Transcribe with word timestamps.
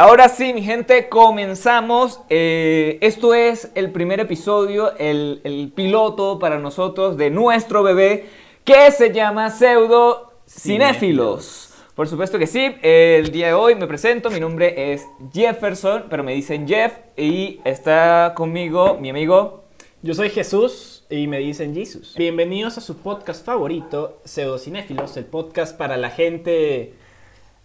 Ahora 0.00 0.28
sí, 0.28 0.54
mi 0.54 0.62
gente, 0.62 1.08
comenzamos. 1.08 2.20
Eh, 2.30 2.98
esto 3.00 3.34
es 3.34 3.72
el 3.74 3.90
primer 3.90 4.20
episodio, 4.20 4.96
el, 4.96 5.40
el 5.42 5.72
piloto 5.74 6.38
para 6.38 6.60
nosotros 6.60 7.16
de 7.16 7.30
nuestro 7.30 7.82
bebé 7.82 8.26
que 8.62 8.92
se 8.92 9.12
llama 9.12 9.50
Pseudo 9.50 10.34
Cinéfilos. 10.48 11.74
Por 11.96 12.06
supuesto 12.06 12.38
que 12.38 12.46
sí, 12.46 12.76
el 12.80 13.32
día 13.32 13.48
de 13.48 13.54
hoy 13.54 13.74
me 13.74 13.88
presento, 13.88 14.30
mi 14.30 14.38
nombre 14.38 14.92
es 14.92 15.04
Jefferson, 15.32 16.04
pero 16.08 16.22
me 16.22 16.32
dicen 16.32 16.68
Jeff 16.68 16.92
y 17.16 17.58
está 17.64 18.34
conmigo 18.36 18.98
mi 19.00 19.10
amigo 19.10 19.64
Yo 20.02 20.14
soy 20.14 20.30
Jesús 20.30 21.06
y 21.10 21.26
me 21.26 21.40
dicen 21.40 21.74
Jesus. 21.74 22.14
Bienvenidos 22.16 22.78
a 22.78 22.82
su 22.82 22.98
podcast 22.98 23.44
favorito, 23.44 24.20
Pseudocinéfilos, 24.24 25.16
el 25.16 25.24
podcast 25.24 25.76
para 25.76 25.96
la 25.96 26.10
gente 26.10 26.94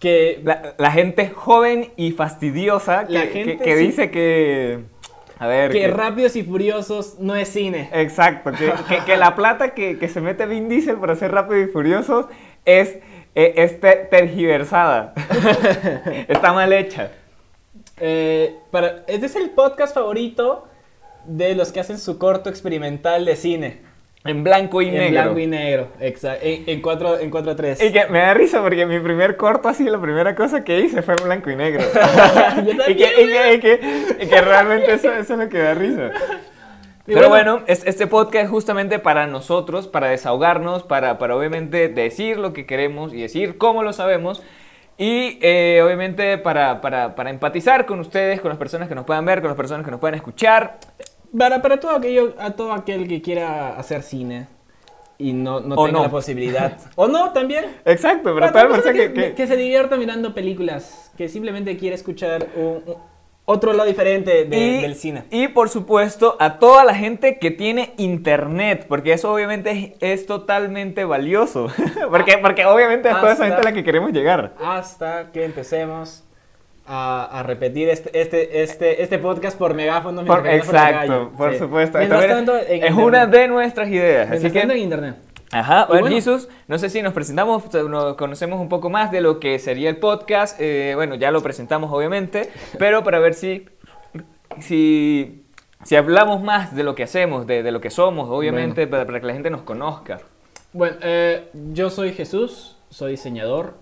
que... 0.04 0.40
la, 0.44 0.74
la 0.78 0.90
gente 0.92 1.28
joven 1.30 1.92
y 1.96 2.12
fastidiosa 2.12 3.06
que, 3.06 3.12
La 3.12 3.22
que- 3.22 3.32
gente, 3.44 3.56
que 3.64 3.76
sí. 3.76 3.86
dice 3.86 4.10
que... 4.10 4.80
A 5.38 5.46
ver... 5.48 5.72
Que 5.72 5.80
que- 5.80 5.88
Rápidos 5.88 6.36
y 6.36 6.42
Furiosos 6.44 7.18
no 7.18 7.34
es 7.34 7.48
cine. 7.48 7.88
Exacto, 7.92 8.52
que, 9.06 9.16
la 9.16 9.34
plata 9.34 9.74
que, 9.74 9.98
que 9.98 10.08
se 10.08 10.20
mete 10.20 10.46
Vin 10.46 10.68
Diesel 10.68 10.96
para 10.96 11.16
ser 11.16 11.32
rápido 11.32 11.60
y 11.60 11.66
furioso 11.66 12.28
es, 12.64 12.98
eh, 13.34 13.54
es 13.56 13.80
tergiversada. 14.10 15.12
Está 16.28 16.52
mal 16.52 16.72
hecha. 16.72 17.10
Eh, 17.98 18.54
para, 18.70 19.04
este 19.08 19.26
es 19.26 19.36
el 19.36 19.50
podcast 19.50 19.94
favorito 19.94 20.66
de 21.26 21.54
los 21.54 21.72
que 21.72 21.80
hacen 21.80 21.98
su 21.98 22.18
corto 22.18 22.48
experimental 22.50 23.24
de 23.24 23.36
cine. 23.36 23.82
En 24.26 24.42
blanco 24.42 24.80
y 24.80 24.88
en 24.88 24.94
negro. 24.94 25.22
blanco 25.22 25.38
y 25.38 25.46
negro, 25.46 25.88
exacto. 26.00 26.40
En, 26.46 26.64
en 26.66 26.80
4 26.80 27.18
en 27.20 27.30
4 27.30 27.56
3. 27.56 27.82
Y 27.82 27.92
que 27.92 28.06
me 28.06 28.20
da 28.20 28.32
risa 28.32 28.62
porque 28.62 28.86
mi 28.86 28.98
primer 28.98 29.36
corto 29.36 29.68
así, 29.68 29.84
la 29.84 30.00
primera 30.00 30.34
cosa 30.34 30.64
que 30.64 30.80
hice 30.80 31.02
fue 31.02 31.14
en 31.18 31.24
blanco 31.24 31.50
y 31.50 31.56
negro. 31.56 31.82
Y, 32.88 32.94
que, 32.96 33.04
y, 33.22 33.26
que, 33.28 33.54
y 33.54 33.60
que- 33.60 33.80
y 34.24 34.26
que 34.26 34.40
realmente 34.40 34.94
eso, 34.94 35.12
eso 35.12 35.34
es 35.34 35.38
lo 35.38 35.48
que 35.50 35.58
da 35.58 35.74
risa. 35.74 36.10
Pero 37.06 37.28
bueno, 37.28 37.60
es- 37.66 37.84
este 37.86 38.06
podcast 38.06 38.44
es 38.46 38.50
justamente 38.50 38.98
para 38.98 39.26
nosotros, 39.26 39.88
para 39.88 40.08
desahogarnos, 40.08 40.84
para, 40.84 41.18
para 41.18 41.36
obviamente 41.36 41.88
decir 41.88 42.38
lo 42.38 42.54
que 42.54 42.64
queremos 42.64 43.12
y 43.12 43.20
decir 43.20 43.58
cómo 43.58 43.82
lo 43.82 43.92
sabemos. 43.92 44.42
Y 44.96 45.38
eh, 45.42 45.82
obviamente 45.84 46.38
para, 46.38 46.80
para, 46.80 47.14
para 47.14 47.28
empatizar 47.28 47.84
con 47.84 48.00
ustedes, 48.00 48.40
con 48.40 48.48
las 48.48 48.56
personas 48.58 48.88
que 48.88 48.94
nos 48.94 49.04
puedan 49.04 49.26
ver, 49.26 49.40
con 49.42 49.48
las 49.48 49.56
personas 49.56 49.84
que 49.84 49.90
nos 49.90 50.00
puedan 50.00 50.14
escuchar. 50.14 50.78
Para, 51.36 51.62
para 51.62 51.80
todo 51.80 51.92
aquello, 51.96 52.34
a 52.38 52.50
todo 52.52 52.72
aquel 52.72 53.08
que 53.08 53.20
quiera 53.22 53.76
hacer 53.78 54.02
cine 54.02 54.46
y 55.18 55.32
no, 55.32 55.60
no 55.60 55.74
O 55.76 55.86
tenga 55.86 55.98
no. 55.98 56.04
la 56.04 56.10
posibilidad. 56.10 56.76
o 56.96 57.06
no, 57.08 57.32
también. 57.32 57.66
Exacto, 57.84 58.34
pero 58.34 58.50
toda 58.52 58.68
persona 58.68 58.92
que... 58.92 59.12
que, 59.12 59.34
que- 59.34 59.46
se 59.46 59.56
divierta 59.56 59.96
mirando 59.96 60.34
películas, 60.34 61.12
que 61.16 61.28
simplemente 61.28 61.76
quiere 61.76 61.94
escuchar 61.94 62.46
un- 62.56 62.82
un- 62.86 63.14
otro 63.46 63.74
lado 63.74 63.86
diferente 63.86 64.44
de- 64.46 64.56
y, 64.58 64.80
del 64.82 64.94
cine. 64.94 65.24
y 65.30 65.48
por 65.48 65.68
supuesto 65.68 66.36
a 66.40 66.58
toda 66.58 66.82
la 66.82 66.94
gente 66.94 67.38
que 67.38 67.50
tiene 67.50 67.92
internet, 67.98 68.86
porque 68.88 69.12
eso 69.12 69.30
obviamente 69.32 69.96
es, 70.00 70.20
es 70.20 70.26
totalmente 70.26 71.04
valioso. 71.04 71.66
porque, 72.10 72.38
porque 72.38 72.64
obviamente 72.64 73.08
es 73.10 73.20
toda 73.20 73.32
esa 73.34 73.44
gente 73.44 73.60
a 73.60 73.64
la 73.64 73.72
que 73.72 73.84
queremos 73.84 74.12
llegar. 74.12 74.54
Hasta 74.64 75.30
que 75.30 75.44
empecemos 75.44 76.24
a, 76.86 77.40
a 77.40 77.42
repetir 77.42 77.88
este, 77.88 78.20
este, 78.20 78.62
este, 78.62 79.02
este 79.02 79.18
podcast 79.18 79.56
por 79.58 79.74
megáfono. 79.74 80.24
Por- 80.24 80.42
por 80.42 80.46
exacto, 80.48 81.32
por 81.36 81.52
Sí. 81.52 81.58
supuesto. 81.58 81.98
Tanto, 81.98 82.56
es 82.56 82.70
internet. 82.74 82.92
una 83.04 83.26
de 83.26 83.48
nuestras 83.48 83.88
ideas. 83.88 84.30
Así 84.30 84.42
tanto, 84.50 84.60
en 84.60 84.68
que, 84.68 84.78
internet. 84.78 85.16
ajá, 85.50 85.86
bueno, 85.86 86.02
bueno. 86.02 86.16
Jesús, 86.16 86.48
no 86.68 86.78
sé 86.78 86.90
si 86.90 87.00
nos 87.02 87.12
presentamos, 87.14 87.72
nos 87.72 88.16
conocemos 88.16 88.60
un 88.60 88.68
poco 88.68 88.90
más 88.90 89.10
de 89.10 89.20
lo 89.22 89.40
que 89.40 89.58
sería 89.58 89.88
el 89.88 89.96
podcast. 89.96 90.60
eh, 90.60 90.92
bueno, 90.94 91.14
ya 91.14 91.30
lo 91.30 91.42
presentamos 91.42 91.90
obviamente, 91.92 92.50
pero 92.78 93.02
para 93.02 93.18
ver 93.18 93.34
si, 93.34 93.66
si, 94.60 95.44
si 95.84 95.96
hablamos 95.96 96.42
más 96.42 96.74
de 96.76 96.82
lo 96.82 96.94
que 96.94 97.02
hacemos, 97.04 97.46
de, 97.46 97.62
de 97.62 97.72
lo 97.72 97.80
que 97.80 97.90
somos, 97.90 98.28
obviamente, 98.30 98.86
para, 98.86 99.06
para 99.06 99.20
que 99.20 99.26
la 99.26 99.32
gente 99.32 99.50
nos 99.50 99.62
conozca. 99.62 100.20
Bueno, 100.72 100.96
eh, 101.02 101.48
yo 101.72 101.88
soy 101.90 102.12
Jesús, 102.12 102.76
soy 102.90 103.12
diseñador, 103.12 103.74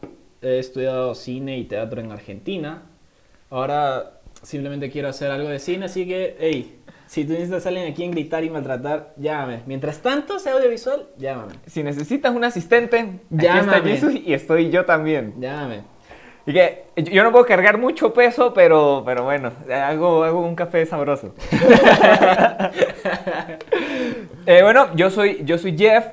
he 0.42 0.58
estudiado 0.58 1.14
cine 1.14 1.56
y 1.58 1.64
teatro 1.64 2.00
en 2.00 2.12
Argentina. 2.12 2.82
Ahora 3.52 4.12
simplemente 4.42 4.90
quiero 4.90 5.08
hacer 5.08 5.30
algo 5.30 5.50
de 5.50 5.58
cine, 5.58 5.84
así 5.84 6.06
que, 6.06 6.38
hey, 6.40 6.80
si 7.04 7.26
tú 7.26 7.34
necesitas 7.34 7.66
a 7.66 7.68
alguien 7.68 7.92
a 7.92 7.94
quien 7.94 8.10
gritar 8.10 8.42
y 8.42 8.48
maltratar, 8.48 9.12
llámame. 9.18 9.60
Mientras 9.66 9.98
tanto 9.98 10.38
sea 10.38 10.54
audiovisual, 10.54 11.10
llámame. 11.18 11.52
Si 11.66 11.82
necesitas 11.82 12.34
un 12.34 12.44
asistente, 12.44 12.98
aquí 12.98 13.18
está 13.30 13.42
Llámame. 13.42 13.90
Jesús 13.90 14.14
y 14.14 14.32
estoy 14.32 14.70
yo 14.70 14.86
también. 14.86 15.34
Llámame. 15.38 15.82
Y 16.46 16.54
que 16.54 16.84
yo 16.96 17.22
no 17.22 17.30
puedo 17.30 17.44
cargar 17.44 17.76
mucho 17.76 18.14
peso, 18.14 18.54
pero, 18.54 19.02
pero 19.04 19.24
bueno, 19.24 19.52
hago, 19.70 20.24
hago 20.24 20.40
un 20.40 20.54
café 20.54 20.86
sabroso. 20.86 21.34
Eh, 24.44 24.60
bueno, 24.60 24.88
yo 24.96 25.08
soy, 25.08 25.42
yo 25.44 25.56
soy 25.56 25.78
Jeff. 25.78 26.04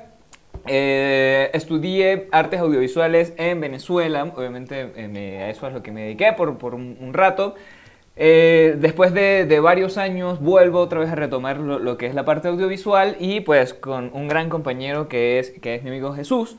Eh, 0.66 1.50
estudié 1.52 2.28
artes 2.32 2.60
audiovisuales 2.60 3.32
en 3.36 3.60
Venezuela. 3.60 4.24
Obviamente 4.36 4.92
eh, 4.96 5.08
me- 5.08 5.42
a 5.42 5.50
eso 5.50 5.66
es 5.66 5.72
lo 5.72 5.82
que 5.82 5.92
me 5.92 6.02
dediqué 6.02 6.32
por, 6.32 6.58
por 6.58 6.74
un, 6.74 6.96
un 7.00 7.12
rato. 7.14 7.54
Eh, 8.16 8.76
después 8.78 9.14
de, 9.14 9.46
de 9.46 9.60
varios 9.60 9.96
años 9.96 10.40
vuelvo 10.40 10.80
otra 10.80 10.98
vez 11.00 11.08
a 11.10 11.14
retomar 11.14 11.56
lo, 11.58 11.78
lo 11.78 11.96
que 11.96 12.06
es 12.06 12.14
la 12.14 12.24
parte 12.24 12.48
audiovisual 12.48 13.16
y 13.18 13.40
pues 13.40 13.72
con 13.72 14.10
un 14.12 14.28
gran 14.28 14.50
compañero 14.50 15.08
que 15.08 15.38
es, 15.38 15.50
que 15.50 15.76
es 15.76 15.82
mi 15.82 15.88
amigo 15.90 16.12
Jesús. 16.12 16.56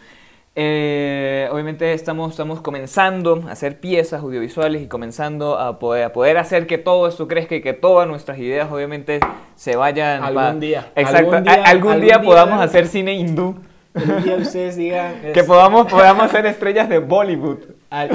Eh, 0.55 1.47
obviamente 1.51 1.93
estamos, 1.93 2.31
estamos 2.31 2.59
comenzando 2.59 3.43
a 3.47 3.51
hacer 3.53 3.79
piezas 3.79 4.21
audiovisuales 4.21 4.81
y 4.81 4.87
comenzando 4.87 5.57
a 5.57 5.79
poder, 5.79 6.03
a 6.03 6.13
poder 6.13 6.37
hacer 6.37 6.67
que 6.67 6.77
todo 6.77 7.07
esto 7.07 7.27
crezca 7.29 7.55
y 7.55 7.61
que 7.61 7.71
todas 7.71 8.05
nuestras 8.05 8.37
ideas 8.37 8.69
obviamente 8.69 9.21
se 9.55 9.77
vayan... 9.77 10.21
Algún 10.23 10.41
pa- 10.43 10.53
día, 10.55 10.91
Exacto. 10.95 11.17
algún 11.35 11.43
día, 11.43 11.53
algún 11.53 11.65
algún 11.91 12.01
día 12.01 12.17
día. 12.17 12.21
podamos 12.27 12.59
hacer 12.61 12.87
cine 12.87 13.13
hindú. 13.13 13.55
Un 13.93 14.23
día 14.23 14.35
ustedes 14.35 14.75
digan... 14.77 15.21
Que 15.33 15.39
es- 15.41 15.45
podamos, 15.45 15.87
podamos 15.91 16.31
ser 16.31 16.45
estrellas 16.45 16.87
de 16.89 16.99
Bollywood. 16.99 17.59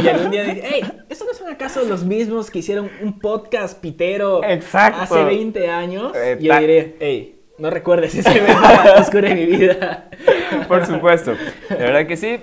y 0.02 0.08
algún 0.08 0.30
día 0.30 0.44
dicen, 0.44 0.62
hey, 0.64 0.82
¿estos 1.08 1.26
no 1.28 1.34
son 1.34 1.48
acaso 1.52 1.82
los 1.84 2.04
mismos 2.04 2.50
que 2.50 2.60
hicieron 2.60 2.90
un 3.02 3.18
podcast 3.18 3.78
pitero 3.80 4.42
Exacto. 4.44 5.02
hace 5.02 5.24
20 5.24 5.68
años? 5.68 6.12
Eh, 6.16 6.38
y 6.40 6.44
yo 6.44 6.58
diré, 6.58 6.96
hey, 7.00 7.40
no 7.58 7.70
recuerdes 7.70 8.14
ese 8.14 8.30
evento 8.38 8.60
oscuro 8.98 9.28
de 9.28 9.34
mi 9.34 9.46
vida. 9.46 10.08
Por 10.68 10.86
supuesto. 10.86 11.34
La 11.70 11.76
verdad 11.76 12.06
que 12.06 12.16
sí. 12.16 12.38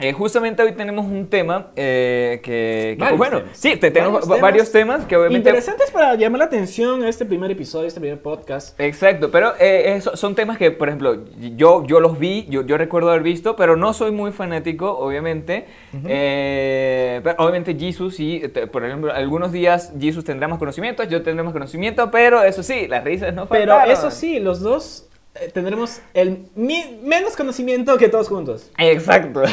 Eh, 0.00 0.12
justamente 0.12 0.60
hoy 0.60 0.72
tenemos 0.72 1.06
un 1.06 1.28
tema 1.28 1.68
eh, 1.76 2.40
que, 2.42 2.96
que, 2.96 3.00
Varios 3.00 3.16
bueno, 3.18 3.38
temas. 3.42 3.56
sí, 3.56 3.76
te 3.76 3.92
tenemos 3.92 4.26
Varios 4.26 4.68
va- 4.68 4.72
temas. 4.72 5.04
que 5.06 5.16
obviamente 5.16 5.48
Interesantes 5.50 5.92
para 5.92 6.16
llamar 6.16 6.40
la 6.40 6.44
atención 6.46 7.04
a 7.04 7.08
este 7.08 7.24
primer 7.24 7.52
episodio, 7.52 7.86
este 7.86 8.00
primer 8.00 8.18
podcast. 8.20 8.78
Exacto, 8.80 9.30
pero 9.30 9.52
eh, 9.60 9.94
eso- 9.96 10.16
son 10.16 10.34
temas 10.34 10.58
que, 10.58 10.72
por 10.72 10.88
ejemplo, 10.88 11.18
yo, 11.54 11.86
yo 11.86 12.00
los 12.00 12.18
vi, 12.18 12.44
yo, 12.50 12.62
yo 12.66 12.76
recuerdo 12.76 13.10
haber 13.10 13.22
visto, 13.22 13.54
pero 13.54 13.76
no 13.76 13.92
soy 13.92 14.10
muy 14.10 14.32
fanático, 14.32 14.90
obviamente. 14.98 15.66
Eh, 16.06 17.20
pero 17.22 17.36
obviamente 17.38 17.76
Jesus, 17.78 18.16
sí, 18.16 18.42
por 18.72 18.84
ejemplo, 18.84 19.12
algunos 19.12 19.52
días 19.52 19.92
Jesus 20.00 20.24
tendrá 20.24 20.48
más 20.48 20.58
conocimiento, 20.58 21.04
yo 21.04 21.22
tendré 21.22 21.44
más 21.44 21.52
conocimiento, 21.52 22.10
pero 22.10 22.42
eso 22.42 22.64
sí, 22.64 22.88
las 22.88 23.04
risas 23.04 23.32
no 23.32 23.46
Pero 23.46 23.72
faltaron. 23.74 23.92
eso 23.92 24.10
sí, 24.10 24.40
los 24.40 24.58
dos 24.60 25.06
eh, 25.06 25.13
tendremos 25.52 26.00
el 26.14 26.46
menos 26.54 27.36
conocimiento 27.36 27.96
que 27.98 28.08
todos 28.08 28.28
juntos. 28.28 28.70
Exacto. 28.78 29.42
es, 29.44 29.52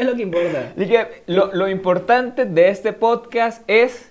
es 0.00 0.06
lo 0.06 0.14
que 0.16 0.22
importa. 0.22 0.72
Así 0.76 0.86
que 0.86 1.22
lo, 1.26 1.52
lo 1.52 1.68
importante 1.68 2.44
de 2.44 2.68
este 2.68 2.92
podcast 2.92 3.62
es 3.66 4.10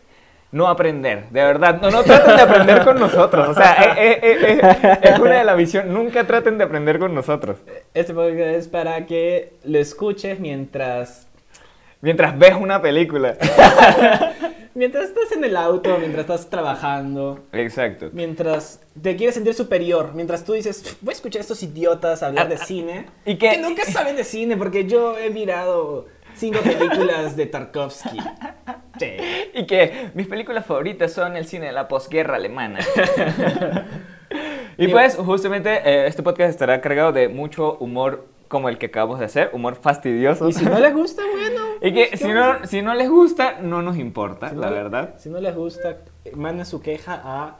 no 0.51 0.67
aprender, 0.67 1.25
de 1.29 1.43
verdad. 1.43 1.79
No, 1.81 1.91
no 1.91 2.03
traten 2.03 2.35
de 2.35 2.41
aprender 2.41 2.83
con 2.83 2.99
nosotros. 2.99 3.49
O 3.49 3.53
sea, 3.53 3.95
eh, 3.97 4.19
eh, 4.21 4.37
eh, 4.41 4.59
eh, 4.61 4.99
es 5.03 5.19
una 5.19 5.35
de 5.35 5.43
la 5.43 5.55
visión. 5.55 5.93
Nunca 5.93 6.25
traten 6.25 6.57
de 6.57 6.63
aprender 6.63 6.97
con 6.97 7.13
nosotros. 7.13 7.57
Este 7.93 8.13
podcast 8.13 8.39
es 8.39 8.67
para 8.67 9.05
que 9.05 9.53
lo 9.63 9.77
escuches 9.77 10.39
mientras 10.39 11.27
Mientras 12.01 12.37
ves 12.37 12.53
una 12.59 12.81
película. 12.81 13.35
mientras 14.73 15.05
estás 15.05 15.31
en 15.33 15.43
el 15.43 15.57
auto, 15.57 15.97
mientras 15.99 16.21
estás 16.21 16.49
trabajando, 16.49 17.45
Exacto. 17.51 18.09
mientras 18.13 18.81
te 19.01 19.17
quieres 19.17 19.35
sentir 19.35 19.53
superior, 19.53 20.11
mientras 20.13 20.45
tú 20.45 20.53
dices, 20.53 20.97
voy 21.01 21.11
a 21.11 21.15
escuchar 21.15 21.39
a 21.39 21.41
estos 21.41 21.61
idiotas 21.63 22.23
hablar 22.23 22.47
de 22.47 22.57
cine, 22.57 23.07
y 23.25 23.35
que- 23.37 23.57
nunca 23.57 23.83
saben 23.83 24.15
de 24.15 24.23
cine, 24.23 24.55
porque 24.55 24.85
yo 24.85 25.17
he 25.17 25.29
mirado 25.29 26.07
cinco 26.35 26.59
películas 26.61 27.35
de 27.35 27.45
Tarkovsky. 27.45 28.17
Sí. 28.99 29.11
Y 29.53 29.65
que 29.65 30.11
mis 30.13 30.27
películas 30.27 30.65
favoritas 30.65 31.11
son 31.13 31.35
el 31.37 31.45
cine 31.45 31.67
de 31.67 31.71
la 31.71 31.87
posguerra 31.87 32.35
alemana. 32.35 32.79
y 34.77 34.87
pues, 34.89 35.15
justamente, 35.15 35.69
eh, 35.83 36.05
este 36.07 36.21
podcast 36.23 36.49
estará 36.49 36.79
cargado 36.81 37.11
de 37.11 37.27
mucho 37.29 37.77
humor 37.79 38.25
como 38.49 38.67
el 38.67 38.77
que 38.77 38.87
acabamos 38.87 39.19
de 39.19 39.25
hacer, 39.25 39.49
humor 39.53 39.75
fastidioso. 39.75 40.49
Y 40.49 40.53
si 40.53 40.65
no 40.65 40.77
les 40.79 40.93
gusta, 40.93 41.21
bueno. 41.31 41.61
Y 41.81 41.93
que 41.93 42.07
pues, 42.09 42.19
si 42.19 42.27
¿qué 42.27 42.33
no, 42.33 42.65
si 42.67 42.81
no 42.81 42.93
les 42.95 43.09
gusta, 43.09 43.59
no 43.61 43.81
nos 43.81 43.95
importa, 43.97 44.49
si 44.49 44.55
la 44.57 44.67
no- 44.67 44.73
verdad. 44.73 45.15
Si 45.17 45.29
no 45.29 45.39
les 45.39 45.55
gusta, 45.55 45.97
eh, 46.25 46.31
manden 46.35 46.65
su 46.65 46.81
queja 46.81 47.21
a 47.23 47.55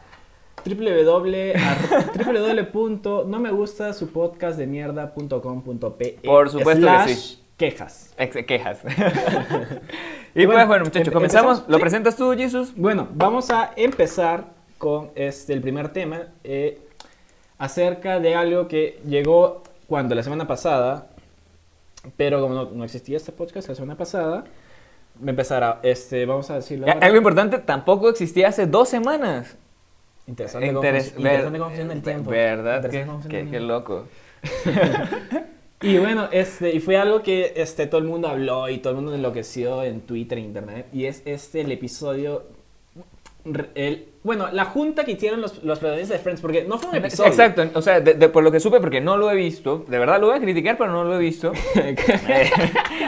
www, 0.65 1.53
ar- 1.55 2.67
www.no 2.73 3.39
me 3.39 3.51
gusta 3.51 3.93
su 3.93 4.11
podcast 4.11 4.57
de 4.57 4.67
mierda.com.pe 4.67 6.19
Por 6.25 6.49
supuesto 6.49 6.87
que 7.05 7.15
sí. 7.15 7.39
quejas. 7.55 8.13
Ex- 8.17 8.45
quejas. 8.45 8.79
y 10.35 10.45
Bueno, 10.45 10.53
pues 10.59 10.67
bueno, 10.67 10.85
muchachos, 10.85 11.13
comenzamos. 11.13 11.63
¿Lo 11.67 11.77
Sí. 11.77 11.81
presentas 11.81 12.15
tú, 12.15 12.33
Jesus? 12.35 12.73
Bueno, 12.75 13.07
vamos 13.13 13.49
a 13.51 13.71
empezar 13.75 14.45
con 14.77 15.11
este, 15.15 15.53
el 15.53 15.61
primer 15.61 15.89
tema 15.89 16.23
eh, 16.43 16.81
acerca 17.57 18.19
de 18.19 18.35
algo 18.35 18.67
que 18.67 19.01
llegó 19.05 19.63
cuando 19.89 20.15
la 20.15 20.23
semana 20.23 20.47
pasada, 20.47 21.09
pero 22.15 22.39
como 22.39 22.53
no, 22.55 22.69
no 22.71 22.83
existía 22.85 23.17
este 23.17 23.33
podcast 23.33 23.67
la 23.67 23.75
semana 23.75 23.97
pasada, 23.97 24.45
me 25.19 25.31
empezará, 25.31 25.79
este, 25.83 26.25
vamos 26.25 26.49
a 26.49 26.55
decirlo 26.55 26.87
ahora. 26.87 27.05
Algo 27.05 27.17
importante, 27.17 27.57
tampoco 27.57 28.07
existía 28.09 28.47
hace 28.47 28.65
dos 28.67 28.87
semanas. 28.87 29.57
Interesante, 30.27 30.67
cómo, 30.67 30.81
Interes- 30.81 31.13
func- 31.13 31.17
interesante 31.17 31.57
cómo 31.59 31.69
funciona 31.71 31.93
el 31.93 32.01
tiempo. 32.03 32.29
¿Verdad? 32.31 32.89
Qué, 32.89 33.05
cómo 33.05 33.21
qué- 33.27 33.47
qué 33.49 33.59
loco. 33.59 34.05
Y 35.81 35.97
bueno, 35.97 36.27
este, 36.33 36.75
y 36.75 36.81
fue 36.81 36.97
algo 36.97 37.23
que 37.23 37.53
este, 37.55 37.87
todo 37.87 38.01
el 38.01 38.07
mundo 38.07 38.27
habló 38.27 38.67
y 38.67 38.79
todo 38.79 38.89
el 38.91 38.95
mundo 38.97 39.15
enloqueció 39.15 39.81
en 39.83 40.01
Twitter 40.01 40.37
e 40.37 40.41
Internet. 40.41 40.87
Y 40.91 41.05
es 41.05 41.21
este 41.23 41.61
el 41.61 41.71
episodio. 41.71 42.43
El, 43.75 44.08
bueno, 44.21 44.49
la 44.51 44.65
junta 44.65 45.05
que 45.05 45.11
hicieron 45.13 45.39
los, 45.41 45.63
los 45.63 45.79
protagonistas 45.79 46.17
de 46.17 46.23
Friends, 46.23 46.41
porque 46.41 46.63
no 46.65 46.77
fue 46.77 46.89
un 46.89 46.95
episodio. 46.97 47.29
Exacto, 47.29 47.63
o 47.73 47.81
sea, 47.81 48.01
de- 48.01 48.15
de- 48.15 48.27
por 48.29 48.43
lo 48.43 48.51
que 48.51 48.59
supe, 48.59 48.79
porque 48.81 48.99
no 48.99 49.15
lo 49.17 49.31
he 49.31 49.35
visto, 49.35 49.85
de 49.87 49.97
verdad 49.97 50.19
lo 50.19 50.27
voy 50.27 50.35
a 50.37 50.41
criticar, 50.41 50.77
pero 50.77 50.91
no 50.91 51.03
lo 51.05 51.15
he 51.15 51.19
visto. 51.19 51.51
Eh, 51.75 52.49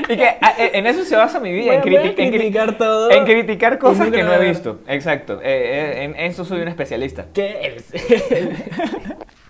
y 0.09 0.15
que 0.17 0.25
a- 0.25 0.55
e- 0.57 0.71
en 0.77 0.87
eso 0.87 1.03
se 1.03 1.15
basa 1.15 1.39
mi 1.39 1.51
vida, 1.51 1.75
en, 1.75 1.81
criti- 1.81 2.15
criticar 2.15 2.77
todo. 2.77 3.11
en 3.11 3.25
criticar 3.25 3.77
cosas 3.77 4.09
que 4.09 4.23
no 4.23 4.33
he 4.33 4.47
visto. 4.47 4.79
Exacto, 4.87 5.39
eh, 5.41 5.99
eh, 5.99 6.03
en 6.05 6.15
eso 6.15 6.45
soy 6.45 6.61
un 6.61 6.67
especialista. 6.69 7.25
¿Qué 7.33 7.75
es? 7.77 7.91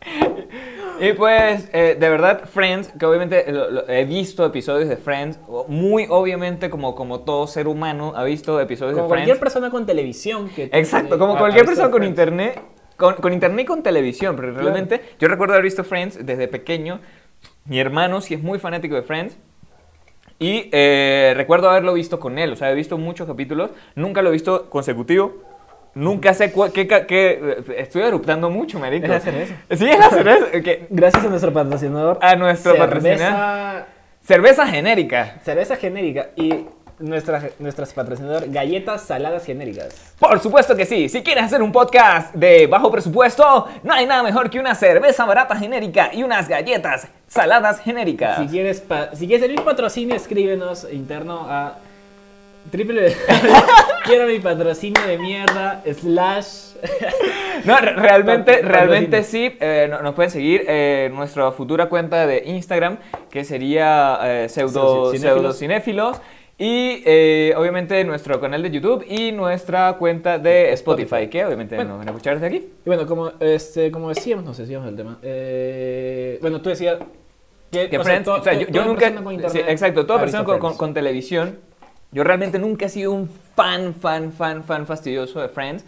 Y 1.02 1.14
pues, 1.14 1.68
eh, 1.74 1.98
de 2.00 2.10
verdad, 2.10 2.44
Friends, 2.46 2.94
que 3.00 3.06
obviamente 3.06 3.52
lo- 3.52 3.72
lo- 3.72 3.90
he 3.90 4.06
visto 4.06 4.46
episodios 4.46 4.88
de 4.88 4.98
Friends, 4.98 5.40
muy 5.68 6.06
obviamente 6.10 6.70
como, 6.70 6.94
como 6.96 7.22
todo 7.22 7.48
ser 7.48 7.68
humano 7.68 8.14
ha 8.16 8.24
visto 8.24 8.60
episodios 8.62 8.94
como 8.94 9.04
de 9.06 9.08
cualquier 9.10 9.38
Friends. 9.38 9.40
persona 9.40 9.70
con 9.72 9.86
televisión 9.86 10.50
que 10.50 10.70
Exacto, 10.72 11.18
como 11.18 11.38
cualquier 11.38 11.66
persona 11.66 11.90
con 11.90 12.02
Friends. 12.02 12.10
internet, 12.12 12.62
con, 12.98 13.16
con 13.16 13.34
internet 13.34 13.64
y 13.64 13.66
con 13.66 13.82
televisión, 13.84 14.36
pero 14.36 14.50
Claro. 14.54 14.70
realmente 14.70 15.02
yo 15.20 15.28
recuerdo 15.28 15.54
haber 15.56 15.64
visto 15.64 15.84
Friends 15.84 16.24
desde 16.24 16.48
pequeño. 16.48 17.00
Mi 17.66 17.80
hermano 17.80 18.22
sí 18.22 18.36
es 18.36 18.44
muy 18.44 18.60
fanático 18.60 18.94
de 18.96 19.02
Friends. 19.02 19.38
Y 20.38 20.70
eh, 20.72 21.34
recuerdo 21.36 21.70
haberlo 21.70 21.94
visto 21.94 22.20
con 22.20 22.40
él, 22.40 22.52
o 22.54 22.56
sea, 22.56 22.72
he 22.72 22.76
visto 22.76 22.98
muchos 22.98 23.28
capítulos, 23.28 23.70
nunca 23.96 24.24
lo 24.24 24.30
he 24.30 24.32
visto 24.32 24.70
consecutivo, 24.72 25.36
nunca 25.96 26.34
sé 26.34 26.52
qué, 26.74 27.64
estoy 27.78 28.02
eruptando 28.04 28.50
mucho, 28.50 28.80
marico. 28.80 29.06
Es 29.06 29.12
la 29.12 29.20
cerveza. 29.20 29.56
Sí, 29.72 29.90
es 29.90 30.00
la 30.00 30.10
cerveza, 30.10 30.46
Gracias 30.90 31.26
a 31.26 31.28
nuestro 31.28 31.54
patrocinador. 31.54 32.20
A 32.22 32.36
nuestro 32.36 32.74
cerveza, 32.74 32.90
patrocinador. 32.90 33.86
cerveza 34.26 34.68
genérica. 34.68 35.36
Cerveza 35.44 35.76
genérica 35.76 36.30
y 36.36 36.66
nuestra, 37.00 37.42
nuestras 37.58 37.94
patrocinador 37.94 38.48
galletas 38.50 39.02
saladas 39.02 39.44
genéricas. 39.46 40.14
Por 40.20 40.40
supuesto 40.40 40.76
que 40.76 40.86
sí. 40.86 41.10
Si 41.10 41.24
quieres 41.24 41.46
hacer 41.46 41.62
un 41.64 41.72
podcast 41.72 42.34
de 42.36 42.68
bajo 42.68 42.92
presupuesto, 42.92 43.68
no 43.84 43.94
hay 43.94 44.06
nada 44.06 44.22
mejor 44.22 44.50
que 44.52 44.60
una 44.60 44.76
cerveza 44.76 45.26
barata 45.26 45.56
genérica 45.56 46.12
y 46.14 46.22
unas 46.22 46.48
galletas 46.48 47.08
saladas 47.28 47.80
genéricas. 47.80 48.38
Si 48.38 48.46
quieres, 48.48 48.82
pa- 48.82 49.10
si 49.16 49.26
quieres 49.28 49.50
mismo 49.50 49.66
patrocinio, 49.66 50.16
escríbenos 50.16 50.88
interno 50.92 51.48
a 51.50 51.78
triple 52.70 53.16
quiero 54.06 54.28
mi 54.28 54.40
patrocinio 54.40 55.02
de 55.06 55.18
mierda 55.18 55.84
slash 55.94 56.72
No, 57.66 57.78
re- 57.78 57.94
realmente, 57.94 58.54
Pat- 58.58 58.64
realmente 58.72 59.24
sí. 59.24 59.56
eh, 59.60 59.88
no- 59.90 60.02
nos 60.02 60.16
pueden 60.16 60.32
seguir 60.32 60.64
eh, 60.68 61.12
nuestra 61.14 61.52
futura 61.52 61.88
cuenta 61.90 62.26
de 62.26 62.44
Instagram, 62.46 62.98
que 63.30 63.44
sería 63.44 64.20
eh, 64.24 64.50
pseudo, 64.50 65.12
cinéfilos. 65.54 66.20
Y 66.58 67.02
eh, 67.06 67.54
obviamente 67.58 68.04
nuestro 68.04 68.40
canal 68.40 68.62
de 68.62 68.70
YouTube 68.72 69.04
y 69.08 69.32
nuestra 69.32 69.94
cuenta 69.94 70.38
de 70.40 70.72
Spotify, 70.74 71.06
Spotify. 71.06 71.30
que 71.30 71.46
obviamente 71.46 71.76
Bueno. 71.76 71.90
nos 71.92 71.98
van 72.00 72.08
a 72.08 72.12
escuchar 72.12 72.34
desde 72.40 72.48
aquí. 72.48 72.58
y 72.58 72.88
bueno 72.90 73.08
como 73.08 73.32
este 73.40 73.90
como 73.92 74.10
decíamos 74.10 74.46
nos 74.46 74.58
decíamos 74.58 74.88
el 74.88 74.96
tema 74.96 75.18
eh, 75.24 76.38
bueno 76.42 76.62
tú 76.62 76.70
decías 76.70 76.98
que, 77.72 77.90
que 77.90 77.98
o 77.98 78.04
sea, 78.04 78.22
o 78.26 78.44
yo, 78.70 78.86
nunca, 78.86 79.12
sí, 79.50 79.60
exacto, 79.68 80.06
toda 80.06 80.20
persona 80.20 80.44
con 80.44 80.94
televisión, 80.94 81.58
yo 82.12 82.24
realmente 82.24 82.60
nunca 82.60 82.86
he 82.86 82.90
sido 82.90 83.12
un 83.12 83.30
fan, 83.56 83.94
fan, 83.94 84.32
fan, 84.32 84.64
fan 84.64 84.86
fastidioso 84.86 85.40
de 85.42 85.50
Friends, 85.50 85.86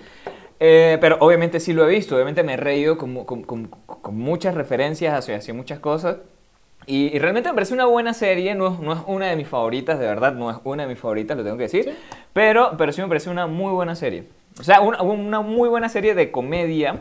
eh, 0.60 0.98
pero 1.02 1.18
obviamente 1.20 1.60
sí 1.60 1.74
lo 1.74 1.88
he 1.88 1.90
visto, 1.92 2.16
obviamente 2.16 2.44
me 2.44 2.54
he 2.54 2.58
reído 2.58 2.98
con, 2.98 3.24
con- 3.26 3.44
con- 3.44 3.68
con 3.68 4.18
muchas 4.18 4.56
referencias 4.56 5.14
hacia, 5.14 5.36
hacia 5.38 5.54
muchas 5.54 5.80
cosas, 5.80 6.18
y, 6.86 7.16
y 7.16 7.20
realmente 7.20 7.50
me 7.50 7.56
parece 7.56 7.74
una 7.74 7.86
buena 7.86 8.14
serie, 8.14 8.56
no 8.56 8.74
es, 8.74 8.80
no 8.80 8.94
es 8.94 9.00
una 9.08 9.28
de 9.28 9.36
mis 9.38 9.48
favoritas, 9.48 10.00
de 10.00 10.06
verdad, 10.06 10.34
no 10.34 10.52
es 10.52 10.58
una 10.66 10.84
de 10.84 10.90
mis 10.90 11.00
favoritas, 11.00 11.38
lo 11.38 11.44
tengo 11.44 11.58
que 11.58 11.64
decir, 11.64 11.86
Sí. 11.86 11.92
pero, 12.34 12.76
pero 12.78 12.92
sí 12.92 13.02
me 13.02 13.08
parece 13.08 13.30
una 13.30 13.48
muy 13.48 13.72
buena 13.72 13.96
serie. 13.96 14.26
O 14.60 14.64
sea, 14.64 14.82
una, 14.82 15.02
una 15.02 15.42
muy 15.42 15.68
buena 15.70 15.90
serie 15.90 16.14
de 16.14 16.30
comedia. 16.30 17.00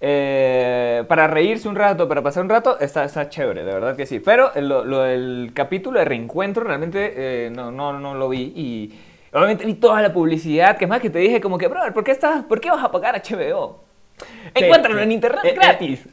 Eh, 0.00 1.04
para 1.08 1.26
reírse 1.26 1.68
un 1.68 1.76
rato, 1.76 2.08
para 2.08 2.22
pasar 2.22 2.42
un 2.42 2.48
rato, 2.48 2.78
está, 2.80 3.04
está 3.04 3.28
chévere, 3.28 3.64
de 3.64 3.72
verdad 3.72 3.96
que 3.96 4.06
sí. 4.06 4.20
Pero 4.20 4.50
lo, 4.56 4.84
lo 4.84 5.02
del 5.02 5.50
capítulo 5.54 5.98
de 5.98 6.04
reencuentro 6.06 6.64
realmente 6.64 7.12
eh, 7.16 7.50
no, 7.50 7.70
no, 7.70 7.98
no 7.98 8.14
lo 8.14 8.28
vi 8.28 8.52
y 8.56 8.98
obviamente 9.32 9.64
vi 9.66 9.74
toda 9.74 10.00
la 10.02 10.12
publicidad, 10.12 10.76
que 10.78 10.86
es 10.86 10.88
más 10.88 11.00
que 11.00 11.10
te 11.10 11.18
dije 11.18 11.40
como 11.40 11.58
que, 11.58 11.68
brother, 11.68 11.92
¿por 11.92 12.02
qué, 12.04 12.12
estás, 12.12 12.44
¿por 12.44 12.60
qué 12.60 12.70
vas 12.70 12.82
a 12.82 12.90
pagar 12.90 13.14
HBO? 13.22 13.84
Sí, 14.18 14.26
Encuéntralo 14.64 14.98
sí. 14.98 15.02
en 15.04 15.12
internet 15.12 15.40
Eh, 15.44 15.52
gratis. 15.54 16.08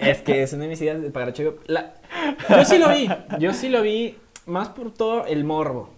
Es 0.00 0.22
que 0.22 0.42
es 0.42 0.52
una 0.52 0.66
ideas 0.66 1.00
de 1.00 1.10
pagar. 1.10 1.32
La- 1.66 1.94
Yo 2.48 2.64
sí 2.64 2.78
lo 2.78 2.88
vi. 2.88 3.08
Yo 3.38 3.52
sí 3.52 3.68
lo 3.68 3.82
vi 3.82 4.16
más 4.46 4.68
por 4.68 4.92
todo 4.92 5.26
el 5.26 5.44
morbo 5.44 5.90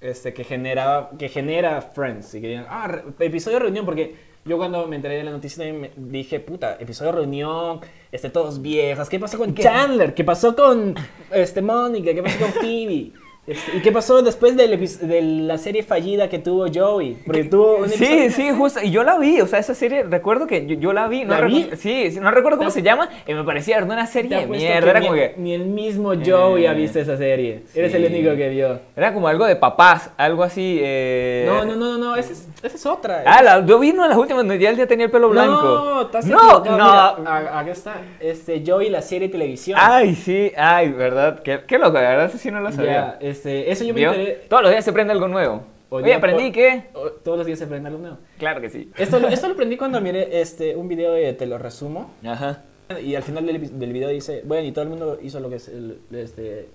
este, 0.00 0.32
que, 0.34 0.44
generaba, 0.44 1.10
que 1.18 1.28
genera 1.28 1.80
Friends. 1.82 2.34
Y 2.34 2.40
que 2.40 2.48
digan, 2.48 2.66
ah, 2.68 2.88
episodio 3.18 3.58
de 3.58 3.64
reunión, 3.64 3.84
porque 3.84 4.14
yo 4.44 4.58
cuando 4.58 4.86
me 4.86 4.96
enteré 4.96 5.16
de 5.16 5.24
la 5.24 5.30
noticia 5.30 5.64
me 5.72 5.90
dije, 5.96 6.38
puta, 6.40 6.76
episodio 6.78 7.12
de 7.12 7.18
reunión, 7.18 7.80
este, 8.12 8.28
todos 8.28 8.60
viejas. 8.60 9.08
¿Qué 9.08 9.18
pasó 9.18 9.38
con 9.38 9.54
Chandler? 9.54 10.14
¿Qué 10.14 10.22
pasó 10.22 10.54
con 10.54 10.94
este, 11.30 11.62
Mónica? 11.62 12.12
¿Qué 12.12 12.22
pasó 12.22 12.38
con 12.38 12.52
Phoebe? 12.60 13.12
Este, 13.46 13.76
¿Y 13.76 13.82
qué 13.82 13.92
pasó 13.92 14.22
después 14.22 14.56
del 14.56 14.78
de 14.80 15.22
la 15.22 15.58
serie 15.58 15.82
fallida 15.82 16.28
que 16.30 16.38
tuvo 16.38 16.66
Joey? 16.72 17.18
Porque 17.26 17.44
tuvo 17.44 17.76
un 17.76 17.90
Sí, 17.90 18.30
sí, 18.30 18.50
justo. 18.56 18.80
Y 18.82 18.90
yo 18.90 19.02
la 19.04 19.18
vi, 19.18 19.40
o 19.40 19.46
sea, 19.46 19.58
esa 19.58 19.74
serie, 19.74 20.02
recuerdo 20.04 20.46
que 20.46 20.66
yo, 20.66 20.76
yo 20.76 20.92
la 20.94 21.08
vi. 21.08 21.24
No 21.24 21.34
¿La 21.38 21.46
vi? 21.46 21.68
Sí, 21.76 22.08
no 22.20 22.30
recuerdo 22.30 22.56
cómo 22.58 22.70
se 22.70 22.82
llama. 22.82 23.10
Y 23.26 23.34
me 23.34 23.44
parecía 23.44 23.76
era 23.76 23.84
una 23.84 24.06
serie 24.06 24.38
de 24.38 24.46
mierda. 24.46 24.90
Era 24.90 25.00
ni, 25.00 25.06
como 25.06 25.18
que. 25.18 25.34
ni 25.36 25.52
el 25.52 25.66
mismo 25.66 26.12
Joey 26.14 26.66
ha 26.66 26.72
Eh, 26.72 26.74
visto 26.74 26.98
esa 27.00 27.16
serie. 27.18 27.64
Eres 27.74 27.92
el 27.94 28.04
único 28.06 28.34
que 28.34 28.48
vio. 28.48 28.80
Era 28.96 29.12
como 29.12 29.28
algo 29.28 29.44
de 29.44 29.56
papás, 29.56 30.10
algo 30.16 30.42
así. 30.42 30.78
eh, 30.82 31.44
No, 31.46 31.64
no, 31.66 31.76
no, 31.76 31.98
no, 31.98 32.16
esa 32.16 32.32
es, 32.32 32.48
esa 32.62 32.76
es 32.76 32.86
otra. 32.86 33.24
Ah, 33.26 33.42
la, 33.42 33.66
yo 33.66 33.78
vi 33.78 33.90
una 33.90 34.04
de 34.04 34.08
las 34.10 34.18
últimas 34.18 34.46
donde 34.46 34.58
ya 34.58 34.86
tenía 34.86 35.06
el 35.06 35.12
pelo 35.12 35.28
blanco. 35.28 35.52
No, 35.62 36.02
estás 36.02 36.24
no, 36.26 36.64
no. 36.64 37.16
Mira, 37.18 37.58
acá 37.58 37.70
está, 37.70 37.94
este, 38.20 38.62
Joey, 38.66 38.88
la 38.88 39.02
serie 39.02 39.28
de 39.28 39.32
televisión. 39.32 39.78
Ay, 39.80 40.14
sí, 40.14 40.50
ay, 40.56 40.90
verdad. 40.92 41.40
Qué, 41.42 41.60
qué 41.66 41.78
loco, 41.78 41.98
de 41.98 42.04
verdad, 42.04 42.26
eso 42.26 42.38
sí 42.38 42.50
no 42.50 42.60
lo 42.60 42.72
sabía. 42.72 43.18
Este, 43.34 43.70
eso 43.70 43.84
yo 43.84 43.92
me 43.94 44.00
¿Vio? 44.00 44.12
enteré. 44.12 44.32
Todos 44.48 44.62
los 44.62 44.70
días 44.72 44.84
se 44.84 44.90
aprende 44.90 45.12
algo 45.12 45.28
nuevo. 45.28 45.62
Oye, 45.90 46.12
aprendí 46.14 46.50
que. 46.50 46.84
Todos 47.22 47.38
los 47.38 47.46
días 47.46 47.58
se 47.58 47.66
aprende 47.66 47.88
algo 47.88 48.00
nuevo. 48.00 48.18
Claro 48.38 48.60
que 48.60 48.68
sí. 48.70 48.90
Esto, 48.96 49.18
lo- 49.20 49.28
esto 49.28 49.46
lo 49.48 49.52
aprendí 49.54 49.76
cuando 49.76 50.00
miré 50.00 50.40
este, 50.40 50.74
un 50.74 50.88
video 50.88 51.12
de 51.12 51.32
Te 51.34 51.46
lo 51.46 51.58
resumo. 51.58 52.10
Ajá. 52.24 52.62
Y 53.02 53.14
al 53.14 53.22
final 53.22 53.46
del, 53.46 53.78
del 53.78 53.92
video 53.92 54.08
dice, 54.08 54.42
bueno, 54.44 54.66
y 54.66 54.72
todo 54.72 54.82
el 54.84 54.90
mundo 54.90 55.18
hizo 55.22 55.40
lo 55.40 55.48
que 55.48 55.56
es 55.56 55.68
el, 55.68 56.00
este, 56.12 56.68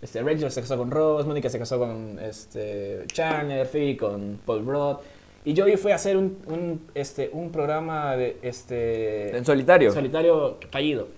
este, 0.00 0.22
Rachel 0.22 0.50
se 0.50 0.60
casó 0.62 0.78
con 0.78 0.90
Ross, 0.90 1.26
Mónica 1.26 1.48
se 1.50 1.58
casó 1.58 1.78
con 1.78 2.18
este, 2.20 3.04
Chandler, 3.08 3.66
Phoebe 3.66 3.96
con 3.96 4.40
Paul 4.46 4.64
Rudd. 4.64 4.96
Y 5.44 5.54
Joey 5.56 5.76
fue 5.76 5.92
a 5.92 5.96
hacer 5.96 6.16
un, 6.16 6.38
un, 6.46 6.86
este, 6.94 7.28
un 7.32 7.50
programa 7.50 8.16
de 8.16 8.36
este, 8.42 9.36
En 9.36 9.44
solitario. 9.44 9.90
solitario 9.92 10.58
fallido. 10.70 11.08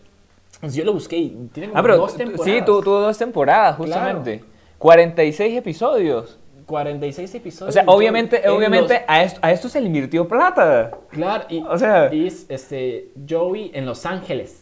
Entonces 0.55 0.79
yo 0.79 0.85
lo 0.85 0.95
busqué 0.95 1.17
y 1.19 1.29
tiene 1.53 1.69
como 1.69 1.79
Ah, 1.79 1.83
pero 1.83 1.97
dos 1.99 2.13
tú- 2.13 2.19
temporadas. 2.19 2.47
sí, 2.59 2.63
tuvo 2.65 2.83
tuvo 2.83 3.01
dos 3.01 3.19
temporadas, 3.19 3.77
Claro. 3.77 4.25
Justamente. 4.85 5.23
46 5.23 5.57
episodios. 5.59 6.39
46 6.67 7.35
episodios. 7.35 7.69
O 7.69 7.73
sea, 7.73 7.85
Joey 7.85 7.97
obviamente, 7.97 8.43
en 8.45 8.51
obviamente 8.51 8.95
los- 8.95 9.03
a, 9.09 9.23
esto, 9.23 9.41
a 9.43 9.53
esto 9.53 9.69
se 9.69 9.81
le 9.81 9.87
invirtió 9.87 10.27
plata. 10.29 10.93
claro, 11.11 11.45
y, 11.49 11.63
o 11.63 11.77
sea- 11.79 12.13
y 12.13 12.27
es, 12.27 12.47
este, 12.49 13.09
Joey 13.29 13.71
en 13.75 13.85
Los 13.87 14.07
Ángeles. 14.07 14.61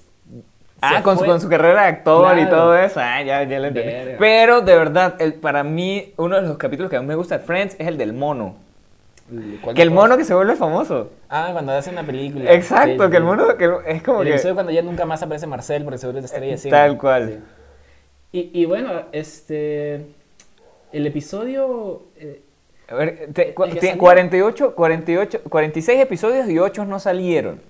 Ah, 0.81 0.97
Se 0.97 1.03
con 1.05 1.17
su, 1.17 1.25
con 1.25 1.41
su 1.41 1.49
carrera 1.49 1.83
de 1.83 1.89
actor 1.89 2.37
y 2.41 2.49
todo 2.49 2.77
eso. 2.77 2.99
Ah, 3.01 3.23
ya, 3.23 3.45
ya 3.45 3.61
lo 3.61 3.69
entendí. 3.69 3.93
Verga. 3.93 4.17
Pero 4.19 4.61
de 4.63 4.77
verdad, 4.77 5.15
el, 5.21 5.35
para 5.35 5.63
mí, 5.63 6.13
uno 6.17 6.35
de 6.35 6.43
los 6.43 6.57
capítulos 6.59 6.91
que 6.91 6.97
más 6.97 7.07
me 7.07 7.15
gusta 7.15 7.39
de 7.39 7.45
Friends 7.45 7.77
es 7.79 7.87
el 7.87 7.97
del 7.97 8.13
mono. 8.13 8.57
¿Cuál 9.63 9.77
Que 9.77 9.83
el 9.83 9.93
mono 9.93 10.17
que 10.19 10.25
se 10.25 10.35
vuelve 10.35 10.57
famoso. 10.57 11.11
Ah, 11.31 11.51
cuando 11.53 11.71
hace 11.73 11.91
una 11.91 12.03
película. 12.03 12.53
Exacto, 12.53 13.05
Sí, 13.05 13.11
que 13.13 13.17
el 13.17 13.23
mono 13.23 13.57
que 13.57 13.71
es 13.87 14.03
como 14.03 14.23
El 14.23 14.27
que. 14.27 14.33
episodio 14.35 14.55
cuando 14.55 14.73
ya 14.73 14.83
nunca 14.83 15.07
más 15.07 15.23
aparece 15.23 15.47
Marcel 15.47 15.85
porque 15.85 15.99
seguro 15.99 16.19
es 16.19 16.25
estrella. 16.25 16.57
Tal 16.69 16.99
cual. 16.99 17.29
Sí. 17.29 17.45
Y, 18.33 18.51
y 18.53 18.65
bueno, 18.65 19.03
este. 19.13 20.07
El 20.93 21.07
episodio. 21.07 22.03
eh, 22.17 22.43
A 22.89 22.95
ver, 22.95 23.29
te- 23.33 23.55
cu- 23.55 23.67
salió. 23.67 23.99
48, 23.99 24.75
48, 24.75 25.41
46 25.49 26.01
episodios 26.01 26.49
y 26.49 26.59
8 26.59 26.85
no 26.85 26.99
salieron. 26.99 27.61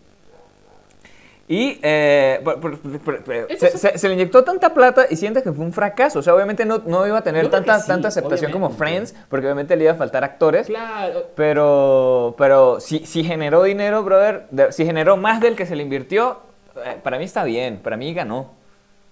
Y 1.49 1.78
eh, 1.83 2.40
por- 2.45 2.61
por- 2.61 2.78
por- 3.25 3.25
se, 3.59 3.76
se- 3.76 3.99
se 3.99 4.09
le 4.09 4.14
inyectó 4.14 4.42
tanta 4.45 4.73
plata 4.73 5.07
y 5.11 5.16
sientes 5.16 5.42
que 5.42 5.52
fue 5.52 5.64
un 5.64 5.73
fracaso. 5.73 6.21
O 6.21 6.23
sea, 6.23 6.35
obviamente 6.35 6.64
no, 6.64 6.78
no 6.87 7.07
iba 7.07 7.19
a 7.19 7.23
tener 7.23 7.49
tanta, 7.50 7.78
sí, 7.81 7.88
tanta 7.88 8.09
aceptación 8.09 8.52
como. 8.52 8.71
Friends, 8.71 9.14
porque 9.28 9.47
obviamente 9.47 9.76
le 9.76 9.85
iba 9.85 9.92
a 9.92 9.97
faltar 9.97 10.25
actores. 10.25 10.69
Claro. 10.69 11.25
Pero, 11.35 12.35
pero 12.38 12.81
si, 12.81 13.00
si 13.00 13.23
generó 13.25 13.64
dinero, 13.64 14.02
brother, 14.02 14.47
de- 14.50 14.73
si 14.73 14.85
generó 14.87 15.16
más 15.16 15.40
del 15.40 15.57
que 15.57 15.66
se 15.66 15.76
le 15.76 15.83
invirtió, 15.83 16.38
eh, 16.85 16.97
para 17.02 17.19
mí 17.19 17.25
está 17.25 17.45
bien, 17.45 17.78
para 17.78 17.97
mí 17.97 18.14
ganó. 18.14 18.52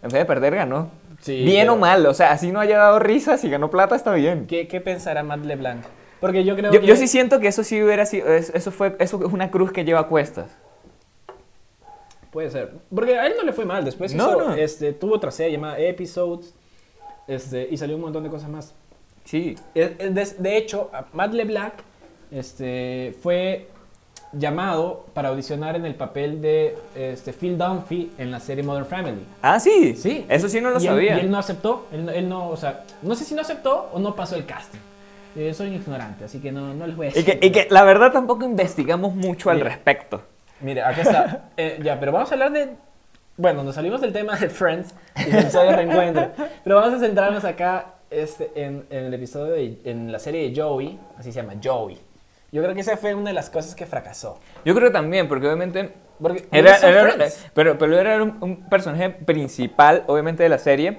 En 0.03 0.09
vez 0.09 0.21
de 0.21 0.25
perder, 0.25 0.55
ganó. 0.55 0.91
Sí, 1.21 1.45
bien 1.45 1.63
pero- 1.63 1.75
o 1.75 1.77
mal, 1.77 2.07
o 2.07 2.15
sea, 2.15 2.33
así 2.33 2.51
no 2.51 2.61
haya 2.61 2.79
dado 2.79 2.99
risas, 2.99 3.41
si 3.41 3.51
ganó 3.51 3.71
plata, 3.71 3.95
está 3.97 4.13
bien. 4.15 4.47
¿Qué, 4.47 4.67
qué 4.69 4.81
pensará 4.81 5.23
Matt 5.23 5.45
LeBlanc? 5.45 5.85
Porque 6.21 6.45
yo 6.45 6.55
creo 6.57 6.73
Yo, 6.73 6.81
que... 6.81 6.87
yo 6.87 6.97
sí 6.97 7.09
siento 7.09 7.41
que 7.41 7.49
eso 7.49 7.63
sí 7.65 7.83
hubiera 7.83 8.05
sido, 8.07 8.29
es- 8.33 8.51
eso 8.55 8.71
fue, 8.71 8.97
eso 8.99 9.21
es 9.27 9.33
una 9.33 9.51
cruz 9.51 9.73
que 9.73 9.85
lleva 9.85 10.01
a 10.01 10.07
cuestas. 10.09 10.47
Puede 12.31 12.51
ser. 12.51 12.75
Porque 12.95 13.19
a 13.19 13.27
él 13.27 13.35
no 13.37 13.43
le 13.45 13.53
fue 13.53 13.65
mal. 13.65 13.85
Después 13.85 14.15
No, 14.15 14.29
hizo, 14.31 14.49
no. 14.51 14.55
Este, 14.55 14.93
tuvo 14.93 15.15
otra 15.17 15.31
serie 15.33 15.53
llamada 15.53 15.79
Episodes. 15.81 16.55
Este, 17.27 17.67
y 17.71 17.77
salió 17.77 17.97
un 17.97 18.03
montón 18.03 18.23
de 18.23 18.31
cosas 18.31 18.49
más. 18.49 18.73
Sí. 19.25 19.57
Eh, 19.75 19.97
eh, 19.99 20.11
De, 20.11 20.25
de 20.39 20.57
hecho, 20.57 20.91
Matt 21.13 21.33
LeBlanc 21.35 21.75
este, 22.31 23.17
fue 23.23 23.69
llamado 24.33 25.07
para 25.15 25.29
audicionar 25.31 25.77
en 25.77 25.85
el 25.87 25.95
papel 25.95 26.41
de 26.41 26.77
este, 26.95 27.33
Phil 27.33 27.59
Dunphy 27.59 28.13
en 28.19 28.31
la 28.31 28.41
serie 28.41 28.63
Modern 28.63 28.87
Family. 28.87 29.25
Ah, 29.43 29.59
sí. 29.59 29.95
Sí. 29.97 30.25
Eso 30.29 30.49
sí 30.49 30.61
no 30.61 30.71
lo 30.71 30.77
y 30.81 30.83
él- 30.87 30.89
sabía. 30.89 31.17
y 31.17 31.21
él 31.21 31.31
no 31.31 31.39
aceptó. 31.39 31.87
Él, 31.93 32.09
él 32.11 32.29
no, 32.29 32.49
o 32.49 32.57
sea, 32.57 32.85
no 33.03 33.15
sé 33.15 33.25
si 33.25 33.35
no 33.35 33.41
aceptó 33.43 33.91
o 33.93 33.99
no 33.99 34.15
pasó 34.15 34.37
el 34.37 34.47
casting. 34.47 34.79
Eh, 35.37 35.55
soy 35.55 35.69
ignorante, 35.75 36.25
así 36.25 36.41
que 36.41 36.51
no, 36.51 36.75
no 36.75 36.87
les 36.87 36.97
voy 36.97 37.07
a 37.07 37.11
Y 37.11 37.13
decir. 37.13 37.39
que, 37.39 37.47
y 37.47 37.53
que 37.53 37.69
la 37.71 37.85
verdad 37.85 38.11
tampoco 38.13 38.45
investigamos 38.45 39.15
mucho 39.15 39.51
al 39.51 39.59
Mira. 39.59 39.69
respecto. 39.69 40.23
Mire, 40.61 40.83
aquí 40.83 41.01
está. 41.03 41.51
Eh, 41.57 41.79
ya, 41.83 41.99
pero 42.01 42.13
vamos 42.13 42.31
a 42.31 42.35
hablar 42.35 42.53
de. 42.53 42.71
Bueno, 43.37 43.63
nos 43.65 43.75
salimos 43.75 44.01
del 44.01 44.13
tema 44.13 44.37
de 44.37 44.49
Friends 44.51 44.93
y 45.17 45.31
del 45.31 45.51
de 45.51 45.77
reencuentro. 45.77 46.31
Pero 46.65 46.77
vamos 46.77 46.95
a 46.95 46.99
centrarnos 46.99 47.45
acá 47.45 47.95
este, 48.11 48.51
en, 48.57 48.85
en 48.91 49.05
el 49.07 49.15
episodio 49.15 49.53
de. 49.53 49.79
en 49.85 50.11
la 50.13 50.19
serie 50.19 50.51
de 50.51 50.61
Joey. 50.61 50.99
Así 51.17 51.33
se 51.33 51.41
llama, 51.41 51.55
Joey. 51.63 51.97
Yo 52.53 52.63
creo 52.63 52.75
que 52.75 52.81
esa 52.81 52.97
fue 52.97 53.15
una 53.15 53.31
de 53.31 53.35
las 53.35 53.51
cosas 53.51 53.75
que 53.75 53.87
fracasó. 53.87 54.39
Yo 54.65 54.75
creo 54.75 54.91
también, 54.91 55.29
porque 55.29 55.47
obviamente 55.47 55.93
Porque 56.21 56.47
Era, 56.53 56.77
pero, 57.55 57.79
pero 57.79 57.99
era 57.99 58.23
un, 58.23 58.37
un 58.41 58.69
personaje 58.69 59.11
principal, 59.11 60.05
obviamente, 60.07 60.43
de 60.43 60.49
la 60.49 60.59
serie. 60.59 60.99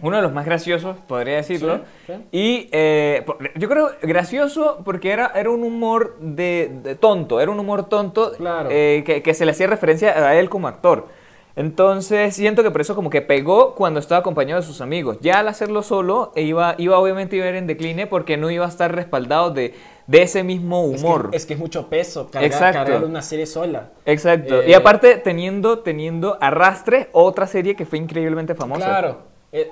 Uno 0.00 0.16
de 0.16 0.22
los 0.22 0.32
más 0.32 0.44
graciosos, 0.44 0.96
podría 1.06 1.36
decirlo. 1.36 1.82
Sí, 2.06 2.12
sí. 2.14 2.26
Y 2.32 2.68
eh, 2.72 3.24
yo 3.54 3.68
creo 3.68 3.92
gracioso 4.02 4.80
porque 4.84 5.12
era, 5.12 5.30
era 5.34 5.48
un 5.50 5.62
humor 5.62 6.16
de, 6.20 6.70
de 6.82 6.94
tonto, 6.96 7.40
era 7.40 7.50
un 7.52 7.60
humor 7.60 7.88
tonto 7.88 8.32
Claro. 8.32 8.68
eh, 8.72 9.04
que, 9.06 9.22
que 9.22 9.32
se 9.34 9.44
le 9.44 9.52
hacía 9.52 9.68
referencia 9.68 10.10
a 10.26 10.34
él 10.34 10.48
como 10.48 10.66
actor. 10.66 11.06
Entonces 11.54 12.34
siento 12.34 12.62
que 12.62 12.70
por 12.70 12.80
eso 12.80 12.94
como 12.94 13.10
que 13.10 13.20
pegó 13.22 13.74
cuando 13.74 14.00
estaba 14.00 14.20
acompañado 14.20 14.60
de 14.60 14.66
sus 14.66 14.80
amigos. 14.80 15.18
Ya 15.20 15.38
al 15.38 15.48
hacerlo 15.48 15.82
solo 15.82 16.32
e 16.34 16.42
iba, 16.42 16.74
iba 16.78 16.98
obviamente 16.98 17.40
a 17.40 17.48
ir 17.48 17.54
en 17.54 17.66
decline 17.66 18.06
porque 18.06 18.36
no 18.36 18.50
iba 18.50 18.64
a 18.64 18.68
estar 18.68 18.92
respaldado 18.94 19.50
de, 19.50 19.74
de 20.06 20.22
ese 20.22 20.42
mismo 20.42 20.90
Es 20.92 21.00
que- 21.00 21.06
humor. 21.06 21.30
Es 21.32 21.46
que, 21.46 21.54
es 21.54 21.58
mucho 21.58 21.88
peso 21.88 22.28
cargar, 22.30 22.72
cargar 22.72 23.04
una 23.04 23.22
serie 23.22 23.46
sola. 23.46 23.90
Exacto. 24.04 24.62
Eh, 24.62 24.70
y 24.70 24.74
aparte 24.74 25.16
teniendo, 25.16 25.78
teniendo 25.80 26.38
Arrastre, 26.40 27.08
otra 27.12 27.46
serie 27.46 27.76
que 27.76 27.86
fue 27.86 27.98
increíblemente 27.98 28.54
famosa. 28.54 28.84
Claro. 28.84 29.18
Eh, 29.52 29.70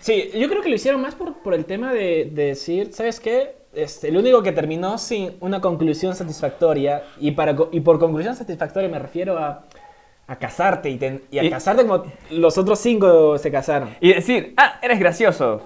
sí, 0.00 0.30
yo 0.34 0.48
creo 0.48 0.62
que 0.62 0.68
lo 0.68 0.74
hicieron 0.74 1.00
más 1.00 1.14
por, 1.14 1.34
por 1.42 1.54
el 1.54 1.64
tema 1.64 1.92
de, 1.92 2.30
de 2.32 2.44
decir, 2.46 2.92
¿sabes 2.92 3.20
qué? 3.20 3.56
Este, 3.74 4.08
el 4.08 4.16
único 4.16 4.42
que 4.42 4.52
terminó 4.52 4.98
sin 4.98 5.36
una 5.40 5.60
conclusión 5.60 6.14
satisfactoria, 6.14 7.02
y, 7.20 7.32
para, 7.32 7.54
y 7.70 7.80
por 7.80 7.98
conclusión 7.98 8.34
satisfactoria 8.34 8.88
me 8.88 8.98
refiero 8.98 9.38
a, 9.38 9.64
a 10.26 10.36
casarte, 10.36 10.88
y, 10.90 10.96
ten- 10.96 11.22
y 11.30 11.38
a 11.38 11.44
Y- 11.44 11.50
casarte 11.50 11.86
como 11.86 12.04
los 12.30 12.56
otros 12.58 12.78
cinco 12.78 13.38
se 13.38 13.50
casaron. 13.52 13.90
Y 14.00 14.14
decir, 14.14 14.54
ah, 14.56 14.78
eres 14.82 14.98
gracioso. 14.98 15.60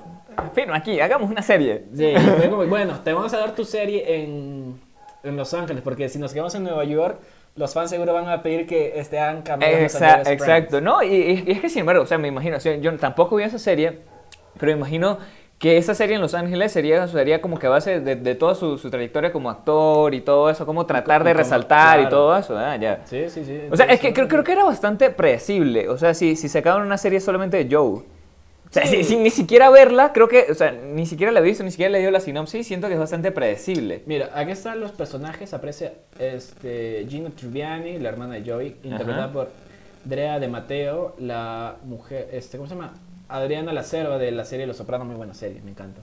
Firma 0.54 0.76
aquí, 0.76 1.00
hagamos 1.00 1.30
una 1.30 1.42
serie. 1.42 1.84
Sí, 1.94 2.12
fue 2.38 2.48
como, 2.50 2.66
bueno, 2.66 3.00
te 3.04 3.12
vamos 3.12 3.32
a 3.34 3.38
dar 3.38 3.54
tu 3.54 3.64
serie 3.64 4.22
en, 4.22 4.80
en 5.22 5.36
Los 5.36 5.52
Ángeles, 5.54 5.82
porque 5.82 6.08
si 6.08 6.18
nos 6.18 6.32
quedamos 6.32 6.54
en 6.54 6.64
Nueva 6.64 6.84
York, 6.84 7.18
los 7.56 7.74
fans 7.74 7.90
seguro 7.90 8.14
van 8.14 8.28
a 8.28 8.42
pedir 8.42 8.66
que 8.66 8.94
este, 8.98 9.18
hagan 9.18 9.42
cambios 9.42 9.70
en 9.72 9.82
los 9.82 9.94
Exa- 9.94 10.14
anteriores 10.18 10.40
exacto. 10.42 10.80
¿no? 10.80 11.02
Y, 11.02 11.08
y- 11.14 11.44
y 11.46 11.50
es 11.52 11.60
que 11.60 11.68
sin 11.68 11.80
embargo, 11.80 12.02
o 12.02 12.06
sea, 12.06 12.18
me 12.18 12.28
imagino, 12.28 12.56
o 12.56 12.60
sea, 12.60 12.76
yo 12.76 12.96
tampoco 12.96 13.36
vi 13.36 13.44
esa 13.44 13.58
serie, 13.58 13.98
pero 14.58 14.72
me 14.72 14.78
imagino 14.78 15.18
que 15.58 15.76
esa 15.76 15.94
serie 15.94 16.16
en 16.16 16.20
Los 16.22 16.34
Ángeles 16.34 16.72
sería, 16.72 17.06
sería 17.06 17.40
como 17.40 17.56
que 17.58 17.68
a 17.68 17.70
base 17.70 18.00
de, 18.00 18.16
de 18.16 18.34
toda 18.34 18.56
su, 18.56 18.78
su 18.78 18.90
trayectoria 18.90 19.30
como 19.30 19.48
actor 19.48 20.12
y 20.12 20.20
todo 20.20 20.50
eso, 20.50 20.66
como 20.66 20.86
tratar 20.86 21.22
de 21.22 21.30
y 21.30 21.34
como- 21.34 21.38
resaltar 21.44 21.98
y 22.00 22.02
claro. 22.02 22.16
todo 22.16 22.36
eso, 22.36 22.58
ah, 22.58 22.76
ya. 22.76 23.02
Sí, 23.04 23.28
sí, 23.28 23.44
sí. 23.44 23.60
O 23.70 23.76
sea, 23.76 23.86
es 23.86 24.00
que 24.00 24.12
creo, 24.12 24.26
creo 24.26 24.42
que 24.42 24.52
era 24.52 24.64
bastante 24.64 25.10
predecible. 25.10 25.88
O 25.88 25.96
sea, 25.98 26.14
si, 26.14 26.34
si 26.34 26.48
sacaban 26.48 26.82
una 26.84 26.98
serie 26.98 27.20
solamente 27.20 27.62
de 27.64 27.72
Joe. 27.76 28.02
O 28.72 28.74
sea, 28.74 28.86
Sí. 28.86 29.04
sin 29.04 29.22
ni 29.22 29.28
siquiera 29.28 29.68
verla, 29.68 30.14
creo 30.14 30.28
que, 30.28 30.46
o 30.50 30.54
sea, 30.54 30.72
ni 30.72 31.04
siquiera 31.04 31.30
la 31.30 31.40
he 31.40 31.42
visto, 31.42 31.62
ni 31.62 31.70
siquiera 31.70 31.90
le 31.92 32.00
dio 32.00 32.10
la 32.10 32.20
sinopsis, 32.20 32.66
siento 32.66 32.88
que 32.88 32.94
es 32.94 32.98
bastante 32.98 33.30
predecible. 33.30 34.02
Mira, 34.06 34.30
aquí 34.34 34.50
están 34.52 34.80
los 34.80 34.92
personajes. 34.92 35.52
Aprecia 35.52 35.92
este, 36.18 37.06
Gina 37.08 37.28
Triviani, 37.30 37.98
la 37.98 38.08
hermana 38.08 38.34
de 38.36 38.50
Joey, 38.50 38.76
interpretada 38.82 39.24
Ajá. 39.24 39.32
por 39.34 39.50
Drea 40.04 40.40
de 40.40 40.48
Mateo, 40.48 41.14
la 41.18 41.76
mujer, 41.84 42.30
este, 42.32 42.56
¿cómo 42.56 42.66
se 42.68 42.74
llama? 42.74 42.94
Adriana 43.28 43.72
La 43.74 43.82
Cerva 43.82 44.16
de 44.18 44.30
la 44.32 44.44
serie 44.46 44.66
Los 44.66 44.78
Sopranos, 44.78 45.06
muy 45.06 45.16
buena 45.16 45.34
serie, 45.34 45.60
me 45.62 45.70
encanta. 45.70 46.00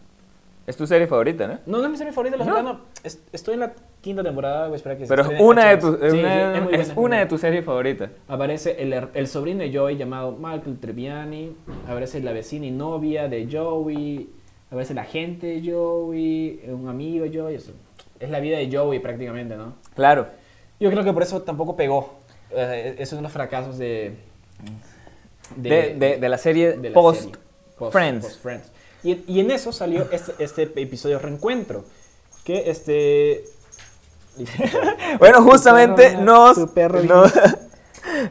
Es 0.67 0.77
tu 0.77 0.85
serie 0.85 1.07
favorita, 1.07 1.47
¿no? 1.47 1.59
No, 1.65 1.79
no 1.79 1.85
es 1.85 1.89
mi 1.89 1.97
serie 1.97 2.13
favorita, 2.13 2.37
Los 2.37 2.45
¿No? 2.45 2.55
Sopranos. 2.55 2.81
es- 3.03 3.19
estoy 3.33 3.55
en 3.55 3.61
la 3.61 3.73
quinta 4.01 4.23
temporada, 4.23 4.65
voy 4.67 4.73
a 4.73 4.75
esperar 4.77 4.97
que 4.97 5.05
se 5.05 5.09
Pero 5.09 5.29
es 5.31 5.39
una 5.41 5.65
de 5.69 5.75
HBO. 5.77 5.91
tus, 5.97 6.01
es 6.03 6.11
Sí, 6.13 6.19
una, 6.19 6.29
sí, 6.29 6.39
es 6.39 6.51
muy 6.51 6.61
buena, 6.69 6.81
es 6.83 6.95
muy 6.95 7.05
una 7.05 7.19
de 7.19 7.25
tus 7.25 7.41
series 7.41 7.65
favoritas. 7.65 8.09
Aparece 8.27 8.77
el, 9.13 9.27
sobrino 9.27 9.61
de 9.63 9.75
Joey 9.77 9.97
llamado 9.97 10.31
Michael 10.39 10.79
Triviani. 10.79 11.55
Aparece 11.87 12.19
la 12.21 12.31
vecina 12.31 12.65
y 12.65 12.71
novia 12.71 13.27
de 13.27 13.47
Joey. 13.51 14.29
Aparece 14.71 14.93
la 14.93 15.03
gente 15.03 15.47
de 15.47 15.71
Joey. 15.71 16.61
Un 16.67 16.87
amigo 16.87 17.25
de 17.25 17.37
Joey. 17.37 17.55
Es, 17.55 17.71
es 18.19 18.29
la 18.29 18.39
vida 18.39 18.57
de 18.57 18.69
Joey 18.75 18.99
prácticamente, 18.99 19.55
¿no? 19.57 19.75
Claro. 19.95 20.27
Yo 20.79 20.89
creo 20.91 21.03
que 21.03 21.11
por 21.13 21.23
eso 21.23 21.41
tampoco 21.41 21.75
pegó. 21.75 22.19
Eh, 22.51 22.95
es 22.99 23.11
uno 23.11 23.17
de 23.19 23.23
los 23.23 23.31
fracasos 23.31 23.77
de. 23.77 24.13
De, 25.55 25.95
de- 25.95 26.17
de 26.17 26.29
la 26.29 26.37
serie 26.37 26.73
de 26.73 26.89
la 26.89 26.93
post, 26.93 27.21
serie. 27.21 27.35
Post- 27.77 27.91
Friends. 27.91 28.25
post 28.25 28.41
Friends. 28.41 28.71
Y, 29.03 29.23
y 29.27 29.39
en 29.39 29.51
eso 29.51 29.71
salió 29.71 30.07
este, 30.11 30.33
este 30.43 30.63
episodio 30.81 31.17
Reencuentro. 31.19 31.85
Que 32.43 32.69
este. 32.69 33.43
Bueno, 35.19 35.41
justamente 35.41 36.09
perro, 36.11 36.21
nos, 36.21 36.55
tu 36.55 36.73
perro 36.73 37.01
nos, 37.03 37.33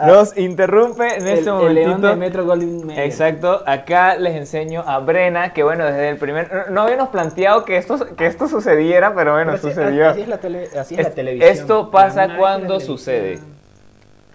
nos 0.07 0.37
interrumpe 0.39 1.07
en 1.17 1.27
el, 1.27 1.39
este 1.39 1.51
el 1.51 1.75
león 1.75 1.89
momentito. 1.91 2.09
de 2.09 2.17
Metro 2.17 2.45
Golden 2.47 2.87
Mayer. 2.87 3.05
Exacto, 3.05 3.63
acá 3.67 4.17
les 4.17 4.35
enseño 4.37 4.83
a 4.87 4.99
Brena 5.01 5.53
que 5.53 5.63
bueno, 5.63 5.85
desde 5.85 6.09
el 6.11 6.17
primer... 6.17 6.71
no- 6.71 6.83
habíamos 6.83 7.09
planteado 7.09 7.65
que 7.65 7.77
esto, 7.77 8.15
que 8.17 8.27
esto 8.27 8.49
sucediera, 8.49 9.15
pero 9.15 9.33
bueno, 9.35 9.53
Pero 9.53 9.69
sucedió. 9.69 10.09
Así 10.11 10.23
es 10.23 10.29
la, 10.29 10.41
tele- 10.41 10.69
así 10.79 10.95
es 10.97 11.03
la 11.05 11.11
televisión. 11.11 11.51
Esto 11.51 11.91
pasa 11.91 12.37
cuando 12.37 12.81
sucede. 12.81 13.39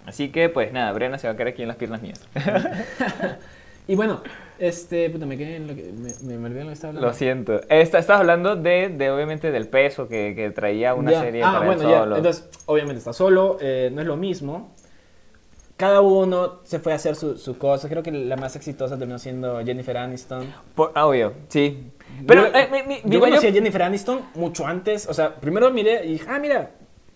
Así 0.06 0.30
que 0.30 0.50
pues 0.50 0.74
nada, 0.74 0.92
Brena 0.92 1.18
se 1.18 1.28
va 1.28 1.34
a 1.34 1.36
quedar 1.38 1.48
aquí 1.50 1.62
en 1.62 1.68
las 1.70 1.78
piernas 1.78 2.02
mías. 2.02 2.20
Y 3.86 3.96
bueno, 3.96 4.22
este, 4.60 5.10
puta, 5.10 5.26
me 5.26 5.38
quedé 5.38 5.56
en 5.58 5.68
lo 5.68 5.76
que, 5.76 5.92
me, 5.92 6.38
me 6.38 6.46
olvidé 6.48 6.62
en 6.62 6.66
lo 6.68 6.70
que 6.70 6.74
estaba 6.74 6.90
hablando. 6.90 7.08
Lo 7.08 7.14
siento. 7.14 7.62
Esta, 7.70 8.00
estás 8.00 8.20
hablando 8.20 8.56
de, 8.56 8.90
de 8.90 9.12
obviamente 9.12 9.52
del 9.52 9.68
peso 9.68 10.08
que, 10.08 10.34
que 10.36 10.52
traía 10.52 10.94
una 10.96 11.12
Ya. 11.12 11.22
serie 11.22 11.44
ah, 11.44 11.52
para 11.54 11.66
bueno, 11.66 11.90
ya. 11.90 12.00
solo. 12.00 12.18
Entonces, 12.18 12.50
obviamente 12.66 12.98
está 13.00 13.14
solo, 13.14 13.58
eh, 13.62 13.90
no 13.94 14.02
es 14.02 14.08
lo 14.08 14.16
mismo. 14.18 14.72
Cada 15.76 16.02
uno 16.02 16.60
se 16.64 16.80
fue 16.80 16.94
a 16.94 16.96
hacer 16.96 17.16
su, 17.16 17.36
su 17.38 17.58
cosa. 17.58 17.90
Creo 17.90 18.04
que 18.04 18.12
la 18.12 18.38
más 18.38 18.56
exitosa 18.56 18.98
terminó 18.98 19.18
siendo 19.18 19.60
Jennifer 19.66 19.98
Aniston. 19.98 20.46
Por- 20.76 20.92
ah, 20.94 21.08
obvio, 21.08 21.34
sí. 21.50 21.92
Pero 22.28 22.44
yo, 22.48 22.58
eh, 22.60 22.84
mi, 22.88 23.02
yo 23.12 23.20
conocí 23.20 23.48
a 23.48 23.52
Jennifer 23.52 23.82
Aniston 23.82 24.22
mucho 24.36 24.68
antes. 24.68 25.10
O 25.10 25.14
sea, 25.16 25.36
primero 25.36 25.72
miré 25.72 26.06
y 26.06 26.14
dije, 26.14 26.26
ah, 26.30 26.38
mira, 26.40 26.72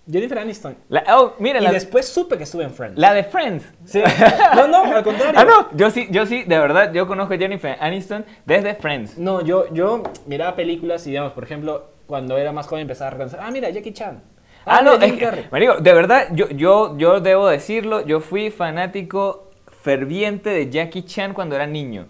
Jennifer 0.10 0.40
Aniston. 0.40 0.78
la, 0.90 1.04
oh, 1.18 1.34
mira, 1.40 1.60
Y 1.60 1.64
la, 1.64 1.72
después 1.72 2.08
supe 2.08 2.38
que 2.38 2.44
estuve 2.44 2.64
en 2.64 2.72
Friends. 2.74 2.98
la 2.98 3.14
de 3.14 3.24
Friends. 3.24 3.66
Sí. 3.86 4.02
No, 4.56 4.68
no, 4.68 4.84
al 4.84 5.04
contrario. 5.04 5.40
Ah, 5.40 5.44
no, 5.46 5.70
yo 5.78 5.90
sí, 5.92 6.08
yo 6.12 6.26
sí, 6.26 6.44
de 6.44 6.58
verdad, 6.58 6.94
yo 6.94 7.08
conozco 7.08 7.34
a 7.34 7.38
Jennifer 7.38 7.78
Aniston 7.80 8.26
desde 8.46 8.76
Friends. 8.76 9.18
No, 9.18 9.42
yo, 9.42 9.72
yo 9.74 10.04
miraba 10.26 10.56
películas 10.56 11.06
y, 11.08 11.10
digamos, 11.12 11.34
por 11.34 11.44
ejemplo, 11.44 11.88
cuando 12.06 12.38
era 12.38 12.52
más 12.52 12.68
joven 12.68 12.84
empezaba 12.84 13.10
a 13.10 13.12
reconocer, 13.12 13.40
ah, 13.42 13.52
mira, 13.52 13.70
Jackie 13.70 13.94
Chan. 13.94 14.22
Ah, 14.66 14.82
no, 14.82 14.94
mira, 14.98 15.06
es 15.08 15.14
que, 15.14 15.48
marico, 15.52 15.76
de 15.76 15.94
verdad, 15.94 16.28
yo, 16.32 16.50
yo, 16.50 16.98
yo 16.98 17.20
debo 17.22 17.48
decirlo, 17.48 18.06
yo 18.06 18.20
fui 18.22 18.50
fanático 18.50 19.50
ferviente 19.82 20.50
de 20.50 20.70
Jackie 20.70 21.04
Chan 21.04 21.34
cuando 21.34 21.56
era 21.56 21.66
niño. 21.68 22.08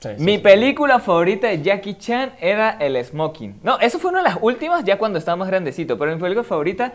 Sí, 0.00 0.08
sí, 0.16 0.22
Mi 0.24 0.32
sí. 0.36 0.38
película 0.38 0.98
favorita 0.98 1.46
de 1.48 1.62
Jackie 1.62 1.94
Chan 1.94 2.32
era 2.40 2.76
El 2.80 3.02
Smoking. 3.04 3.60
No, 3.62 3.78
eso 3.78 3.98
fue 3.98 4.10
una 4.10 4.22
de 4.22 4.28
las 4.28 4.38
últimas 4.40 4.84
ya 4.84 4.98
cuando 4.98 5.18
estaba 5.18 5.36
más 5.36 5.48
grandecito, 5.48 5.96
pero 5.96 6.12
mi 6.12 6.20
película 6.20 6.44
favorita, 6.44 6.92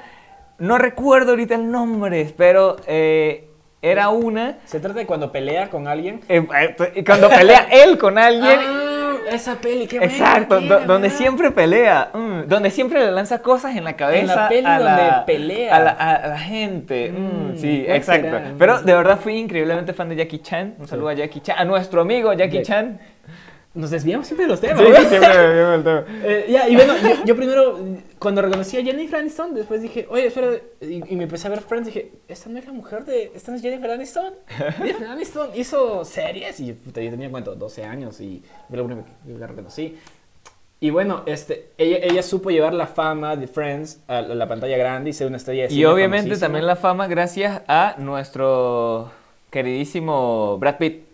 no 0.59 0.77
recuerdo 0.77 1.31
ahorita 1.31 1.55
el 1.55 1.71
nombre, 1.71 2.33
pero 2.37 2.77
eh, 2.87 3.45
era 3.81 4.09
una... 4.09 4.57
Se 4.65 4.79
trata 4.79 4.99
de 4.99 5.05
cuando 5.05 5.31
pelea 5.31 5.69
con 5.69 5.87
alguien. 5.87 6.21
eh, 6.29 6.45
eh, 6.95 7.03
cuando 7.05 7.29
pelea 7.29 7.67
él 7.71 7.97
con 7.97 8.17
alguien 8.17 8.59
Ah, 8.61 8.95
esa 9.31 9.55
peli, 9.55 9.85
qué 9.85 9.99
buena, 9.99 10.11
Exacto, 10.13 10.59
do- 10.59 10.77
era, 10.77 10.85
donde 10.87 11.09
siempre 11.11 11.51
pelea, 11.51 12.09
mm, 12.13 12.47
donde 12.47 12.71
siempre 12.71 13.05
le 13.05 13.11
lanza 13.11 13.39
cosas 13.43 13.75
en 13.75 13.83
la 13.83 13.95
cabeza. 13.95 14.21
En 14.21 14.27
la 14.27 14.49
peli 14.49 14.65
a 14.65 14.79
la, 14.79 14.95
donde 14.95 15.25
pelea. 15.27 15.75
A 15.75 15.79
la, 15.79 15.91
a- 15.91 16.15
a 16.15 16.27
la 16.29 16.39
gente. 16.39 17.11
mm, 17.11 17.51
Mm, 17.53 17.57
sí, 17.57 17.83
¿cuál 17.85 17.97
exacto. 17.97 18.27
será? 18.27 18.53
Pero 18.57 18.81
de 18.81 18.93
verdad 18.93 19.19
fui 19.19 19.35
increíblemente 19.37 19.93
fan 19.93 20.09
de 20.09 20.15
Jackie 20.15 20.39
Chan. 20.39 20.75
Un 20.79 20.87
saludo 20.87 21.09
a 21.09 21.13
Jackie 21.13 21.41
Chan, 21.41 21.55
a 21.59 21.65
nuestro 21.65 22.01
amigo 22.01 22.33
Jackie 22.33 22.57
Jack- 22.57 22.65
Chan. 22.65 22.99
Nos 23.75 23.91
desviamos 23.91 24.25
siempre 24.25 24.45
de 24.45 24.51
los 24.51 24.59
temas. 24.59 24.79
Sí, 24.79 24.83
¿verdad? 24.85 25.09
siempre 25.09 25.29
me 25.29 25.53
vio 25.53 25.73
el 25.73 25.83
tema. 25.83 26.05
Eh, 26.23 26.45
ya, 26.49 26.67
y 26.67 26.75
bueno, 26.75 26.93
yo, 26.97 27.25
yo 27.25 27.35
primero, 27.35 27.79
cuando 28.17 28.41
reconocí 28.41 28.77
a 28.77 28.83
Jennifer 28.83 29.19
Aniston, 29.19 29.53
después 29.53 29.81
dije, 29.81 30.07
oye, 30.09 30.25
espera, 30.25 30.53
y, 30.81 31.13
y 31.13 31.15
me 31.15 31.23
empecé 31.23 31.47
a 31.47 31.51
ver 31.51 31.61
Friends, 31.61 31.87
dije, 31.87 32.11
¿esta 32.27 32.49
no 32.49 32.57
es 32.57 32.65
la 32.65 32.73
mujer 32.73 33.05
de, 33.05 33.31
esta 33.35 33.51
no 33.51 33.57
es 33.57 33.63
Jennifer 33.63 33.91
Aniston? 33.91 34.33
Jennifer 34.77 35.07
Aniston 35.07 35.49
hizo 35.53 36.03
series, 36.03 36.59
y 36.59 36.73
puta, 36.73 36.99
yo 37.01 37.11
tenía, 37.11 37.29
¿cuánto? 37.29 37.53
12 37.55 37.83
años, 37.85 38.19
y 38.21 38.43
fue 38.67 38.77
la 38.77 38.83
única 38.83 39.03
que 39.25 39.33
la 39.37 39.47
reconocí. 39.47 39.97
Y 40.81 40.89
bueno, 40.91 41.23
este, 41.25 41.71
ella, 41.77 41.97
ella 42.01 42.23
supo 42.23 42.49
llevar 42.49 42.73
la 42.73 42.87
fama 42.87 43.35
de 43.35 43.47
Friends 43.47 43.99
a 44.07 44.21
la 44.21 44.47
pantalla 44.47 44.77
grande 44.77 45.09
y 45.09 45.13
ser 45.13 45.27
una 45.27 45.37
estrella 45.37 45.67
de 45.67 45.73
Y 45.73 45.85
obviamente 45.85 46.23
famosísima. 46.29 46.45
también 46.47 46.65
la 46.65 46.75
fama 46.77 47.07
gracias 47.07 47.61
a 47.67 47.95
nuestro 47.97 49.11
queridísimo 49.51 50.57
Brad 50.57 50.77
Pitt. 50.77 51.08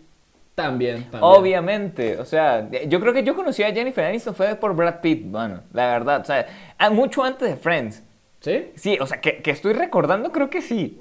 También, 0.56 1.02
también. 1.04 1.22
Obviamente, 1.22 2.18
o 2.18 2.24
sea, 2.24 2.68
yo 2.88 2.98
creo 2.98 3.12
que 3.12 3.22
yo 3.22 3.36
conocí 3.36 3.62
a 3.62 3.72
Jennifer 3.72 4.04
Aniston 4.04 4.34
fue 4.34 4.56
por 4.56 4.74
Brad 4.74 5.00
Pitt, 5.00 5.30
bueno, 5.30 5.60
la 5.72 5.86
verdad, 5.92 6.22
o 6.22 6.24
sea, 6.24 6.46
ah, 6.78 6.90
mucho 6.90 7.22
antes 7.22 7.48
de 7.48 7.56
Friends. 7.56 8.02
¿Sí? 8.40 8.72
Sí, 8.74 8.98
o 9.00 9.06
sea, 9.06 9.20
que, 9.20 9.42
que 9.42 9.50
estoy 9.50 9.74
recordando, 9.74 10.32
creo 10.32 10.50
que 10.50 10.62
sí. 10.62 10.98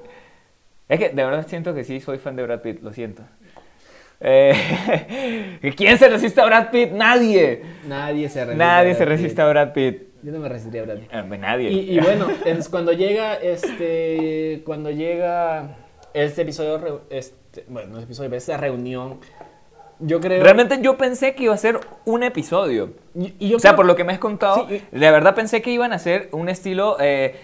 Es 0.88 1.00
que 1.00 1.10
de 1.10 1.24
verdad 1.24 1.48
siento 1.48 1.74
que 1.74 1.84
sí, 1.84 2.00
soy 2.00 2.18
fan 2.18 2.36
de 2.36 2.44
Brad 2.44 2.62
Pitt, 2.62 2.82
lo 2.84 2.94
siento. 2.94 3.24
Eh, 4.20 5.60
¿Quién 5.78 5.98
se 5.98 6.10
resiste 6.10 6.42
a 6.42 6.46
Brad 6.46 6.70
Pitt? 6.70 6.92
Nadie. 6.92 7.62
Nadie 7.88 8.30
se 8.30 8.42
resiste. 8.42 8.58
Nadie 8.58 8.92
a 8.92 8.96
se 8.96 9.06
resiste 9.06 9.42
a 9.42 9.48
Brad 9.48 9.74
Pitt. 9.74 10.04
Yo 10.22 10.32
no 10.32 10.40
me 10.40 10.50
resistiría 10.50 10.82
a 10.82 10.86
Brad 10.86 10.98
Pitt. 10.98 11.14
Eh, 11.14 11.24
pues 11.28 11.40
nadie. 11.40 11.70
Y, 11.72 11.98
y 11.98 12.00
bueno, 12.00 12.28
es 12.46 12.70
cuando 12.70 12.92
llega 12.92 13.36
este. 13.36 14.62
Cuando 14.66 14.92
llega 14.92 15.78
este 16.14 16.44
episodio. 16.44 17.04
Este, 17.10 17.36
bueno, 17.68 17.94
no 17.94 17.98
es 18.00 18.04
episodio, 18.06 18.30
pero 18.30 18.38
esta 18.38 18.58
reunión. 18.58 19.20
Yo 20.00 20.20
creo. 20.20 20.44
Realmente 20.44 20.80
yo 20.82 20.98
pensé 20.98 21.36
que 21.36 21.44
iba 21.44 21.54
a 21.54 21.58
ser 21.58 21.80
un 22.04 22.24
episodio. 22.24 22.92
Y, 23.16 23.34
y 23.40 23.50
yo 23.50 23.58
o 23.58 23.60
sea, 23.60 23.72
creo- 23.72 23.78
por 23.78 23.86
lo 23.86 23.96
que 23.96 24.04
me 24.04 24.12
has 24.14 24.20
contado, 24.20 24.68
Sí, 24.68 24.82
de 24.92 25.12
verdad 25.12 25.34
pensé 25.36 25.62
que 25.62 25.72
iban 25.72 25.94
a 25.94 25.96
hacer 25.96 26.28
un 26.34 26.50
estilo, 26.50 26.98
eh, 27.00 27.36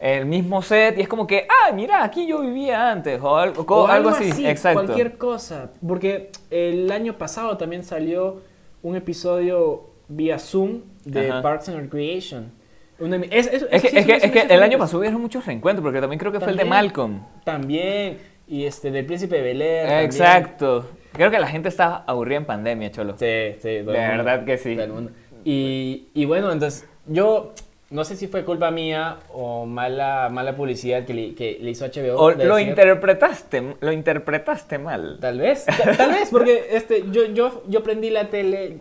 el 0.00 0.26
mismo 0.26 0.62
set, 0.62 0.98
y 0.98 1.02
es 1.02 1.06
como 1.08 1.28
que, 1.28 1.46
ah, 1.48 1.70
mira, 1.72 2.02
aquí 2.02 2.26
yo 2.26 2.40
vivía 2.40 2.90
antes, 2.90 3.20
o 3.22 3.36
algo, 3.36 3.64
o 3.76 3.86
algo 3.86 4.08
así. 4.08 4.44
Exacto. 4.46 4.82
Cualquier 4.82 5.16
cosa. 5.16 5.70
Porque 5.86 6.30
el 6.50 6.90
año 6.90 7.16
pasado 7.18 7.56
también 7.56 7.84
salió 7.84 8.40
un 8.82 8.96
episodio 8.96 9.90
vía 10.08 10.40
Zoom 10.40 10.80
de 11.04 11.30
Ajá. 11.30 11.40
Parks 11.42 11.68
and 11.68 11.78
Recreation. 11.78 12.50
Una 12.98 13.16
es, 13.30 13.46
es- 13.46 13.66
Es 13.70 13.80
que, 13.82 13.88
sí, 13.90 13.96
es 13.98 14.06
que, 14.06 14.20
sí, 14.20 14.26
es 14.26 14.32
que 14.32 14.40
sí, 14.40 14.46
el 14.50 14.62
año 14.64 14.76
pasado 14.76 14.98
hubieron 14.98 15.20
muchos 15.20 15.46
reencuentros, 15.46 15.84
porque 15.84 16.00
también 16.00 16.18
creo 16.18 16.32
que 16.32 16.40
fue 16.40 16.50
el 16.50 16.56
de. 16.56 16.64
Malcolm. 16.64 17.20
También. 17.44 18.18
Y 18.48 18.64
este, 18.64 18.90
del 18.90 19.06
Príncipe 19.06 19.36
de 19.36 19.42
Bel 19.42 19.62
Air. 19.62 19.86
también. 19.86 20.04
Exacto. 20.04 20.88
Creo 21.12 21.30
que 21.30 21.38
la 21.38 21.46
gente 21.46 21.68
estaba 21.68 22.04
aburrida 22.06 22.38
en 22.38 22.44
pandemia, 22.44 22.90
cholo. 22.90 23.12
Sí, 23.18 23.56
sí. 23.60 23.68
De 23.68 23.82
mundo, 23.82 23.92
verdad 23.92 24.44
que 24.44 24.58
sí. 24.58 24.74
todo 24.74 24.84
el 24.84 24.92
mundo. 24.92 25.12
Y, 25.44 26.08
y 26.14 26.24
bueno, 26.24 26.52
entonces 26.52 26.86
yo 27.06 27.52
no 27.90 28.04
sé 28.04 28.16
si 28.16 28.26
fue 28.26 28.44
culpa 28.44 28.70
mía 28.70 29.18
o 29.34 29.66
mala, 29.66 30.28
mala 30.30 30.56
publicidad 30.56 31.04
que 31.04 31.12
le, 31.12 31.34
que 31.34 31.58
le 31.60 31.70
hizo 31.70 31.84
HBO. 31.86 32.16
O 32.18 32.30
lo 32.30 32.56
decir- 32.56 32.68
interpretaste, 32.68 33.74
lo 33.80 33.92
interpretaste 33.92 34.78
mal. 34.78 35.18
Tal 35.20 35.38
vez, 35.38 35.66
ta- 35.66 35.96
tal 35.96 36.10
vez, 36.12 36.28
porque 36.30 36.68
este, 36.70 37.04
yo, 37.10 37.26
yo, 37.26 37.62
yo 37.68 37.82
prendí 37.82 38.08
la 38.08 38.30
tele, 38.30 38.78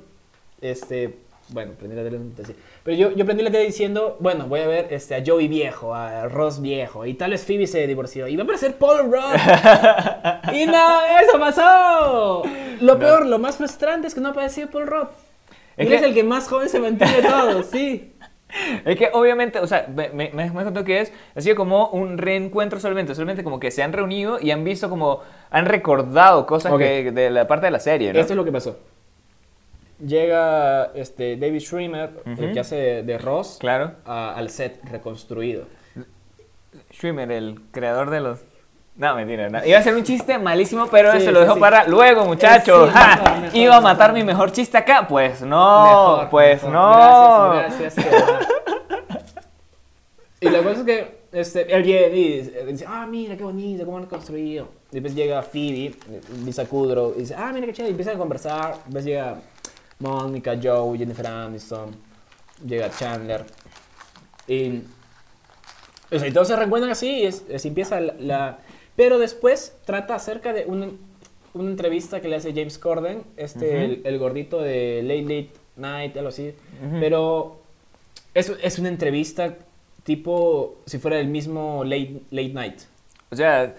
este, 0.62 1.16
bueno, 1.50 1.74
prendí 1.78 1.96
la 1.98 2.04
tele, 2.04 2.20
sé, 2.46 2.56
pero 2.84 2.98
yo, 2.98 3.12
yo 3.12 3.26
prendí 3.26 3.44
la 3.44 3.52
tele 3.52 3.66
diciendo, 3.66 4.18
bueno, 4.20 4.48
voy 4.48 4.62
a 4.62 4.68
ver 4.68 4.88
este, 4.92 5.16
a 5.16 5.24
Joey 5.26 5.48
viejo, 5.48 5.94
a 5.94 6.28
Ross 6.28 6.62
viejo, 6.62 7.06
y 7.06 7.14
tal 7.14 7.32
vez 7.32 7.46
Phoebe 7.46 7.68
se 7.68 7.86
divorció, 7.88 8.28
y 8.28 8.36
va 8.36 8.42
a 8.42 8.44
aparecer 8.44 8.76
Paul 8.78 9.12
Rudd. 9.12 10.54
y 10.54 10.66
no, 10.66 11.02
eso 11.22 11.40
pasó. 11.40 12.44
Lo 12.82 12.98
peor, 13.00 13.26
lo 13.26 13.40
más 13.40 13.58
frustrante 13.58 14.08
es 14.08 14.16
que 14.16 14.22
no 14.22 14.30
apareció 14.30 14.70
Paul 14.70 14.88
Rudd. 14.88 15.08
Es 15.78 15.86
Él 15.86 15.88
que- 15.88 15.96
es 15.96 16.02
el 16.04 16.14
que 16.14 16.24
más 16.24 16.48
joven 16.48 16.70
se 16.70 16.80
mantiene 16.80 17.22
de 17.22 17.28
todos, 17.28 17.66
sí. 17.68 18.14
Es 18.86 18.98
que 18.98 19.10
obviamente, 19.14 19.60
o 19.60 19.68
sea, 19.68 19.88
me, 19.88 20.10
me, 20.10 20.30
me 20.34 20.64
contó 20.66 20.84
que 20.84 21.00
es, 21.00 21.14
ha 21.36 21.40
sido 21.40 21.56
como 21.56 21.88
un 21.92 22.18
reencuentro 22.18 22.82
solamente, 22.82 23.16
solamente 23.16 23.46
como 23.46 23.62
que 23.62 23.72
se 23.72 23.82
han 23.82 23.94
reunido 23.94 24.40
y 24.42 24.52
han 24.52 24.66
visto 24.66 24.90
como, 24.90 25.22
han 25.52 25.66
recordado 25.66 26.46
cosas 26.46 26.74
que, 26.78 27.14
de 27.14 27.30
la 27.30 27.48
parte 27.48 27.68
de 27.68 27.72
la 27.72 27.80
serie, 27.80 28.12
¿no? 28.12 28.20
Esto 28.20 28.34
es 28.34 28.38
lo 28.38 28.44
que 28.44 28.52
pasó. 28.52 28.78
Llega 30.06 30.86
este, 30.96 31.36
David 31.38 31.60
Schwimmer, 31.60 32.10
el 32.26 32.34
Ujú. 32.34 32.54
que 32.54 32.60
hace 32.60 32.76
de, 32.76 33.04
de 33.04 33.18
Ross, 33.18 33.58
Claro. 33.60 33.94
a- 34.06 34.34
al 34.36 34.50
set 34.50 34.80
reconstruido. 34.90 35.66
Schwimmer, 36.94 37.32
el 37.32 37.62
creador 37.72 38.10
de 38.10 38.20
los... 38.22 38.40
No, 38.96 39.16
mentira, 39.16 39.50
no. 39.50 39.66
Iba 39.66 39.80
a 39.80 39.84
ser 39.84 39.96
un 39.96 40.04
chiste 40.04 40.38
malísimo, 40.38 40.88
pero 40.92 41.12
Sí, 41.14 41.22
se 41.22 41.32
lo 41.32 41.40
dejo 41.40 41.54
sí. 41.56 41.60
para 41.60 41.88
luego, 41.88 42.26
muchachos. 42.26 42.90
Sí, 42.90 42.94
¡Ja! 42.98 43.16
mejor, 43.24 43.40
mejor, 43.42 43.58
Iba 43.58 43.78
a 43.78 43.82
matar 43.82 44.12
mejor. 44.12 44.26
mi 44.26 44.32
mejor 44.34 44.52
chiste 44.52 44.78
acá. 44.78 45.08
Pues 45.08 45.42
no, 45.42 45.84
Mejor, 45.86 46.30
pues 46.30 46.64
no. 46.64 47.52
Gracias, 47.54 47.96
gracias. 47.96 48.48
y 50.42 50.50
la 50.50 50.60
cosa 50.64 50.80
es 50.80 50.84
que 50.86 51.22
este, 51.32 51.74
él 51.74 51.84
viene 51.84 52.08
y 52.18 52.38
dice, 52.42 52.66
dice, 52.66 52.86
ah, 52.88 53.06
mira, 53.10 53.38
qué 53.38 53.44
bonito, 53.44 53.86
cómo 53.86 53.98
han 53.98 54.06
construido. 54.08 54.68
Y 54.92 54.96
después 54.96 55.16
llega 55.16 55.42
Phoebe, 55.42 55.96
Lisa 56.44 56.66
Kudrow, 56.66 57.14
y 57.16 57.22
dice, 57.22 57.36
ah, 57.38 57.52
mira 57.54 57.68
qué 57.68 57.74
chévere, 57.74 57.90
y 57.90 57.92
empiezan 57.92 58.16
a 58.16 58.20
conversar. 58.20 58.76
Después 58.86 59.06
llega 59.06 59.36
Mónica, 60.02 60.60
Joe, 60.62 60.98
Jennifer 60.98 61.28
Aniston, 61.28 61.96
llega 62.66 62.90
Chandler. 62.90 63.46
Y, 64.48 64.82
o 66.14 66.20
sea, 66.20 66.28
y 66.28 66.32
todos 66.32 66.48
se 66.48 66.56
reencuentran 66.56 66.92
así, 66.92 67.22
y 67.22 67.26
es, 67.26 67.44
es- 67.50 67.66
empieza 67.66 68.00
la, 68.02 68.14
la- 68.20 68.60
Pero 68.96 69.20
después 69.20 69.76
trata 69.86 70.16
acerca 70.16 70.52
de 70.54 70.66
una, 70.66 70.90
una 71.54 71.70
entrevista 71.70 72.20
que 72.22 72.28
le 72.28 72.36
hace 72.36 72.52
James 72.54 72.78
Corden, 72.78 73.24
este, 73.38 73.86
el, 73.86 74.02
el 74.04 74.20
gordito 74.20 74.60
de 74.62 75.02
Late 75.04 75.22
Late 75.22 75.50
Night, 75.78 76.18
algo 76.18 76.30
así. 76.30 76.54
Pero 77.00 77.62
es, 78.34 78.52
es 78.62 78.80
una 78.80 78.90
entrevista 78.90 79.56
tipo 80.04 80.80
si 80.86 80.98
fuera 80.98 81.20
el 81.20 81.28
mismo 81.28 81.84
Late, 81.84 82.22
late 82.32 82.50
Night. 82.54 82.80
O 83.30 83.36
sea, 83.36 83.74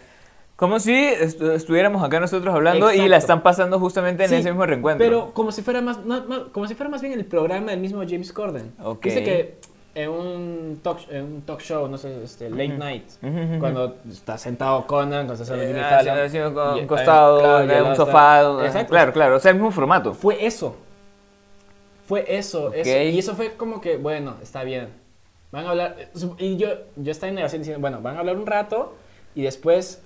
como 0.57 0.79
si 0.79 0.93
estu- 0.93 1.53
estuviéramos 1.53 2.03
acá 2.05 2.21
nosotros 2.21 2.55
hablando 2.55 2.93
y 2.93 3.09
la 3.09 3.17
están 3.17 3.43
pasando 3.43 3.79
justamente 3.81 4.25
en 4.25 4.29
Sí, 4.31 4.37
ese 4.37 4.51
mismo 4.51 4.65
reencuentro. 4.67 5.05
Pero 5.05 5.33
como 5.35 5.51
si 5.53 5.63
fuera 5.63 5.81
más, 5.81 6.05
no, 6.05 6.53
como 6.53 6.67
si 6.69 6.75
fuera 6.75 6.91
más 6.91 7.01
bien 7.03 7.15
el 7.15 7.25
programa 7.25 7.71
del 7.73 7.81
mismo 7.81 8.03
James 8.09 8.33
Corden. 8.33 8.73
Ok. 8.83 9.05
Dice 9.05 9.25
que 9.25 9.57
en 9.95 10.09
un 10.09 10.81
talk, 10.83 11.01
en 11.11 11.25
un 11.25 11.43
talk 11.43 11.61
show, 11.61 11.87
no 11.89 11.99
sé, 11.99 12.23
este, 12.25 12.49
late 12.49 12.69
night, 12.79 13.05
cuando 13.59 13.97
está 14.11 14.39
sentado 14.39 14.87
Conan, 14.87 15.27
cuando 15.27 15.35
está 15.35 15.45
sentado 15.45 15.69
Eh, 16.25 16.55
con- 16.55 16.79
y- 16.79 16.87
costado, 16.87 17.39
claro, 17.41 17.67
de 17.67 17.83
un 17.83 17.97
sofá. 17.97 18.65
Exacto. 18.65 18.91
Claro, 18.91 19.13
claro. 19.13 19.37
O 19.37 19.39
sea, 19.41 19.51
el 19.51 19.57
mismo 19.57 19.71
formato. 19.71 20.15
Fue 20.15 20.47
eso. 20.47 20.77
Fue 22.07 22.25
eso. 22.29 22.73
Y 22.75 23.19
eso 23.19 23.35
fue 23.35 23.53
como 23.55 23.81
que, 23.81 23.97
bueno, 23.97 24.37
está 24.43 24.65
bien. 24.65 24.89
Van 25.51 25.67
a 25.67 25.71
hablar. 25.71 25.97
Y 26.39 26.57
yo, 26.57 26.69
yo 26.97 27.13
estaba 27.13 27.29
en 27.29 27.35
negación 27.37 27.61
diciendo, 27.63 27.81
bueno, 27.81 28.01
van 28.01 28.17
a 28.17 28.21
hablar 28.21 28.37
un 28.37 28.47
rato 28.47 28.95
y 29.35 29.43
después 29.43 30.03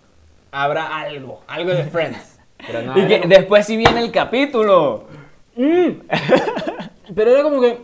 habrá 0.62 0.98
algo, 1.00 1.42
algo 1.46 1.70
de 1.70 1.84
Friends. 1.84 2.38
Pero 2.66 2.82
no, 2.82 2.98
Y 2.98 3.06
que 3.06 3.20
como- 3.20 3.34
después 3.34 3.66
sí 3.66 3.76
viene 3.76 4.00
el 4.00 4.10
capítulo. 4.10 5.04
pero 7.14 7.30
era 7.30 7.42
como 7.42 7.60
que. 7.60 7.78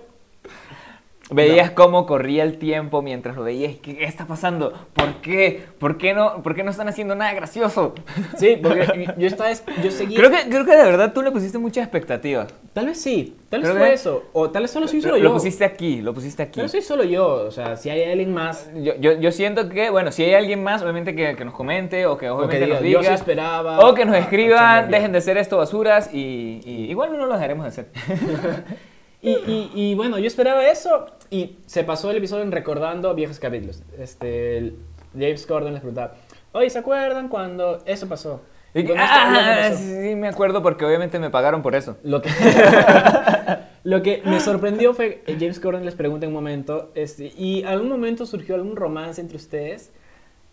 Veías 1.34 1.70
cómo 1.70 2.06
corría 2.06 2.42
el 2.42 2.58
tiempo 2.58 3.02
mientras 3.02 3.36
lo 3.36 3.42
veías. 3.44 3.76
¿Qué, 3.82 4.04
está 4.04 4.26
pasando? 4.26 4.72
¿Por 4.94 5.14
qué? 5.22 5.62
¿Por 5.78 5.98
qué 5.98 6.14
no, 6.14 6.42
por 6.42 6.54
qué 6.54 6.62
no 6.64 6.70
están 6.70 6.88
haciendo 6.88 7.14
nada 7.14 7.32
gracioso? 7.34 7.94
Sí, 8.38 8.58
porque 8.62 9.12
yo 9.18 9.26
estaba. 9.26 9.50
Yo 9.82 9.90
seguía. 9.90 10.18
Creo 10.18 10.30
que, 10.30 10.48
creo 10.48 10.64
que 10.64 10.76
de 10.76 10.84
verdad 10.84 11.12
tú 11.12 11.22
le 11.22 11.30
pusiste 11.30 11.58
muchas 11.58 11.84
expectativas. 11.84 12.52
Tal 12.72 12.86
vez 12.86 13.00
sí, 13.00 13.36
tal 13.50 13.60
vez 13.60 13.70
Creo 13.70 13.80
fue 13.80 13.88
que- 13.88 13.94
eso. 13.94 14.24
O 14.32 14.50
tal 14.50 14.62
vez 14.62 14.70
solo 14.70 14.88
soy 14.88 15.00
solo 15.02 15.14
Lo, 15.14 15.18
yo. 15.18 15.24
lo 15.24 15.32
pusiste 15.34 15.64
aquí, 15.64 16.00
lo 16.00 16.14
pusiste 16.14 16.42
aquí. 16.42 16.60
Vez 16.60 16.70
soy 16.70 16.82
solo 16.82 17.04
yo. 17.04 17.26
O 17.46 17.50
sea, 17.50 17.76
si 17.76 17.90
hay 17.90 18.02
alguien 18.04 18.32
más. 18.32 18.70
Yo, 18.74 18.94
yo, 18.96 19.12
yo 19.12 19.30
siento 19.32 19.68
que, 19.68 19.90
bueno, 19.90 20.10
si 20.12 20.24
hay 20.24 20.34
alguien 20.34 20.62
más, 20.62 20.82
obviamente 20.82 21.14
que, 21.14 21.36
que 21.36 21.44
nos 21.44 21.54
comente 21.54 22.06
o 22.06 22.16
que 22.16 22.30
O 22.30 22.38
que 22.38 22.44
obviamente 22.44 22.64
diga, 22.66 22.80
nos 22.80 22.88
yo 22.90 22.98
diga. 23.00 23.10
sí 23.10 23.14
esperaba. 23.14 23.78
o 23.80 23.94
que 23.94 24.04
nos 24.04 24.16
escriban, 24.16 24.90
dejen 24.90 25.12
de 25.12 25.18
hacer 25.18 25.36
esto 25.36 25.58
basuras 25.58 26.10
y, 26.12 26.60
y 26.64 26.86
igual 26.90 27.12
no 27.16 27.26
lo 27.26 27.34
dejaremos 27.34 27.64
de 27.64 27.68
hacer. 27.68 27.86
Y, 29.22 29.30
y, 29.30 29.70
y 29.72 29.94
bueno, 29.94 30.18
yo 30.18 30.26
esperaba 30.26 30.68
eso 30.68 31.06
y 31.30 31.56
se 31.66 31.84
pasó 31.84 32.10
el 32.10 32.16
episodio 32.16 32.42
en 32.42 32.50
recordando 32.50 33.14
viejos 33.14 33.38
capítulos. 33.38 33.80
Este, 33.96 34.74
James 35.14 35.46
Corden 35.46 35.72
les 35.72 35.80
preguntaba, 35.80 36.14
oye, 36.50 36.68
¿se 36.68 36.80
acuerdan 36.80 37.28
cuando 37.28 37.78
eso 37.86 38.08
pasó? 38.08 38.40
Y 38.74 38.84
que, 38.84 38.94
ah, 38.98 39.68
pasó". 39.68 39.78
sí, 39.78 40.16
me 40.16 40.26
acuerdo 40.26 40.60
porque 40.60 40.84
obviamente 40.84 41.20
me 41.20 41.30
pagaron 41.30 41.62
por 41.62 41.76
eso. 41.76 41.96
Lo 42.02 42.20
que, 42.20 42.30
lo 43.84 44.02
que 44.02 44.22
me 44.24 44.40
sorprendió 44.40 44.92
fue 44.92 45.22
James 45.26 45.60
Corden 45.60 45.84
les 45.84 45.94
pregunta 45.94 46.26
en 46.26 46.30
un 46.30 46.34
momento, 46.34 46.90
este, 46.96 47.32
¿y 47.36 47.62
algún 47.62 47.90
momento 47.90 48.26
surgió 48.26 48.56
algún 48.56 48.74
romance 48.74 49.20
entre 49.20 49.36
ustedes? 49.36 49.92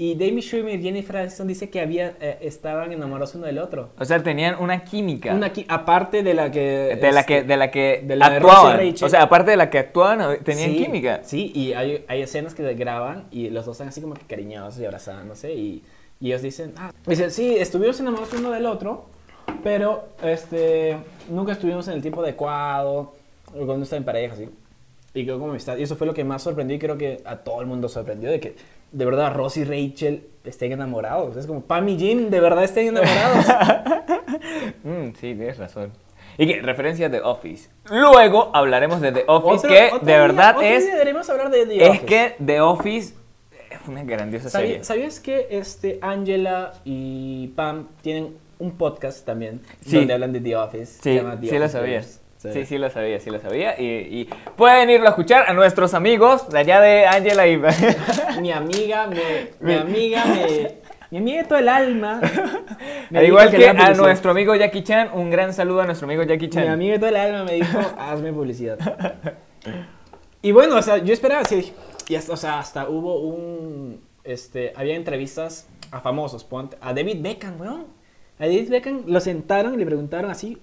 Y 0.02 0.16
David 0.16 0.40
Schwimmer 0.40 0.80
y 0.80 0.82
Jennifer 0.82 1.18
Aniston 1.18 1.46
dice 1.46 1.70
que 1.70 1.82
había, 1.82 2.16
eh, 2.22 2.38
estaban 2.40 2.94
enamorados 2.94 3.36
uno 3.36 3.48
del 3.48 3.58
otro. 3.60 3.90
O 4.00 4.06
sea, 4.06 4.24
tenían 4.24 4.56
una 4.58 4.86
química. 4.86 5.34
Una 5.34 5.52
qui- 5.52 5.66
aparte 5.68 6.24
de 6.24 6.34
la 6.34 6.50
que... 6.50 6.98
de 7.02 7.12
la 7.12 7.20
este, 7.20 7.34
que, 7.34 7.44
de 7.44 7.58
la 7.58 7.70
que 7.70 8.04
de 8.08 8.16
la 8.16 8.30
de 8.30 8.36
actuaban. 8.38 8.94
O 9.02 9.10
sea, 9.10 9.24
aparte 9.24 9.52
de 9.52 9.58
la 9.58 9.70
que 9.70 9.78
actuaban, 9.78 10.42
tenían 10.46 10.70
sí, 10.70 10.78
química. 10.78 11.20
Sí, 11.26 11.52
y 11.54 11.74
hay, 11.74 12.06
hay 12.08 12.22
escenas 12.22 12.56
que 12.56 12.74
graban 12.76 13.26
y 13.30 13.50
los 13.50 13.66
dos 13.66 13.76
están 13.76 13.90
así 13.90 14.00
como 14.00 14.14
que 14.14 14.22
cariñosos 14.22 14.80
y 14.80 14.86
abrazándose 14.86 15.54
y, 15.54 15.84
y 16.22 16.28
ellos 16.28 16.44
dicen, 16.44 16.72
ah, 16.78 16.94
dicen, 17.06 17.30
sí, 17.30 17.58
estuvimos 17.58 18.00
enamorados 18.00 18.34
uno 18.36 18.52
del 18.52 18.68
otro, 18.68 19.04
pero 19.64 20.08
este, 20.24 20.96
nunca 21.30 21.52
estuvimos 21.52 21.90
en 21.90 21.96
el 21.96 22.02
tiempo 22.02 22.22
adecuado, 22.22 23.16
o 23.54 23.66
cuando 23.66 23.84
está 23.84 23.98
en 23.98 24.06
pareja, 24.06 24.34
así. 24.34 24.48
Y 25.14 25.26
quedó 25.26 25.40
como 25.40 25.52
amistad. 25.52 25.76
Y 25.76 25.84
eso 25.84 25.98
fue 25.98 26.08
lo 26.08 26.14
que 26.14 26.24
más 26.24 26.42
sorprendió 26.42 26.78
y 26.78 26.80
creo 26.80 26.98
que 26.98 27.22
a 27.26 27.36
todo 27.36 27.60
el 27.60 27.68
mundo 27.68 27.90
sorprendió 27.90 28.30
de 28.32 28.40
que 28.40 28.56
de 28.92 29.06
verdad 29.06 29.34
Ross 29.36 29.58
y 29.58 29.64
Rachel 29.64 30.28
estén 30.44 30.72
enamorados. 30.72 31.36
Es 31.38 31.46
como 31.48 31.62
Pam 31.62 31.88
y 31.90 31.98
Jim 31.98 32.30
de 32.30 32.40
verdad 32.40 32.64
estén 32.64 32.88
enamorados. 32.88 33.46
Mm, 34.84 35.10
sí, 35.20 35.36
tienes 35.36 35.58
razón. 35.58 35.92
Y 36.38 36.48
que 36.48 36.62
referencia 36.62 37.10
de 37.10 37.20
Office. 37.22 37.70
Luego 37.90 38.50
hablaremos 38.54 39.02
de 39.02 39.12
The 39.12 39.24
Office, 39.28 39.68
Otro- 39.68 39.70
que 39.70 39.86
otro 39.88 40.00
de 40.00 40.06
día- 40.06 40.22
verdad 40.22 40.56
es, 40.64 41.30
hablar 41.30 41.50
de 41.50 41.66
The 41.66 41.84
es 41.84 41.90
Office. 41.90 42.06
que 42.06 42.36
The 42.46 42.62
Office 42.62 43.14
es 43.70 43.88
una 43.88 44.04
grandiosa 44.04 44.50
¿Sabí- 44.50 44.68
serie. 44.68 44.84
¿Sabías 44.84 45.20
que 45.20 45.48
este, 45.52 46.00
Angela 46.02 46.74
y 46.86 47.48
Pam 47.56 47.88
tienen 48.02 48.38
un 48.60 48.72
podcast 48.72 49.26
también? 49.26 49.62
Sí. 49.82 49.98
Donde 49.98 50.14
hablan 50.14 50.32
de 50.34 50.40
The 50.40 50.56
Office. 50.56 50.86
se 50.86 51.02
Sí, 51.02 51.16
llama 51.16 51.40
The 51.40 51.48
sí 51.48 51.54
lo 51.54 51.60
Office 51.66 51.72
sabía. 51.78 51.92
Bears. 51.92 52.19
Sí. 52.40 52.66
sí, 52.66 52.78
lo 52.78 52.90
sabía, 52.90 53.20
sí 53.20 53.30
lo 53.30 53.40
sabía. 53.42 53.78
Y, 53.78 53.86
y 53.86 54.30
pueden 54.56 54.90
irlo 54.90 55.08
a 55.08 55.10
escuchar 55.10 55.50
a 55.50 55.54
nuestros 55.54 55.94
amigos 55.94 56.48
de 56.50 56.60
allá 56.60 56.80
de 56.80 57.06
Angela 57.06 57.46
y... 57.46 57.58
Mi 58.42 58.54
amiga, 58.54 59.08
me, 59.08 59.50
mi 59.60 59.74
amiga, 59.76 60.24
me, 60.24 60.78
mi 61.12 61.18
amiga 61.18 61.42
de 61.42 61.48
todo 61.50 61.60
el 61.60 61.68
alma. 61.68 62.22
Al 63.14 63.26
igual 63.26 63.50
que, 63.50 63.68
a 63.68 63.74
publicidad. 63.74 63.98
nuestro 63.98 64.32
amigo 64.32 64.56
Jackie 64.56 64.84
Chan, 64.84 65.10
un 65.14 65.30
gran 65.30 65.54
saludo 65.54 65.82
a 65.82 65.86
nuestro 65.86 66.06
amigo 66.06 66.24
Jackie 66.24 66.46
Mi 66.46 66.50
Chan. 66.52 66.68
amiga 66.70 66.94
de 66.94 67.00
todo 67.00 67.10
el 67.10 67.16
alma 67.18 67.44
me 67.44 67.56
dijo, 67.56 67.78
hazme 67.98 68.32
publicidad. 68.32 68.78
y 70.42 70.54
bueno, 70.54 70.78
o 70.78 70.82
sea, 70.82 70.98
yo 71.00 71.12
esperaba, 71.12 71.44
sí, 71.44 71.74
y 72.08 72.16
hasta, 72.16 72.32
o 72.32 72.38
sea, 72.38 72.60
hasta 72.60 72.88
hubo 72.88 73.20
un, 73.20 74.02
este, 74.24 74.72
había 74.78 74.96
entrevistas 74.96 75.68
a 75.92 76.00
famosos, 76.00 76.46
ponte, 76.46 76.78
a 76.80 76.94
David 76.94 77.18
Beckham, 77.22 77.60
weón. 77.60 77.88
A 78.38 78.44
David 78.46 78.70
Beckham 78.70 79.04
lo 79.08 79.20
sentaron 79.20 79.74
y 79.74 79.78
le 79.78 79.86
preguntaron 79.86 80.32
así, 80.32 80.58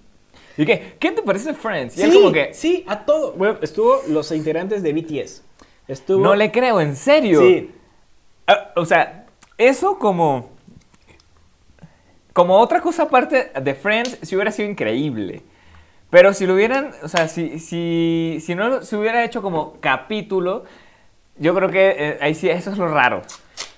¿Y 0.57 0.65
qué? 0.65 0.95
¿Qué 0.99 1.13
te 1.13 1.23
parece 1.23 1.55
Friends? 1.55 1.95
Sí, 1.95 2.11
como 2.13 2.33
que... 2.33 2.55
sí, 2.55 2.85
a 2.87 3.05
todo. 3.05 3.33
Bueno, 3.33 3.59
estuvo 3.63 4.03
los 4.09 4.31
integrantes 4.33 4.83
de 4.83 4.93
BTS. 4.93 5.43
Estuvo. 5.89 6.23
No 6.23 6.35
le 6.35 6.51
creo, 6.51 6.81
en 6.81 6.97
serio. 6.97 7.41
Sí. 7.41 7.71
Ah, 8.47 8.73
o 8.77 8.85
sea, 8.85 9.27
eso 9.59 9.99
como... 9.99 10.51
Como 12.33 12.59
otra 12.59 12.81
cosa 12.81 13.05
aparte 13.05 13.51
de 13.61 13.75
Friends, 13.75 14.19
sí 14.23 14.37
hubiera 14.37 14.53
sido 14.53 14.69
increíble. 14.69 15.43
Pero 16.11 16.33
si 16.35 16.47
lo 16.47 16.55
hubieran, 16.55 16.93
o 17.03 17.09
sea, 17.09 17.29
si, 17.29 17.59
si, 17.59 18.39
si 18.41 18.55
no 18.55 18.83
se 18.83 18.97
hubiera 18.97 19.25
hecho 19.25 19.43
como 19.43 19.81
capítulo, 19.81 20.65
yo 21.39 21.55
creo 21.55 21.71
que 21.71 21.95
eh, 21.99 22.19
ahí 22.21 22.35
sí, 22.35 22.49
eso 22.49 22.71
es 22.71 22.79
lo 22.79 22.89
raro. 22.89 23.23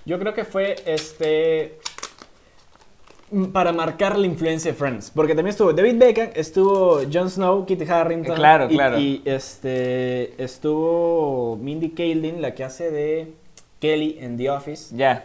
Yo 0.04 0.18
creo 0.18 0.34
que 0.34 0.44
fue 0.44 0.76
este. 0.86 1.78
Para 3.52 3.72
marcar 3.72 4.18
la 4.18 4.26
influencia 4.26 4.70
de 4.72 4.76
Friends. 4.78 5.10
Porque 5.14 5.34
también 5.34 5.50
estuvo 5.50 5.72
David 5.72 5.96
Beckham, 5.98 6.30
estuvo 6.34 7.00
Jon 7.12 7.28
Snow, 7.30 7.66
Kit 7.66 7.82
Harrington. 7.88 8.32
Eh, 8.32 8.36
claro, 8.36 8.66
y- 8.70 8.74
claro. 8.74 8.98
Y 8.98 9.22
este. 9.24 10.42
Estuvo 10.42 11.56
Mindy 11.60 11.90
Kaling, 11.90 12.40
la 12.40 12.54
que 12.54 12.64
hace 12.64 12.90
de 12.90 13.32
Kelly 13.80 14.16
en 14.20 14.36
The 14.38 14.50
Office. 14.50 14.96
Ya. 14.96 15.24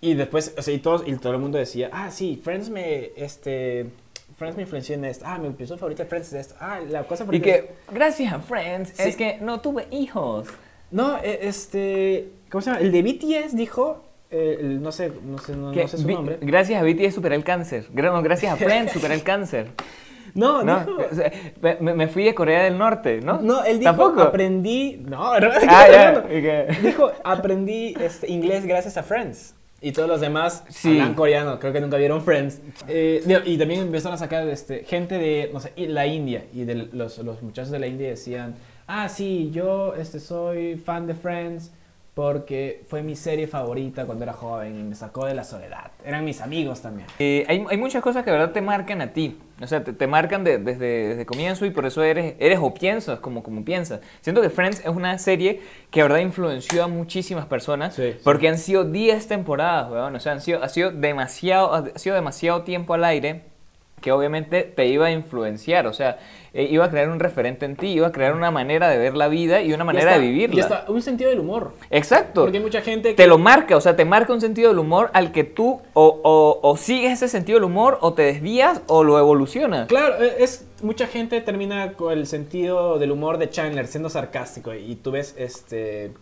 Y 0.00 0.12
después, 0.14 0.54
o 0.58 0.62
sea, 0.62 0.74
y, 0.74 0.78
todos, 0.78 1.04
y 1.06 1.14
todo 1.16 1.32
el 1.32 1.38
mundo 1.38 1.56
decía, 1.56 1.88
ah, 1.92 2.10
sí, 2.10 2.38
Friends 2.44 2.68
me. 2.68 3.12
Este. 3.16 3.86
Friends 4.36 4.56
me 4.56 4.64
influenció 4.64 4.94
en 4.96 5.06
esto. 5.06 5.24
Ah, 5.26 5.38
mi 5.38 5.48
episodio 5.48 5.78
favorito 5.78 6.02
de 6.02 6.08
Friends 6.10 6.28
es 6.34 6.40
esto. 6.48 6.54
Ah, 6.60 6.80
la 6.86 7.04
cosa 7.04 7.24
Y 7.32 7.36
es 7.36 7.42
que, 7.42 7.70
gracias 7.92 8.32
a 8.32 8.40
Friends, 8.40 8.90
Sí. 8.94 9.02
es 9.08 9.16
que 9.16 9.38
no 9.40 9.60
tuve 9.60 9.86
hijos. 9.90 10.48
No, 10.90 11.16
e- 11.22 11.38
este. 11.48 12.28
¿Cómo 12.50 12.60
se 12.60 12.70
llama? 12.70 12.82
El 12.82 12.92
de 12.92 13.02
BTS 13.02 13.56
dijo. 13.56 14.02
Eh, 14.30 14.78
no 14.80 14.92
sé, 14.92 15.12
no 15.24 15.38
sé, 15.38 15.56
no, 15.56 15.72
sé 15.72 15.98
su 15.98 16.08
nombre. 16.10 16.38
Gracias 16.40 16.80
a 16.80 16.84
BTS 16.84 17.14
superé 17.14 17.36
el 17.36 17.44
cáncer. 17.44 17.86
No, 17.92 18.22
Gracias 18.22 18.52
a 18.52 18.56
Friends 18.56 18.92
superé 18.92 19.14
el 19.14 19.22
cáncer. 19.22 19.68
No, 20.34 20.62
No, 20.62 20.80
dijo. 20.80 20.98
me, 21.80 21.94
me 21.94 22.08
fui 22.08 22.24
de 22.24 22.34
Corea 22.34 22.64
del 22.64 22.76
Norte, 22.76 23.22
¿no? 23.22 23.40
No, 23.40 23.64
él 23.64 23.78
dijo, 23.78 23.90
¿Tampoco? 23.92 24.20
aprendí. 24.20 25.02
No, 25.08 25.40
no, 25.40 25.50
¿qué 25.50 25.66
Ah, 25.68 26.66
Dijo, 26.82 27.10
aprendí 27.24 27.94
este, 27.98 28.30
inglés 28.30 28.66
gracias 28.66 28.98
a 28.98 29.02
Friends. 29.02 29.54
Y 29.80 29.92
todos 29.92 30.08
los 30.08 30.20
demás 30.20 30.64
Sí. 30.68 30.90
hablan 31.00 31.14
coreano, 31.14 31.58
creo 31.58 31.72
que 31.72 31.80
nunca 31.80 31.96
vieron 31.96 32.20
Friends. 32.20 32.60
Eh, 32.86 33.22
y 33.46 33.56
también 33.56 33.80
empezaron 33.80 34.14
a 34.14 34.18
sacar 34.18 34.46
este, 34.48 34.84
gente 34.84 35.16
de, 35.16 35.48
no 35.54 35.60
sé, 35.60 35.72
la 35.76 36.06
India. 36.06 36.44
Y 36.52 36.64
de 36.64 36.74
los, 36.92 37.16
los 37.18 37.42
muchachos 37.42 37.70
de 37.70 37.78
la 37.78 37.86
India 37.86 38.08
decían, 38.08 38.56
ah, 38.86 39.08
sí, 39.08 39.50
yo 39.52 39.94
este, 39.94 40.20
soy 40.20 40.76
fan 40.76 41.06
de 41.06 41.14
Friends 41.14 41.72
porque 42.16 42.82
fue 42.88 43.02
mi 43.02 43.14
serie 43.14 43.46
favorita 43.46 44.06
cuando 44.06 44.24
era 44.24 44.32
joven 44.32 44.80
y 44.80 44.82
me 44.82 44.94
sacó 44.94 45.26
de 45.26 45.34
la 45.34 45.44
soledad. 45.44 45.90
Eran 46.02 46.24
mis 46.24 46.40
amigos 46.40 46.80
también. 46.80 47.06
Eh, 47.18 47.44
hay, 47.46 47.62
hay 47.68 47.76
muchas 47.76 48.02
cosas 48.02 48.24
que 48.24 48.30
de 48.30 48.38
verdad 48.38 48.54
te 48.54 48.62
marcan 48.62 49.02
a 49.02 49.12
ti. 49.12 49.36
O 49.60 49.66
sea, 49.66 49.84
te, 49.84 49.92
te 49.92 50.06
marcan 50.06 50.42
de- 50.42 50.56
desde, 50.56 51.08
desde 51.08 51.26
comienzo 51.26 51.66
y 51.66 51.70
por 51.70 51.84
eso 51.84 52.02
eres, 52.02 52.34
eres 52.38 52.58
o 52.62 52.72
piensas 52.72 53.18
como, 53.20 53.42
como 53.42 53.62
piensas. 53.66 54.00
Siento 54.22 54.40
que 54.40 54.48
Friends 54.48 54.80
es 54.80 54.88
una 54.88 55.18
serie 55.18 55.60
que 55.90 56.00
de 56.00 56.04
verdad 56.08 56.20
influenció 56.20 56.84
a 56.84 56.88
muchísimas 56.88 57.44
personas 57.44 57.94
Sí, 57.94 58.12
sí. 58.12 58.18
porque 58.24 58.48
han 58.48 58.56
sido 58.56 58.84
10 58.84 59.28
temporadas, 59.28 59.92
weón. 59.92 60.16
O 60.16 60.18
sea, 60.20 60.32
han 60.32 60.40
sido, 60.40 60.62
ha, 60.62 60.70
sido 60.70 60.92
demasiado, 60.92 61.74
ha 61.74 61.98
sido 61.98 62.14
demasiado 62.16 62.62
tiempo 62.62 62.94
al 62.94 63.04
aire 63.04 63.42
que 64.00 64.10
obviamente 64.12 64.62
te 64.62 64.86
iba 64.86 65.06
a 65.06 65.10
influenciar. 65.10 65.86
O 65.86 65.92
sea, 65.92 66.18
eh, 66.58 66.68
iba 66.70 66.84
a 66.86 66.90
crear 66.90 67.08
un 67.10 67.20
referente 67.20 67.66
en 67.66 67.76
ti, 67.76 67.88
iba 67.88 68.06
a 68.06 68.12
crear 68.12 68.34
una 68.34 68.50
manera 68.50 68.88
de 68.88 68.96
ver 68.98 69.14
la 69.14 69.28
vida 69.28 69.60
y 69.60 69.72
una 69.74 69.84
Y 69.84 69.86
manera 69.86 70.10
hasta- 70.12 70.20
de 70.22 70.26
vivirla. 70.26 70.56
Y 70.56 70.60
hasta 70.60 70.84
un 70.88 71.02
sentido 71.02 71.30
del 71.30 71.40
humor. 71.40 71.72
Exacto. 71.90 72.42
Porque 72.42 72.56
hay 72.58 72.62
mucha 72.64 72.80
gente 72.80 73.10
que... 73.10 73.14
Te 73.14 73.26
lo 73.26 73.36
marca, 73.38 73.76
o 73.76 73.80
sea, 73.80 73.94
te 73.94 74.04
marca 74.04 74.32
un 74.32 74.40
sentido 74.40 74.70
del 74.70 74.78
humor 74.78 75.10
al 75.12 75.32
que 75.32 75.44
tú 75.44 75.80
o, 75.92 76.20
o- 76.22 76.60
o 76.62 76.76
sigues 76.76 77.12
ese 77.12 77.28
sentido 77.28 77.58
del 77.58 77.64
humor 77.64 77.98
o 78.00 78.14
te 78.14 78.22
desvías 78.22 78.80
o 78.86 79.04
lo 79.04 79.18
evolucionas. 79.18 79.86
Claro, 79.88 80.22
e- 80.22 80.42
es 80.42 80.64
mucha 80.82 81.06
gente 81.06 81.40
termina 81.42 81.92
con 81.92 82.12
el 82.12 82.26
sentido 82.26 82.98
del 82.98 83.10
humor 83.12 83.38
de 83.38 83.50
Chandler 83.50 83.86
siendo 83.86 84.08
sarcástico 84.10 84.72
y 84.74 84.94
tú 84.96 85.10
ves 85.10 85.34
este 85.38 86.12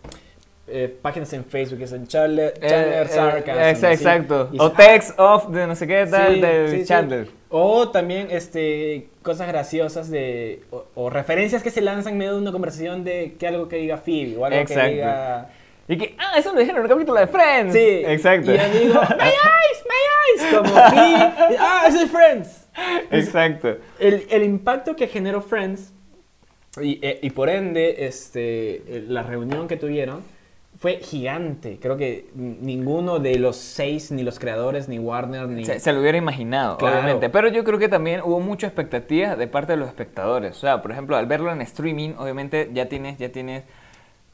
eh, 0.67 0.97
páginas 1.01 1.31
en 1.33 1.45
Facebook 1.45 1.77
que 1.77 1.83
dicen 1.85 2.07
Chandler, 2.07 2.53
Chandler 2.59 2.93
Eh, 2.93 3.01
eh, 3.03 3.07
sarcasm, 3.13 3.59
ex- 3.59 3.83
así, 3.83 3.93
exacto. 3.93 4.49
O 4.57 4.71
text 4.71 5.19
of 5.19 5.49
de 5.49 5.67
no 5.67 5.75
sé 5.75 5.85
qué 5.85 5.99
"Ah, 6.01 6.09
tal 6.09 6.33
sí, 6.35 6.41
de 6.41 6.67
sí, 6.71 6.77
sí". 6.79 6.85
Chandler. 6.85 7.27
O 7.57 7.87
también 7.89 8.27
este 8.31 9.07
cosas 9.21 9.47
graciosas 9.47 10.09
de 10.11 10.63
o, 10.71 10.83
o 10.93 11.09
referencias 11.09 11.63
que 11.63 11.71
se 11.71 11.79
lanzan 11.79 12.11
en 12.13 12.19
medio 12.19 12.33
de 12.33 12.41
una 12.41 12.51
conversación 12.51 13.05
de 13.05 13.35
que 13.39 13.47
algo 13.47 13.69
que 13.69 13.77
diga 13.77 13.95
Phoebe 13.95 14.35
o 14.37 14.43
algo 14.43 14.59
Exacto. 14.59 14.81
que 14.89 14.93
diga 14.95 15.49
Y 15.87 15.97
que, 15.97 16.15
ah, 16.17 16.37
eso 16.37 16.51
lo 16.51 16.59
dijeron 16.59 16.79
en 16.81 16.83
el 16.83 16.89
capítulo 16.91 17.17
de 17.17 17.27
Friends. 17.27 17.71
Sí, 17.71 18.03
Exacto. 18.05 18.51
Y 18.53 18.57
yo 18.57 18.63
digo, 18.77 18.99
"My 18.99 19.23
eyes, 19.23 19.85
my 19.85 20.43
eyes", 20.43 20.53
como 20.53 20.69
Phoebe, 20.69 21.57
ah, 21.57 21.85
eso 21.87 22.01
es 22.01 22.11
Friends. 22.11 22.67
Exacto. 23.11 23.77
El, 23.99 24.27
el 24.29 24.43
impacto 24.43 24.93
que 24.97 25.07
generó 25.07 25.41
Friends 25.41 25.93
y, 26.81 26.99
eh, 27.01 27.19
y 27.21 27.29
por 27.29 27.49
ende 27.49 28.05
este, 28.05 28.75
eh, 28.75 29.05
la 29.07 29.23
reunión 29.23 29.69
que 29.69 29.77
tuvieron 29.77 30.23
fue 30.85 30.97
gigante. 31.01 31.79
Creo 31.81 31.97
que 31.97 32.29
ninguno 32.35 33.17
de 33.17 33.39
los 33.39 33.55
seis, 33.55 34.11
ni 34.11 34.21
los 34.21 34.37
creadores, 34.37 34.87
ni 34.87 34.99
Warner, 34.99 35.47
ni... 35.47 35.65
Se, 35.65 35.79
se 35.79 35.91
lo 35.91 35.99
hubiera 35.99 36.15
imaginado, 36.19 36.77
Claro. 36.77 36.97
obviamente. 36.99 37.27
Pero 37.31 37.47
yo 37.47 37.63
creo 37.63 37.79
que 37.79 37.89
también 37.89 38.21
hubo 38.23 38.39
mucha 38.39 38.67
expectativa 38.67 39.35
de 39.35 39.47
parte 39.47 39.71
de 39.71 39.77
los 39.77 39.87
espectadores. 39.87 40.55
O 40.55 40.59
sea, 40.59 40.83
por 40.83 40.91
ejemplo, 40.91 41.17
al 41.17 41.25
verlo 41.25 41.51
en 41.51 41.61
streaming, 41.63 42.11
obviamente 42.19 42.69
ya 42.71 42.87
tienes, 42.87 43.17
ya 43.17 43.29
tienes 43.29 43.63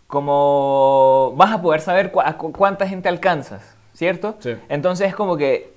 como... 0.08 1.34
Vas 1.38 1.54
a 1.54 1.62
poder 1.62 1.80
saber 1.80 2.12
cu- 2.12 2.20
a 2.20 2.38
cu- 2.38 2.52
cuánta 2.52 2.86
gente 2.86 3.08
alcanzas, 3.08 3.78
¿cierto? 3.94 4.36
Sí. 4.40 4.56
Entonces 4.68 5.08
es 5.08 5.16
como 5.16 5.38
que... 5.38 5.72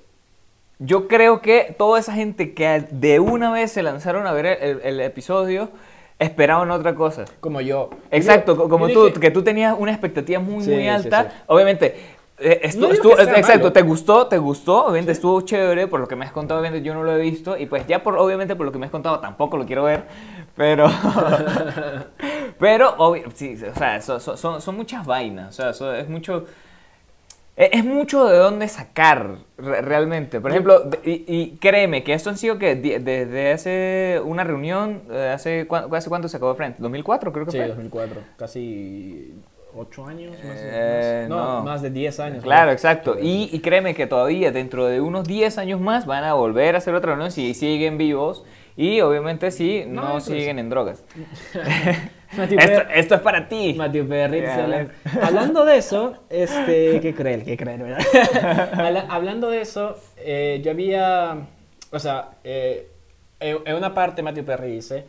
Yo 0.81 1.07
creo 1.07 1.41
que 1.41 1.73
toda 1.79 2.01
esa 2.01 2.15
gente 2.15 2.53
que 2.53 2.85
de 2.91 3.21
una 3.21 3.53
vez 3.53 3.71
se 3.71 3.85
lanzaron 3.85 4.27
a 4.27 4.33
ver 4.33 4.45
el, 4.47 4.81
el 4.83 5.01
episodio 5.01 5.71
esperaban 6.19 6.71
otra 6.71 6.95
cosa. 6.95 7.25
Como 7.41 7.61
yo. 7.61 7.91
Exacto, 8.11 8.57
Yo- 8.57 8.69
como 8.69 8.89
yo 8.89 8.95
tú, 8.95 9.05
dije- 9.07 9.21
que 9.21 9.31
tú 9.31 9.43
tenías 9.43 9.75
una 9.79 9.91
expectativa 9.93 10.41
muy, 10.41 10.65
Sí, 10.65 10.71
muy 10.71 10.89
alta. 10.89 11.23
sí. 11.25 11.29
Obviamente, 11.47 11.97
eh, 12.39 12.71
No 12.77 12.89
estuvo, 12.91 13.15
sea 13.17 13.25
exacto, 13.37 13.59
malo. 13.65 13.73
te 13.73 13.83
gustó, 13.83 14.27
te 14.27 14.39
gustó, 14.39 14.87
obviamente 14.87 15.13
estuvo 15.13 15.41
chévere, 15.43 15.87
por 15.87 16.01
lo 16.01 16.09
que 16.09 16.17
me 16.17 16.25
has 16.25 16.33
contado, 16.33 16.61
obviamente 16.61 16.85
yo 16.87 16.93
no 16.95 17.03
lo 17.05 17.13
he 17.17 17.21
visto, 17.21 17.57
y 17.57 17.67
pues 17.67 17.87
ya 17.87 18.03
por, 18.03 18.17
obviamente 18.19 18.57
por 18.57 18.67
lo 18.67 18.73
que 18.73 18.79
me 18.79 18.87
has 18.87 18.93
contado 18.93 19.21
tampoco 19.21 19.57
lo 19.57 19.65
quiero 19.67 19.85
ver, 19.85 20.05
pero, 20.57 20.87
pero, 22.59 22.97
obvi- 22.99 23.25
sí, 23.35 23.57
o 23.71 23.75
sea, 23.79 24.01
so- 24.01 24.21
so- 24.21 24.37
son, 24.37 24.61
son 24.61 24.77
muchas 24.77 25.07
vainas, 25.07 25.59
o 25.61 25.73
sea, 25.73 25.99
es 25.99 26.09
mucho... 26.09 26.45
e- 27.57 27.71
Es 27.73 27.85
mucho 27.85 28.27
de 28.27 28.37
dónde 28.39 28.69
sacar 28.69 29.37
re- 29.59 29.83
realmente. 29.83 30.41
Por 30.41 30.51
ejemplo, 30.51 30.91
y, 31.05 31.25
y 31.27 31.57
créeme 31.61 32.03
que 32.05 32.13
esto 32.15 32.31
han 32.31 32.37
sido 32.37 32.59
que 32.59 32.75
desde 32.77 33.53
hace 33.53 34.21
una 34.25 34.45
reunión, 34.45 35.03
eh, 35.11 35.31
hace, 35.35 35.67
¿hace 35.93 36.09
cuánto 36.09 36.29
se 36.29 36.37
acabó 36.37 36.55
Friends? 36.55 36.81
¿2004 36.81 37.33
creo 37.33 37.45
que 37.47 37.53
Sí, 37.53 37.59
fue? 37.59 37.69
2004. 37.69 38.21
Casi 38.37 39.35
8 39.77 40.07
años, 40.07 40.33
más, 40.33 40.57
Eh, 40.57 41.27
más- 41.29 41.29
no, 41.29 41.55
no. 41.59 41.63
más 41.65 41.83
de 41.83 41.91
10 41.91 42.21
años. 42.21 42.43
Claro, 42.45 42.71
exacto. 42.71 43.17
Y, 43.21 43.51
y 43.53 43.61
créeme 43.61 43.95
que 43.95 44.07
todavía 44.07 44.53
dentro 44.53 44.87
de 44.87 45.01
unos 45.01 45.27
10 45.27 45.59
años 45.59 45.81
más 45.81 46.07
van 46.07 46.25
a 46.25 46.35
volver 46.35 46.75
a 46.75 46.79
hacer 46.79 46.95
otra 46.95 47.11
reunión 47.13 47.31
si 47.33 47.55
siguen 47.55 47.99
vivos 47.99 48.45
y 48.77 49.01
obviamente 49.01 49.51
si 49.51 49.85
No, 49.87 50.15
que 50.15 50.21
siguen 50.21 50.59
en 50.59 50.71
drogas. 50.71 51.05
Esto, 52.43 52.83
esto 52.95 53.15
es 53.17 53.21
para 53.21 53.49
ti. 53.49 53.75
Matthew 53.77 54.09
Perry, 54.09 54.41
ves. 54.41 54.89
Hablando 55.23 55.65
de 55.65 55.77
eso, 55.77 56.15
este, 56.31 57.01
qué 57.03 57.15
cruel, 57.15 57.45
qué 57.45 57.57
cruel, 57.57 57.83
¿verdad? 57.83 58.71
Habla- 58.75 59.07
Hablando 59.09 59.51
de 59.51 59.61
eso, 59.61 59.97
eh, 60.19 60.61
yo 60.65 60.71
había, 60.73 61.37
o 61.91 61.99
sea, 61.99 62.31
eh, 62.45 62.89
en 63.41 63.59
en 63.67 63.75
una 63.77 63.93
parte 63.95 64.23
Matthew 64.23 64.45
Perry 64.45 64.73
dice 64.73 65.05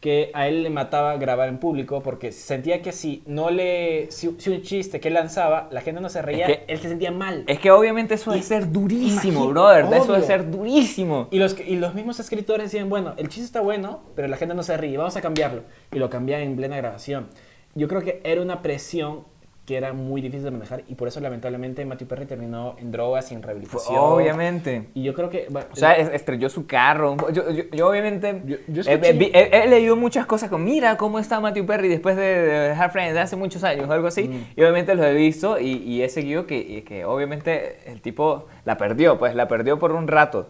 que 0.00 0.30
a 0.32 0.48
él 0.48 0.62
le 0.62 0.70
mataba 0.70 1.16
grabar 1.18 1.50
en 1.50 1.58
público 1.58 2.02
porque 2.02 2.32
sentía 2.32 2.80
que 2.80 2.90
si 2.90 3.22
no 3.26 3.50
le, 3.50 4.10
si, 4.10 4.34
si 4.38 4.48
un 4.50 4.62
chiste 4.62 4.98
que 4.98 5.08
él 5.08 5.14
lanzaba, 5.14 5.68
la 5.70 5.82
gente 5.82 6.00
no 6.00 6.08
se 6.08 6.22
reía, 6.22 6.46
que- 6.46 6.64
él 6.68 6.78
se 6.78 6.88
sentía 6.88 7.10
mal. 7.10 7.44
Es 7.46 7.58
que 7.58 7.70
obviamente 7.70 8.14
eso 8.14 8.30
debe 8.30 8.42
ser 8.42 8.72
durísimo, 8.72 9.46
brother. 9.48 9.84
Eso 9.92 10.12
debe 10.14 10.24
ser 10.26 10.50
durísimo. 10.50 11.28
Y 11.30 11.38
los, 11.38 11.54
y 11.60 11.76
los 11.76 11.94
mismos 11.94 12.18
escritores 12.18 12.72
decían, 12.72 12.88
bueno, 12.88 13.12
el 13.18 13.28
chiste 13.28 13.44
está 13.44 13.60
bueno, 13.60 14.00
pero 14.16 14.26
la 14.28 14.38
gente 14.38 14.54
no 14.54 14.62
se 14.62 14.74
ríe, 14.78 14.96
vamos 14.96 15.16
a 15.16 15.20
cambiarlo. 15.20 15.62
Y 15.92 15.98
lo 15.98 16.08
cambiaban 16.08 16.46
en 16.46 16.56
plena 16.56 16.76
grabación. 16.78 17.28
Yo 17.74 17.86
creo 17.86 18.00
que 18.00 18.20
era 18.24 18.40
una 18.40 18.62
presión 18.62 19.24
que 19.70 19.76
era 19.76 19.92
muy 19.92 20.20
difícil 20.20 20.42
de 20.46 20.50
manejar 20.50 20.82
y 20.88 20.96
por 20.96 21.06
eso 21.06 21.20
lamentablemente 21.20 21.84
Matthew 21.84 22.08
Perry 22.08 22.26
terminó 22.26 22.74
en 22.80 22.90
drogas 22.90 23.28
sin 23.28 23.40
rehabilitación. 23.40 23.96
Obviamente. 23.96 24.88
Y 24.94 25.04
yo 25.04 25.14
creo 25.14 25.30
que... 25.30 25.46
bueno, 25.48 25.68
O 25.72 25.76
sea, 25.76 25.92
es- 25.92 26.08
estrelló 26.08 26.48
su 26.48 26.66
carro. 26.66 27.16
Yo, 27.32 27.48
yo- 27.52 27.62
yo 27.70 27.88
obviamente 27.88 28.42
Yo- 28.66 28.82
he, 28.84 29.30
he- 29.32 29.62
he 29.62 29.68
leído 29.68 29.94
muchas 29.94 30.26
cosas 30.26 30.50
como, 30.50 30.64
mira 30.64 30.96
cómo 30.96 31.20
está 31.20 31.38
Matthew 31.38 31.66
Perry 31.66 31.86
después 31.86 32.16
de, 32.16 32.22
de 32.24 32.68
dejar 32.70 32.90
Friends 32.90 33.14
de 33.14 33.20
hace 33.20 33.36
muchos 33.36 33.62
años 33.62 33.88
o 33.88 33.92
algo 33.92 34.08
así. 34.08 34.24
Mm. 34.24 34.44
Y 34.56 34.62
obviamente 34.62 34.92
lo 34.96 35.04
he 35.04 35.14
visto 35.14 35.60
y, 35.60 35.74
y 35.76 36.02
he 36.02 36.08
seguido 36.08 36.46
que, 36.46 36.58
y 36.58 36.82
que 36.82 37.04
obviamente 37.04 37.78
el 37.86 38.00
tipo 38.00 38.46
la 38.64 38.76
perdió, 38.76 39.18
pues 39.20 39.36
la 39.36 39.46
perdió 39.46 39.78
por 39.78 39.92
un 39.92 40.08
rato. 40.08 40.48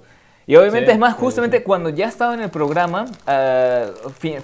Y 0.51 0.57
obviamente 0.57 0.87
Sí, 0.87 0.93
es 0.95 0.99
más, 0.99 1.15
justamente 1.15 1.59
sí. 1.59 1.63
cuando 1.63 1.91
ya 1.91 2.09
estaba 2.09 2.35
en 2.35 2.41
el 2.41 2.51
programa, 2.51 3.05
eh, 3.29 3.87
fi- 4.19 4.33
eh, 4.35 4.43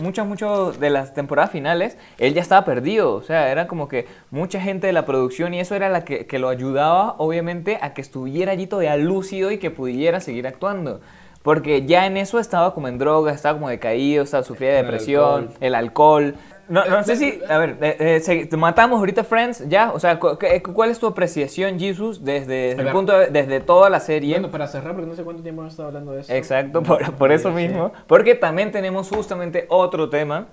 muchas, 0.00 0.24
muchas 0.24 0.78
de 0.78 0.88
las 0.88 1.14
temporadas 1.14 1.50
finales, 1.50 1.96
él 2.18 2.32
ya 2.32 2.40
estaba 2.42 2.64
perdido. 2.64 3.12
O 3.14 3.22
sea, 3.22 3.50
era 3.50 3.66
como 3.66 3.88
que 3.88 4.06
mucha 4.30 4.60
gente 4.60 4.86
de 4.86 4.92
la 4.92 5.04
producción 5.04 5.54
y 5.54 5.58
eso 5.58 5.74
era 5.74 5.88
la 5.88 6.04
que, 6.04 6.26
que 6.26 6.38
lo 6.38 6.48
ayudaba, 6.48 7.16
obviamente, 7.18 7.76
a 7.82 7.92
que 7.92 8.00
estuviera 8.02 8.52
allí 8.52 8.68
todavía 8.68 8.96
lúcido 8.96 9.50
y 9.50 9.58
que 9.58 9.72
pudiera 9.72 10.20
seguir 10.20 10.46
actuando. 10.46 11.00
Porque 11.42 11.84
ya 11.86 12.06
en 12.06 12.18
eso 12.18 12.38
estaba 12.38 12.72
como 12.72 12.86
en 12.86 12.98
droga, 12.98 13.32
estaba 13.32 13.54
como 13.58 13.68
decaído, 13.68 14.22
estaba, 14.22 14.44
sufría 14.44 14.70
de 14.74 14.78
el 14.78 14.84
depresión, 14.84 15.24
alcohol. 15.42 15.56
el 15.60 15.74
alcohol. 15.74 16.34
No, 16.68 16.84
no 16.84 17.02
sé 17.02 17.16
si, 17.16 17.40
a 17.48 17.56
ver, 17.58 17.76
eh, 17.80 18.20
eh, 18.26 18.56
matamos 18.56 18.98
ahorita 18.98 19.24
Friends, 19.24 19.68
ya, 19.68 19.90
o 19.92 19.98
sea, 19.98 20.18
cu- 20.20 20.38
¿cuál 20.74 20.90
es 20.90 20.98
tu 20.98 21.06
apreciación, 21.06 21.78
Jesus, 21.78 22.22
desde, 22.24 22.72
el 22.72 22.90
punto 22.90 23.18
de- 23.18 23.28
desde 23.28 23.60
toda 23.60 23.88
la 23.88 24.00
serie? 24.00 24.34
Bueno, 24.34 24.50
para 24.50 24.66
cerrar, 24.66 24.92
porque 24.94 25.08
no 25.08 25.16
sé 25.16 25.24
cuánto 25.24 25.42
tiempo 25.42 25.62
hemos 25.62 25.72
estado 25.72 25.88
hablando 25.88 26.12
de 26.12 26.20
eso. 26.20 26.32
Exacto, 26.32 26.82
por, 26.82 27.12
por 27.14 27.32
eso 27.32 27.50
mismo. 27.50 27.92
Porque 28.06 28.34
también 28.34 28.70
tenemos 28.70 29.08
justamente 29.08 29.64
otro 29.70 30.10
tema. 30.10 30.46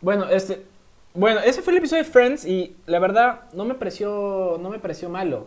Bueno, 0.00 0.28
este... 0.28 0.64
Bueno, 1.14 1.40
ese 1.40 1.60
fue 1.62 1.72
el 1.74 1.78
episodio 1.78 2.02
de 2.04 2.08
Friends 2.10 2.44
y 2.46 2.74
la 2.86 2.98
verdad 2.98 3.42
no 3.52 3.64
me 3.66 3.74
pareció, 3.74 4.58
no 4.60 4.70
me 4.70 4.78
pareció 4.78 5.10
malo. 5.10 5.46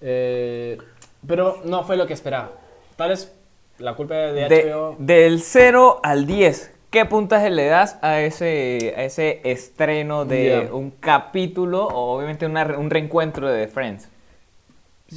Eh, 0.00 0.78
pero 1.26 1.58
no 1.64 1.82
fue 1.84 1.96
lo 1.96 2.06
que 2.06 2.12
esperaba. 2.14 2.50
Tal 2.96 3.10
vez 3.10 3.34
la 3.78 3.94
culpa 3.94 4.14
de 4.14 4.48
De- 4.48 4.70
HBO... 4.72 4.96
del 4.98 5.40
0 5.40 6.00
al 6.02 6.26
10, 6.26 6.72
¿qué 6.90 7.04
puntaje 7.04 7.50
le 7.50 7.66
das 7.66 7.98
a 8.02 8.20
ese, 8.20 8.94
a 8.96 9.04
ese 9.04 9.40
estreno 9.44 10.24
de 10.24 10.68
un 10.72 10.90
capítulo 10.90 11.86
o 11.86 12.16
obviamente 12.16 12.46
una 12.46 12.64
un 12.78 12.90
reencuentro 12.90 13.48
de 13.48 13.68
Friends? 13.68 14.08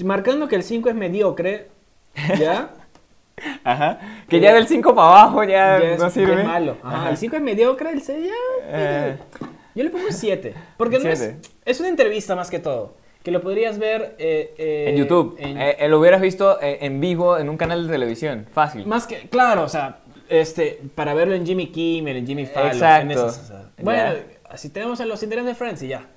Marcando 0.03 0.47
que 0.47 0.55
el 0.55 0.63
5 0.63 0.89
es 0.89 0.95
mediocre, 0.95 1.67
¿ya? 2.39 2.69
Ajá. 3.63 3.99
Que 4.27 4.39
ya 4.39 4.53
del 4.53 4.67
5 4.67 4.95
para 4.95 5.07
abajo 5.07 5.43
ya, 5.43 5.79
Ya 5.79 5.91
es, 5.93 5.99
no 5.99 6.05
ya 6.05 6.11
sirve. 6.11 6.41
es 6.41 6.47
malo. 6.47 6.77
Ajá, 6.83 6.97
Ajá. 7.01 7.09
El 7.11 7.17
5 7.17 7.35
es 7.35 7.41
mediocre, 7.41 7.89
el 7.91 8.01
6 8.01 8.25
ya... 8.25 8.31
Eh. 8.67 9.17
Yo 9.75 9.83
le 9.83 9.89
pongo 9.89 10.05
un 10.05 10.13
7. 10.13 10.53
Porque 10.77 10.99
no 10.99 11.09
es, 11.09 11.33
es 11.65 11.79
una 11.79 11.89
entrevista 11.89 12.35
más 12.35 12.49
que 12.49 12.59
todo. 12.59 12.93
Que 13.23 13.31
lo 13.31 13.41
podrías 13.41 13.79
ver 13.79 14.15
eh, 14.19 14.53
eh, 14.57 14.85
en 14.89 14.97
YouTube. 14.97 15.35
en- 15.39 15.57
Eh, 15.59 15.77
eh, 15.79 15.87
lo 15.87 15.99
hubieras 15.99 16.21
visto 16.21 16.59
eh, 16.61 16.79
en 16.81 16.99
vivo 16.99 17.37
en 17.37 17.49
un 17.49 17.57
canal 17.57 17.87
de 17.87 17.93
televisión. 17.93 18.45
Fácil. 18.51 18.85
Más 18.85 19.07
que, 19.07 19.29
claro, 19.29 19.63
o 19.63 19.69
sea, 19.69 19.99
este, 20.29 20.81
para 20.95 21.13
verlo 21.13 21.35
en 21.35 21.45
Jimmy 21.45 21.67
Kimmel, 21.71 22.17
en 22.17 22.27
Jimmy 22.27 22.45
Fallon, 22.45 22.71
Exacto. 22.71 23.01
en 23.03 23.11
esas, 23.11 23.39
o 23.39 23.47
sea, 23.47 23.61
Ya. 23.77 23.83
bueno, 23.83 24.13
así 24.49 24.69
tenemos 24.69 24.99
a 25.01 25.05
los 25.05 25.21
intereses 25.23 25.47
de 25.47 25.55
Friends 25.55 25.83
y 25.83 25.87
ya. 25.89 26.07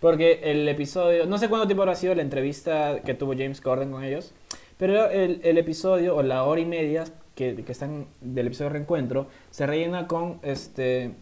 Porque 0.00 0.40
el 0.44 0.68
episodio, 0.68 1.26
no 1.26 1.38
sé 1.38 1.48
cuánto 1.48 1.66
tiempo 1.66 1.82
habrá 1.82 1.94
sido 1.94 2.14
la 2.14 2.22
entrevista 2.22 3.00
que 3.04 3.14
tuvo 3.14 3.32
James 3.34 3.60
Corden 3.60 3.90
con 3.92 4.02
ellos, 4.02 4.32
pero 4.78 5.08
el, 5.10 5.40
el 5.44 5.58
episodio, 5.58 6.16
o 6.16 6.22
la 6.22 6.42
hora 6.44 6.60
y 6.60 6.66
media 6.66 7.04
que, 7.36 7.54
que 7.64 7.72
están 7.72 8.06
del 8.20 8.48
episodio 8.48 8.70
de 8.70 8.72
reencuentro, 8.74 9.26
se 9.50 9.66
rellena 9.66 10.06
con, 10.08 10.40
este, 10.42 11.12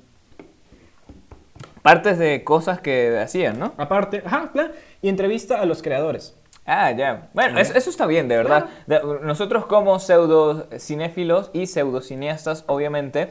Partes 1.83 2.19
de 2.19 2.45
cosas 2.45 2.81
que 2.81 3.19
hacían, 3.19 3.59
¿no? 3.59 3.73
aparte, 3.79 4.23
ajá, 4.25 4.53
y 5.01 5.09
entrevista 5.09 5.61
a 5.61 5.65
los 5.65 5.83
creadores. 5.83 6.37
Ah, 6.73 6.93
ya. 6.93 7.29
Bueno, 7.35 7.59
eso, 7.59 7.75
eso 7.77 7.91
está 7.91 8.07
bien, 8.07 8.29
de 8.29 8.37
verdad. 8.37 8.67
De- 8.87 9.01
nosotros 9.23 9.67
como 9.67 9.99
pseudo 9.99 10.69
cinéfilos 10.79 11.51
y 11.53 11.67
pseudocineastas, 11.67 12.63
obviamente, 12.69 13.29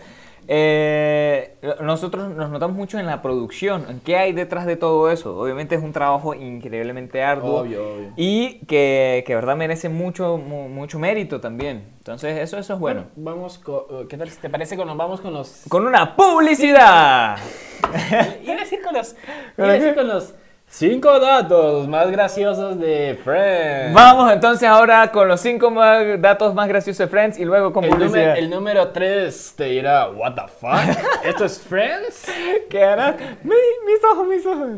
eh, 0.51 1.55
nosotros 1.81 2.29
nos 2.35 2.49
notamos 2.49 2.75
mucho 2.75 2.97
en 2.99 3.05
la 3.05 3.21
producción, 3.21 3.85
en 3.87 3.99
qué 3.99 4.17
hay 4.17 4.33
detrás 4.33 4.65
de 4.65 4.75
todo 4.75 5.09
eso. 5.11 5.37
Obviamente 5.37 5.75
es 5.75 5.81
un 5.83 5.93
trabajo 5.93 6.33
increíblemente 6.33 7.23
arduo 7.23 7.61
Obvio, 7.61 7.93
obvio. 7.93 8.13
y 8.17 8.59
que, 8.65 9.23
que, 9.27 9.35
verdad 9.35 9.55
merece 9.55 9.89
mucho, 9.89 10.37
mu- 10.37 10.67
mucho 10.67 10.97
mérito 10.99 11.39
también. 11.39 11.83
Entonces 11.99 12.39
eso, 12.39 12.57
eso 12.57 12.73
es 12.73 12.79
bueno. 12.79 13.05
vamos 13.15 13.57
con, 13.59 14.07
¿qué 14.07 14.17
tal 14.17 14.29
si 14.29 14.39
te 14.41 14.49
parece 14.49 14.75
que 14.75 14.83
nos 14.83 14.97
vamos 14.97 15.21
con 15.21 15.33
los... 15.33 15.61
Con 15.69 15.85
una 15.85 16.15
publicidad. 16.15 17.37
Iba 18.43 18.53
a 18.53 18.57
decir 18.57 18.79
con 18.83 18.93
los, 18.95 19.13
¿Con 19.55 19.65
iba 19.65 19.69
a 19.69 19.77
decir 19.77 19.95
con 19.95 20.07
los 20.07 20.33
cinco 20.69 21.19
datos 21.19 21.87
más 21.87 22.09
graciosos 22.11 22.79
de 22.79 23.19
Friends. 23.23 23.93
Vamos 23.93 24.31
entonces 24.31 24.67
ahora 24.69 25.11
con 25.11 25.27
los 25.27 25.41
cinco 25.41 25.71
más- 25.71 26.21
datos 26.21 26.53
más 26.53 26.67
graciosos 26.67 26.99
de 26.99 27.07
Friends 27.07 27.39
y 27.39 27.45
luego 27.45 27.73
con 27.73 27.83
El 27.83 27.89
publicidad. 27.91 28.19
número, 28.19 28.35
el 28.35 28.49
número 28.49 28.87
3 28.89 29.53
te 29.57 29.63
dirá, 29.65 30.09
¿What 30.09 30.35
the 30.35 30.47
fuck? 30.47 31.05
¿Esto 31.25 31.45
es 31.45 31.59
Friends? 31.59 32.25
¿Qué 32.69 32.83
harás? 32.83 33.15
Mi- 33.43 33.49
mis 33.85 34.03
ojos, 34.11 34.27
mis 34.27 34.45
ojos. 34.45 34.69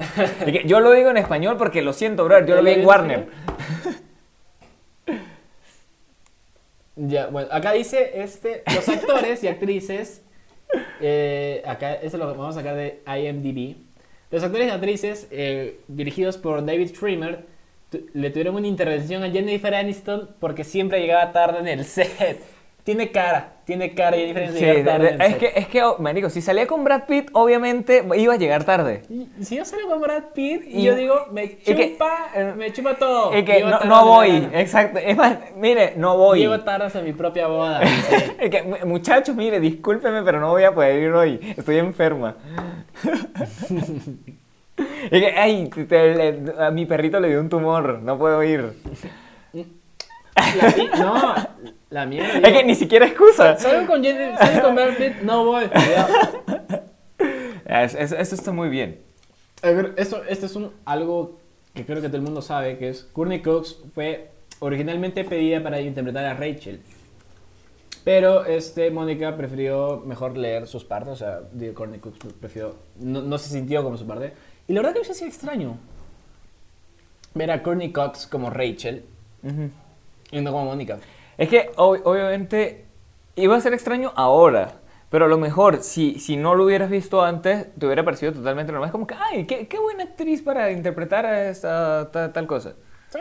Yo 0.66 0.80
lo 0.80 0.92
digo 0.92 1.10
en 1.10 1.16
español 1.18 1.56
porque 1.56 1.82
lo 1.82 1.92
siento, 1.92 2.24
bro. 2.24 2.44
Yo 2.44 2.56
lo 2.56 2.62
vi 2.62 2.72
en 2.72 2.86
Warner. 2.86 3.28
Ya, 6.96 7.28
bueno, 7.28 7.48
acá 7.50 7.72
dice 7.72 8.20
este, 8.20 8.62
los 8.74 8.86
actores 8.86 9.42
y 9.42 9.48
actrices, 9.48 10.22
eh, 11.00 11.62
acá, 11.64 11.94
esto 11.94 12.18
lo 12.18 12.26
vamos 12.26 12.54
a 12.56 12.60
sacar 12.60 12.74
de 12.76 13.02
IMDb. 13.06 13.76
Los 14.30 14.44
actores 14.44 14.68
y 14.68 14.70
actrices 14.70 15.26
eh, 15.30 15.80
dirigidos 15.88 16.36
por 16.36 16.64
David 16.64 16.94
Schwimmer 16.94 17.46
le 18.14 18.30
tuvieron 18.30 18.54
una 18.54 18.68
intervención 18.68 19.24
a 19.24 19.30
Jennifer 19.30 19.74
Aniston 19.74 20.30
porque 20.38 20.62
siempre 20.62 21.00
llegaba 21.00 21.32
tarde 21.32 21.58
en 21.58 21.66
el 21.66 21.84
set. 21.84 22.40
Tiene 22.82 23.10
cara, 23.10 23.52
tiene 23.66 23.94
cara 23.94 24.16
Jennifer 24.16 24.42
Aniston 24.44 24.58
Sí, 24.58 24.64
de 24.66 24.74
llegar 24.74 24.96
tarde 24.98 25.16
de- 25.18 25.26
es 25.26 25.36
que, 25.36 25.52
es 25.54 25.68
que, 25.68 25.82
oh, 25.82 25.98
marico, 25.98 26.30
si 26.30 26.40
salía 26.40 26.66
con 26.66 26.82
Brad 26.82 27.04
Pitt, 27.06 27.28
obviamente 27.34 28.02
iba 28.16 28.32
a 28.34 28.36
llegar 28.36 28.64
tarde. 28.64 29.02
Y 29.10 29.28
Si 29.44 29.56
yo 29.56 29.64
salgo 29.64 29.90
con 29.90 30.00
Brad 30.00 30.22
Pitt 30.34 30.64
y 30.66 30.80
Y- 30.80 30.82
yo 30.84 30.94
digo, 30.96 31.26
me 31.30 31.44
y 31.44 31.48
que- 31.56 31.92
chupa, 31.92 32.30
me 32.56 32.72
chupa 32.72 32.94
todo. 32.96 33.36
Y 33.36 33.44
que 33.44 33.62
no, 33.62 34.04
voy, 34.06 34.48
exacto. 34.54 34.98
Es 34.98 35.16
más, 35.16 35.36
mire, 35.56 35.92
no 35.96 36.16
voy. 36.16 36.40
Llego 36.40 36.58
tarde 36.60 36.98
a 36.98 37.02
mi 37.02 37.12
propia 37.12 37.46
boda. 37.48 37.80
Es 38.40 38.50
que, 38.50 38.62
mu- 38.62 38.86
muchachos, 38.86 39.36
mire, 39.36 39.60
discúlpeme, 39.60 40.22
pero 40.22 40.40
no 40.40 40.48
voy 40.50 40.64
a 40.64 40.72
poder 40.74 41.00
ir 41.02 41.12
hoy. 41.12 41.38
Estoy 41.56 41.76
enferma. 41.78 42.36
Es 45.10 45.10
que, 45.20 45.26
ay, 45.36 45.68
te- 45.68 46.42
a 46.58 46.70
mi 46.70 46.86
perrito 46.86 47.20
le 47.20 47.28
dio 47.28 47.38
un 47.40 47.50
tumor, 47.50 47.98
no 48.02 48.18
puedo 48.18 48.42
ir. 48.42 48.72
La 49.52 50.98
no, 50.98 51.34
la 51.90 52.06
mierda. 52.06 52.38
Es 52.48 52.52
que 52.56 52.64
ni 52.64 52.74
siquiera 52.74 53.06
excusa. 53.06 53.56
Salgo 53.58 53.86
con, 53.86 54.02
Jenny- 54.02 54.36
salgo 54.38 54.62
con 54.62 54.74
Brad 54.76 54.96
Pitt, 54.96 55.22
no 55.22 55.44
voy. 55.44 55.64
Ya. 55.74 56.08
Es- 57.84 57.94
es- 57.94 58.12
Eso 58.12 58.34
está 58.34 58.50
muy 58.52 58.68
bien. 58.68 59.00
A 59.62 59.70
ver, 59.70 59.94
esto, 59.96 60.24
esto 60.28 60.46
es 60.46 60.56
un, 60.56 60.72
algo 60.84 61.38
que 61.74 61.84
creo 61.84 62.00
que 62.00 62.08
todo 62.08 62.16
el 62.16 62.22
mundo 62.22 62.42
sabe, 62.42 62.78
que 62.78 62.88
es 62.88 63.04
Courtney 63.12 63.42
Cox 63.42 63.76
fue 63.94 64.30
originalmente 64.58 65.22
pedida 65.24 65.62
para 65.62 65.80
interpretar 65.80 66.24
a 66.24 66.34
Rachel. 66.34 66.80
Pero 68.02 68.44
este, 68.46 68.90
Mónica 68.90 69.36
prefirió 69.36 70.02
mejor 70.06 70.36
leer 70.36 70.66
sus 70.66 70.82
partes, 70.84 71.12
o 71.12 71.16
sea, 71.16 71.40
digo, 71.52 71.74
Courtney 71.74 72.00
Cox 72.00 72.18
prefirió, 72.40 72.74
no, 72.98 73.20
no 73.22 73.38
se 73.38 73.50
sintió 73.50 73.84
como 73.84 73.96
su 73.98 74.06
parte. 74.06 74.32
Y 74.66 74.72
la 74.72 74.80
verdad 74.80 74.94
que 74.94 75.00
me 75.06 75.12
hacía 75.12 75.26
extraño 75.28 75.76
ver 77.34 77.50
a 77.50 77.62
Courtney 77.62 77.92
Cox 77.92 78.26
como 78.26 78.50
Rachel 78.50 79.04
Ujú. 79.44 79.70
y 80.32 80.40
no 80.40 80.50
como 80.52 80.64
Mónica. 80.64 80.98
Es 81.40 81.48
que 81.48 81.70
ob- 81.76 82.02
obviamente 82.04 82.86
iba 83.36 83.56
a 83.56 83.60
ser 83.60 83.72
extraño 83.74 84.12
ahora, 84.16 84.76
Pero 85.10 85.24
a 85.24 85.28
lo 85.28 85.38
mejor, 85.38 85.82
si, 85.82 86.20
si 86.20 86.36
no 86.36 86.54
lo 86.54 86.64
hubieras 86.64 86.88
visto 86.88 87.20
antes, 87.22 87.66
te 87.76 87.86
hubiera 87.86 88.04
parecido 88.04 88.32
totalmente 88.32 88.70
normal. 88.70 88.90
Es 88.90 88.92
como 88.92 89.08
que, 89.08 89.16
ay, 89.18 89.44
qué, 89.44 89.66
qué 89.66 89.76
buena 89.80 90.04
actriz 90.04 90.40
para 90.40 90.70
interpretar 90.70 91.26
a 91.26 91.48
esta 91.50 92.12
ta- 92.12 92.32
tal 92.32 92.46
cosa. 92.46 92.74
Sí, 93.08 93.18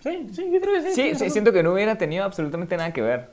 sí, 0.00 0.28
sí, 0.32 0.50
yo 0.52 0.60
creo 0.60 0.74
que 0.82 0.90
sí. 0.90 1.14
Sí, 1.14 1.30
siento 1.30 1.52
que 1.52 1.62
no 1.62 1.72
hubiera 1.72 1.96
tenido 1.96 2.24
absolutamente 2.24 2.76
nada 2.76 2.92
que 2.92 3.02
ver. 3.02 3.30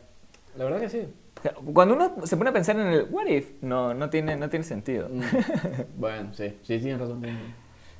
La 0.55 0.65
verdad 0.65 0.81
que 0.81 0.89
sí. 0.89 1.07
O 1.39 1.41
sea, 1.41 1.53
Cuando 1.73 1.95
uno 1.95 2.13
se 2.27 2.37
pone 2.37 2.51
a 2.51 2.53
pensar 2.53 2.79
en 2.79 2.87
el 2.87 3.07
what 3.09 3.25
if, 3.27 3.53
no, 3.61 3.95
no, 3.95 4.09
tiene, 4.11 4.35
no 4.35 4.49
tiene 4.49 4.65
sentido. 4.65 5.09
Mm. 5.09 5.21
bueno, 5.97 6.29
sí, 6.33 6.49
sí, 6.61 6.77
tienes 6.79 6.99
razón. 6.99 7.23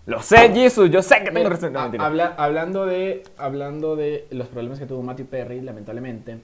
Lo 0.05 0.21
sé, 0.21 0.51
Jesus, 0.53 0.89
yo 0.91 1.01
sé 1.01 1.15
que 1.19 1.25
tengo 1.25 1.39
Mira, 1.39 1.49
razón. 1.49 1.73
No, 1.73 1.79
ha- 1.79 1.83
mentira. 1.83 2.05
habla- 2.05 2.35
hablando, 2.37 2.85
de, 2.85 3.23
hablando 3.37 3.95
de 3.95 4.27
los 4.29 4.47
problemas 4.47 4.79
que 4.79 4.85
tuvo 4.85 5.01
Matthew 5.01 5.25
Perry, 5.27 5.61
lamentablemente, 5.61 6.37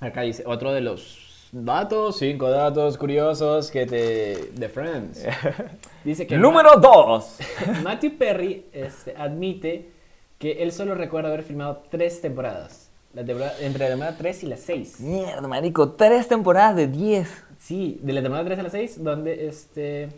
acá 0.00 0.22
dice 0.22 0.42
otro 0.46 0.72
de 0.72 0.80
los 0.80 1.48
datos, 1.52 2.18
cinco 2.18 2.48
datos 2.50 2.96
curiosos 2.96 3.70
que 3.70 3.84
te. 3.86 4.50
de 4.54 4.68
Friends. 4.68 5.24
Dice 6.04 6.26
que 6.26 6.36
Número 6.38 6.76
2. 6.80 7.38
Ma- 7.66 7.80
Matthew 7.82 8.16
Perry 8.16 8.66
este, 8.72 9.14
admite 9.16 9.90
que 10.38 10.62
él 10.62 10.72
solo 10.72 10.94
recuerda 10.94 11.28
haber 11.28 11.42
filmado 11.42 11.82
tres 11.90 12.20
temporadas. 12.22 12.90
La 13.14 13.24
temporada, 13.24 13.54
entre 13.60 13.84
la 13.84 13.90
temporada 13.90 14.16
3 14.16 14.42
y 14.44 14.46
la 14.46 14.56
6. 14.56 15.00
Mierda, 15.00 15.48
marico, 15.48 15.90
tres 15.92 16.28
temporadas 16.28 16.76
de 16.76 16.86
10. 16.86 17.44
Sí, 17.58 17.98
de 18.02 18.12
la 18.12 18.20
temporada 18.22 18.44
3 18.46 18.58
a 18.58 18.62
la 18.62 18.70
6, 18.70 19.02
donde 19.02 19.46
este. 19.48 20.08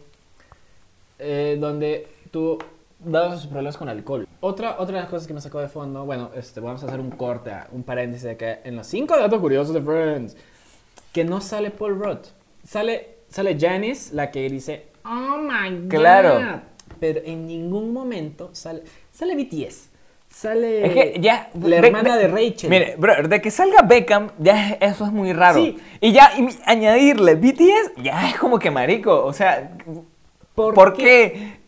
eh, 1.18 1.56
donde 1.61 2.06
tuvo. 2.30 2.58
Dados 3.02 3.40
sus 3.40 3.46
problemas 3.46 3.78
con 3.78 3.88
alcohol. 3.88 4.28
Otra, 4.40 4.76
otra 4.78 4.96
de 4.96 5.00
las 5.00 5.08
cosas 5.10 5.26
que 5.26 5.32
me 5.32 5.40
sacó 5.40 5.58
de 5.58 5.68
fondo, 5.68 6.04
bueno, 6.04 6.32
este, 6.36 6.60
vamos 6.60 6.82
a 6.82 6.86
hacer 6.86 7.00
un 7.00 7.10
corte, 7.10 7.50
un 7.72 7.82
paréntesis 7.82 8.28
acá 8.28 8.58
en 8.62 8.76
los 8.76 8.86
5 8.88 9.16
datos 9.16 9.40
curiosos 9.40 9.72
de 9.72 9.80
Friends. 9.80 10.36
Que 11.10 11.24
no 11.24 11.40
sale 11.40 11.70
Paul 11.70 11.98
Rudd. 11.98 12.18
Sale, 12.62 13.16
sale 13.28 13.56
Janice, 13.58 14.14
la 14.14 14.30
que 14.30 14.46
dice, 14.50 14.88
oh 15.06 15.38
my 15.38 15.84
god. 15.84 15.88
Claro. 15.88 16.60
Pero 16.98 17.20
en 17.24 17.46
ningún 17.46 17.90
momento 17.94 18.50
sale. 18.52 18.82
Sale 19.10 19.34
BTS. 19.34 19.88
Sale. 20.28 20.86
Es 20.86 20.92
que 20.92 21.20
ya. 21.20 21.48
La 21.58 21.76
hermana 21.76 22.18
de 22.18 22.28
Rachel. 22.28 22.68
Mire, 22.68 22.96
bro, 22.98 23.26
de 23.26 23.40
que 23.40 23.50
salga 23.50 23.80
Beckham, 23.80 24.30
ya 24.38 24.72
es- 24.72 24.92
eso 24.92 25.06
es 25.06 25.10
muy 25.12 25.32
raro. 25.32 25.58
Sí. 25.58 25.78
Y 26.02 26.12
ya 26.12 26.32
y 26.38 26.46
añadirle 26.66 27.34
BTS, 27.34 28.02
ya 28.02 28.28
es 28.28 28.36
como 28.36 28.58
que 28.58 28.70
marico. 28.70 29.24
O 29.24 29.32
sea, 29.32 29.72
¿por, 30.54 30.92
qué? 30.92 31.54
Mm, 31.56 31.60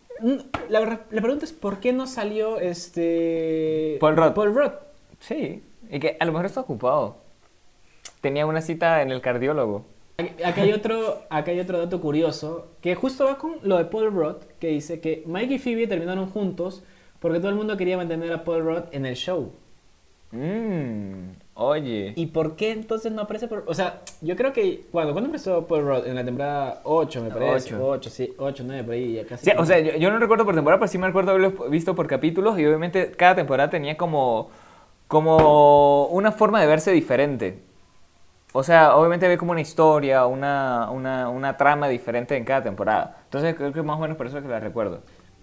La, 0.69 0.81
la 1.11 1.21
pregunta 1.21 1.45
es: 1.45 1.53
¿por 1.53 1.81
qué 1.81 1.93
no 1.93 2.07
salió 2.07 2.59
este. 2.59 3.99
Paul 4.01 4.17
Rudd. 4.17 4.33
Paul 4.33 4.55
Rudd. 4.55 4.73
Sí, 5.21 5.63
y 5.91 6.01
que 6.01 6.17
a 6.19 6.25
lo 6.25 6.33
mejor 6.33 6.47
está 6.47 6.61
ocupado. 6.61 7.19
Tenía 8.21 8.47
una 8.47 8.61
cita 8.63 9.03
en 9.03 9.11
el 9.11 9.21
cardiólogo. 9.21 9.85
Ac- 10.19 10.45
Acá 10.45 10.63
hay, 10.63 10.73
otro, 10.73 11.23
acá 11.31 11.51
hay 11.51 11.61
otro 11.61 11.79
dato 11.79 12.01
curioso 12.01 12.69
que 12.81 12.95
justo 12.95 13.25
va 13.25 13.39
con 13.39 13.57
lo 13.63 13.79
de 13.79 13.87
Paul 13.87 14.13
Rudd, 14.13 14.37
que 14.61 14.69
dice 14.69 15.01
que 15.01 15.25
Mike 15.27 15.55
y 15.55 15.59
Phoebe 15.59 15.87
terminaron 15.87 16.29
juntos 16.29 16.85
porque 17.19 17.39
todo 17.39 17.49
el 17.49 17.55
mundo 17.55 17.77
quería 17.77 17.97
mantener 17.97 18.33
a 18.33 18.45
Paul 18.45 18.63
Rudd 18.65 18.83
en 18.93 19.07
el 19.07 19.17
show. 19.17 19.53
Mmm, 20.33 21.33
oye. 21.55 22.14
¿Y 22.16 22.27
por 22.27 22.57
qué 22.57 22.73
entonces 22.73 23.12
no 23.12 23.21
aparece 23.23 23.49
Paul 23.49 23.64
O 23.66 23.75
sea, 23.75 24.01
yo 24.23 24.35
creo 24.35 24.55
que 24.55 24.87
cuando, 24.90 25.12
¿cuándo 25.12 25.29
empezó 25.29 25.66
Paul 25.66 25.85
Rudd? 25.85 26.07
En 26.07 26.14
la 26.14 26.25
temporada 26.25 26.81
8, 26.85 27.23
me 27.23 27.31
parece. 27.31 27.75
Ocho. 27.75 27.88
8, 27.88 28.11
sí, 28.11 28.35
8, 28.38 28.64
9, 28.66 28.85
por 28.85 28.95
ahí, 28.95 29.12
ya 29.12 29.27
casi. 29.27 29.45
Sí, 29.45 29.53
o 29.57 29.64
sea, 29.66 29.79
yo, 29.79 29.95
yo 29.97 30.11
no 30.11 30.18
recuerdo 30.18 30.47
por 30.47 30.55
temporada, 30.55 30.81
pero 30.81 30.90
sí 30.90 30.97
me 30.97 31.07
recuerdo 31.07 31.33
haberlo 31.33 31.68
visto 31.68 31.95
por 31.95 32.07
capítulos 32.07 32.59
y 32.59 32.64
obviamente 32.64 33.11
cada 33.12 33.35
temporada 33.35 33.68
tenía 33.68 33.99
como, 33.99 34.49
como 35.07 36.07
una 36.07 36.33
forma 36.33 36.61
de 36.62 36.66
verse 36.66 36.92
diferente. 36.92 37.59
O 38.55 38.62
sea, 38.62 38.97
obviamente 38.97 39.29
ve 39.29 39.37
como 39.37 39.53
una 39.53 39.61
historia, 39.62 40.27
una, 40.27 40.90
una, 40.90 41.29
una 41.29 41.57
trama 41.57 41.88
diferente 41.88 42.37
en 42.37 42.45
cada 42.45 42.62
temporada. 42.62 43.18
Entonces 43.25 43.55
creo 43.55 43.73
que 43.73 43.83
más 43.83 43.99
o 43.99 44.01
menos 44.01 44.16
por 44.16 44.27
eso 44.27 44.38
es 44.38 44.45
que 44.45 44.49
la 44.49 44.61
recuerdo. 44.61 45.01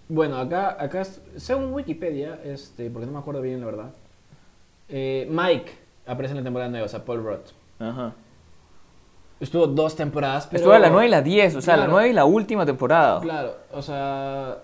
Bueno, 0.08 0.36
acá, 0.38 0.76
acá 0.80 1.04
según 1.36 1.72
Wikipedia, 1.72 2.40
este, 2.44 2.90
porque 2.90 3.06
no 3.06 3.12
me 3.12 3.18
acuerdo 3.18 3.40
bien 3.40 3.60
la 3.60 3.66
verdad, 3.66 3.90
eh, 4.90 5.26
Mike 5.30 5.72
aparece 6.06 6.32
en 6.32 6.38
la 6.38 6.44
temporada 6.44 6.70
9, 6.70 6.84
o 6.84 6.88
sea, 6.88 7.04
Paul 7.04 7.22
Rudd. 7.22 7.40
Ajá. 7.78 8.12
Estuvo 9.40 9.66
dos 9.66 9.96
temporadas, 9.96 10.46
pero... 10.46 10.58
Estuvo 10.58 10.78
la 10.78 10.90
9 10.90 11.06
y 11.06 11.10
la 11.10 11.22
10, 11.22 11.56
o 11.56 11.62
sea, 11.62 11.76
la 11.76 11.84
Claro. 11.84 11.92
9 11.92 12.08
y 12.10 12.12
la 12.12 12.24
última 12.26 12.66
temporada. 12.66 13.20
Claro, 13.20 13.56
o 13.72 13.80
sea... 13.82 14.58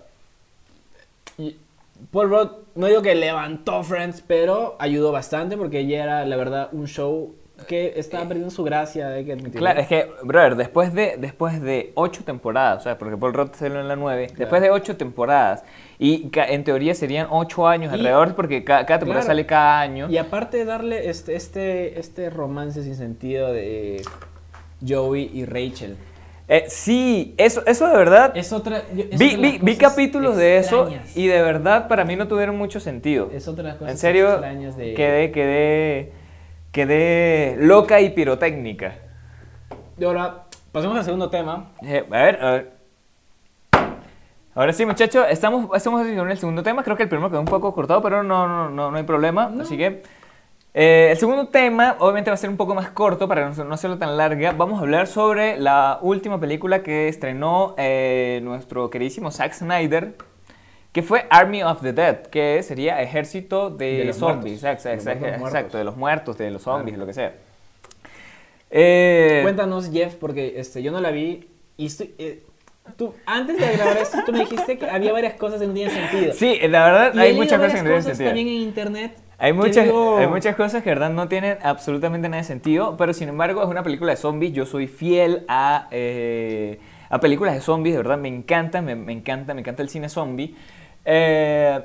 Paul 2.11 2.29
Rudd, 2.29 2.49
no 2.75 2.87
digo 2.87 3.01
que 3.01 3.15
levantó 3.15 3.83
Friends, 3.83 4.23
pero 4.25 4.75
ayudó 4.79 5.11
bastante 5.11 5.57
porque 5.57 5.87
ya 5.87 6.03
era, 6.03 6.25
la 6.25 6.35
verdad, 6.35 6.69
un 6.71 6.87
show 6.87 7.33
que 7.67 7.93
estaba 7.95 8.27
perdiendo 8.27 8.51
su 8.51 8.63
gracia, 8.63 9.09
hay 9.09 9.25
que 9.25 9.33
admitirlo. 9.33 9.59
Claro, 9.59 9.79
es 9.79 9.87
que, 9.87 10.11
brother, 10.23 10.55
después 10.55 10.93
de, 10.93 11.15
después 11.17 11.59
de 11.59 11.91
ocho 11.95 12.23
temporadas, 12.23 12.81
o 12.81 12.83
sea, 12.83 12.97
porque 12.99 13.17
Paul 13.17 13.33
Rudd 13.33 13.49
salió 13.53 13.79
en 13.79 13.87
la 13.87 13.95
9, 13.95 14.33
después 14.37 14.61
de 14.61 14.69
ocho 14.69 14.95
temporadas, 14.95 15.63
y 15.99 16.29
en 16.33 16.63
teoría 16.63 16.93
serían 16.93 17.27
ocho 17.31 17.67
años 17.67 17.91
Y- 17.91 17.95
alrededor, 17.95 18.35
porque 18.35 18.63
ca- 18.63 18.85
cada 18.85 18.99
temporada 18.99 19.21
Claro. 19.25 19.33
sale 19.33 19.45
cada 19.45 19.79
año. 19.81 20.07
Y 20.09 20.17
aparte 20.17 20.57
de 20.57 20.65
darle 20.65 21.09
este, 21.09 21.35
este, 21.35 21.99
este 21.99 22.29
romance 22.29 22.83
sin 22.83 22.95
sentido 22.95 23.51
de 23.51 24.03
Joey 24.87 25.31
y 25.33 25.45
Rachel. 25.45 25.97
Eh, 26.49 26.63
sí, 26.67 27.33
eso, 27.37 27.61
eso 27.65 27.87
de 27.87 27.97
verdad. 27.97 28.31
Es 28.37 28.53
otra... 28.53 28.83
yo- 28.93 29.03
es 29.11 29.19
vi, 29.19 29.35
vi, 29.35 29.57
vi 29.61 29.75
capítulos 29.75 30.37
de 30.37 30.57
eso 30.59 30.83
extrañas. 30.83 31.17
y 31.17 31.27
de 31.27 31.41
verdad 31.41 31.87
para 31.89 32.05
mí 32.05 32.15
no 32.15 32.27
tuvieron 32.27 32.57
mucho 32.57 32.79
sentido. 32.79 33.29
Es 33.33 33.47
otra 33.47 33.63
de 33.63 33.69
las 33.71 33.77
cosas 33.77 33.91
En 33.91 33.97
serio, 33.97 34.29
extrañas 34.31 34.77
de... 34.77 34.93
quedé, 34.93 35.31
quedé, 35.31 36.11
quedé 36.71 37.57
loca 37.59 37.99
y 38.01 38.11
pirotécnica. 38.11 38.95
Y 39.99 40.03
ahora, 40.05 40.43
pasemos 40.71 40.95
al 40.97 41.03
segundo 41.03 41.29
tema. 41.29 41.71
Eh, 41.81 42.05
a 42.09 42.21
ver, 42.23 42.39
a 42.45 42.51
ver. 42.51 42.76
Ahora 44.57 44.73
sí, 44.73 44.87
muchachos, 44.87 45.23
estamos, 45.29 45.69
estamos 45.77 46.01
con 46.01 46.31
el 46.31 46.37
segundo 46.39 46.63
tema. 46.63 46.83
Creo 46.83 46.97
que 46.97 47.03
el 47.03 47.09
primero 47.09 47.29
quedó 47.29 47.41
un 47.41 47.45
poco 47.45 47.75
cortado, 47.75 48.01
pero 48.01 48.23
no, 48.23 48.47
no, 48.47 48.71
no, 48.71 48.89
no 48.89 48.97
hay 48.97 49.03
problema. 49.03 49.53
Así 49.61 49.77
que 49.77 50.01
eh, 50.73 51.09
el 51.11 51.17
segundo 51.17 51.49
tema, 51.49 51.95
obviamente, 51.99 52.31
va 52.31 52.33
a 52.33 52.37
ser 52.37 52.49
un 52.49 52.57
poco 52.57 52.73
más 52.73 52.89
corto 52.89 53.27
para 53.27 53.47
no, 53.47 53.63
no 53.63 53.73
hacerlo 53.75 53.99
tan 53.99 54.17
larga. 54.17 54.53
Vamos 54.53 54.79
a 54.79 54.81
hablar 54.81 55.05
sobre 55.05 55.59
la 55.59 55.99
última 56.01 56.39
película 56.39 56.81
que 56.81 57.07
estrenó 57.07 57.75
eh, 57.77 58.39
nuestro 58.41 58.89
queridísimo 58.89 59.29
Zack 59.29 59.53
Snyder, 59.53 60.15
que 60.91 61.03
fue 61.03 61.27
Army 61.29 61.61
of 61.61 61.83
the 61.83 61.93
Dead, 61.93 62.23
que 62.23 62.63
sería 62.63 62.99
Ejército 63.03 63.69
de, 63.69 64.11
Zombies. 64.11 64.63
Exacto, 64.63 64.89
De 64.89 64.95
los 64.95 65.05
exacto, 65.05 65.39
muertos 65.39 65.73
de 65.73 65.83
los 65.83 65.97
muertos, 65.97 66.37
de 66.39 66.49
los 66.49 66.63
zombies, 66.63 66.97
lo 66.97 67.05
que 67.05 67.13
sea. 67.13 67.35
Eh, 68.71 69.41
Cuéntanos, 69.43 69.91
Jeff, 69.91 70.15
porque 70.15 70.55
este, 70.57 70.81
yo 70.81 70.91
no 70.91 70.99
la 70.99 71.11
vi 71.11 71.47
y 71.77 71.85
estoy... 71.85 72.15
tú, 72.95 73.13
antes 73.25 73.57
de 73.57 73.77
grabar 73.77 73.97
esto, 73.97 74.19
tú 74.25 74.31
me 74.31 74.39
dijiste 74.39 74.77
que 74.77 74.89
había 74.89 75.11
varias 75.11 75.33
cosas 75.33 75.59
que 75.59 75.67
no 75.67 75.73
tienen 75.73 75.93
sentido. 75.93 76.33
Sí, 76.33 76.59
la 76.67 76.85
verdad, 76.85 77.11
Y 77.15 77.19
hay 77.19 77.35
muchas 77.35 77.59
cosas 77.59 77.73
que 77.73 77.79
no 77.79 77.85
tienen 77.85 78.03
sentido. 78.03 78.29
también 78.29 78.47
en 78.47 78.53
internet. 78.55 79.17
Hay 79.39 79.53
muchas, 79.53 79.85
digo, 79.85 80.17
hay 80.17 80.27
muchas 80.27 80.55
cosas 80.55 80.81
que 80.81 80.89
verdad 80.89 81.11
no 81.11 81.27
tienen 81.27 81.59
absolutamente 81.61 82.27
nada 82.27 82.41
de 82.41 82.47
sentido, 82.47 82.97
pero 82.97 83.13
sin 83.13 83.29
embargo 83.29 83.61
es 83.61 83.67
una 83.69 83.83
película 83.83 84.11
de 84.11 84.17
zombies. 84.17 84.53
Yo 84.53 84.65
soy 84.65 84.87
fiel 84.87 85.45
a, 85.47 85.87
eh, 85.91 86.79
a 87.09 87.19
películas 87.19 87.53
de 87.53 87.61
zombies, 87.61 87.93
de 87.95 88.01
verdad 88.01 88.17
me 88.17 88.29
encanta, 88.29 88.81
me, 88.81 88.95
me 88.95 89.13
encanta, 89.13 89.53
me 89.53 89.61
encanta 89.61 89.83
el 89.83 89.89
cine 89.89 90.09
zombie. 90.09 90.55
Eh, 91.05 91.79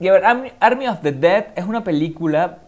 y 0.00 0.08
a 0.08 0.12
ver, 0.12 0.24
Army, 0.24 0.52
Army 0.60 0.86
of 0.86 1.00
the 1.00 1.12
Dead 1.12 1.46
es 1.56 1.64
una 1.64 1.82
película 1.82 2.58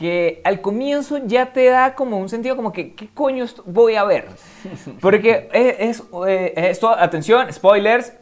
que 0.00 0.40
al 0.44 0.62
comienzo 0.62 1.18
ya 1.26 1.52
te 1.52 1.66
da 1.66 1.94
como 1.94 2.16
un 2.16 2.30
sentido 2.30 2.56
como 2.56 2.72
que, 2.72 2.94
¿qué 2.94 3.08
coño 3.12 3.44
voy 3.66 3.96
a 3.96 4.04
ver? 4.04 4.28
Porque 5.00 5.50
es, 5.52 6.00
es, 6.00 6.02
eh, 6.26 6.54
esto, 6.56 6.88
atención, 6.88 7.52
spoilers, 7.52 8.14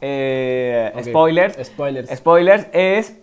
eh, 0.00 0.90
spoilers, 1.04 1.66
Spoilers. 1.66 2.10
Spoilers 2.16 2.66
es. 2.72 3.18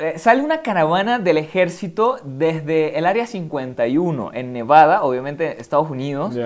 eh, 0.00 0.18
sale 0.18 0.42
una 0.42 0.62
caravana 0.62 1.20
del 1.20 1.38
ejército 1.38 2.16
desde 2.24 2.98
el 2.98 3.06
área 3.06 3.28
51 3.28 4.32
en 4.34 4.52
Nevada, 4.52 5.04
obviamente 5.04 5.60
Estados 5.60 5.88
Unidos, 5.88 6.36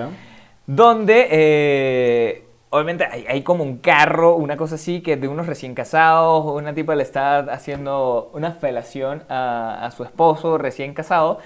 donde 0.67 2.45
obviamente 2.71 3.05
hay, 3.05 3.25
hay 3.29 3.43
como 3.43 3.63
un 3.63 3.77
carro, 3.77 4.35
una 4.35 4.57
cosa 4.57 4.75
así, 4.75 5.01
que 5.01 5.15
de 5.17 5.27
unos 5.27 5.45
recién 5.45 5.75
casados, 5.75 6.43
una 6.45 6.73
tipa 6.73 6.95
le 6.95 7.03
está 7.03 7.39
haciendo 7.39 8.31
una 8.33 8.51
felación 8.51 9.23
a, 9.29 9.85
a 9.85 9.91
su 9.91 10.03
esposo 10.03 10.57
recién 10.57 10.93
casado. 10.95 11.37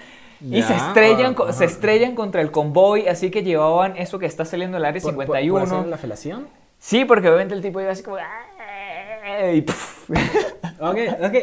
Y 0.41 0.61
se 0.61 0.75
estrellan, 0.75 1.35
ajá. 1.37 1.53
se 1.53 1.65
estrellan 1.65 2.13
contra 2.15 2.41
el 2.41 2.51
convoy, 2.51 3.07
así 3.07 3.31
que 3.31 3.41
llevaban 3.43 3.97
eso 3.97 4.19
que 4.19 4.25
está 4.25 4.45
saliendo 4.45 4.77
del 4.77 4.85
área 4.85 5.01
¿Por- 5.01 5.13
por- 5.15 5.25
51. 5.25 5.59
¿Por 5.65 5.73
hacer 5.77 5.87
la 5.89 5.97
felación? 5.97 6.47
Sí, 6.77 7.03
porque 7.05 7.27
obviamente 7.29 7.53
el 7.55 7.61
tipo 7.61 7.81
iba 7.81 7.91
así 7.91 8.03
como... 8.03 8.17
"Ah", 8.17 9.51
Y 9.51 9.61
puf. 9.61 10.09
Ok, 10.79 10.97
ok. 11.23 11.33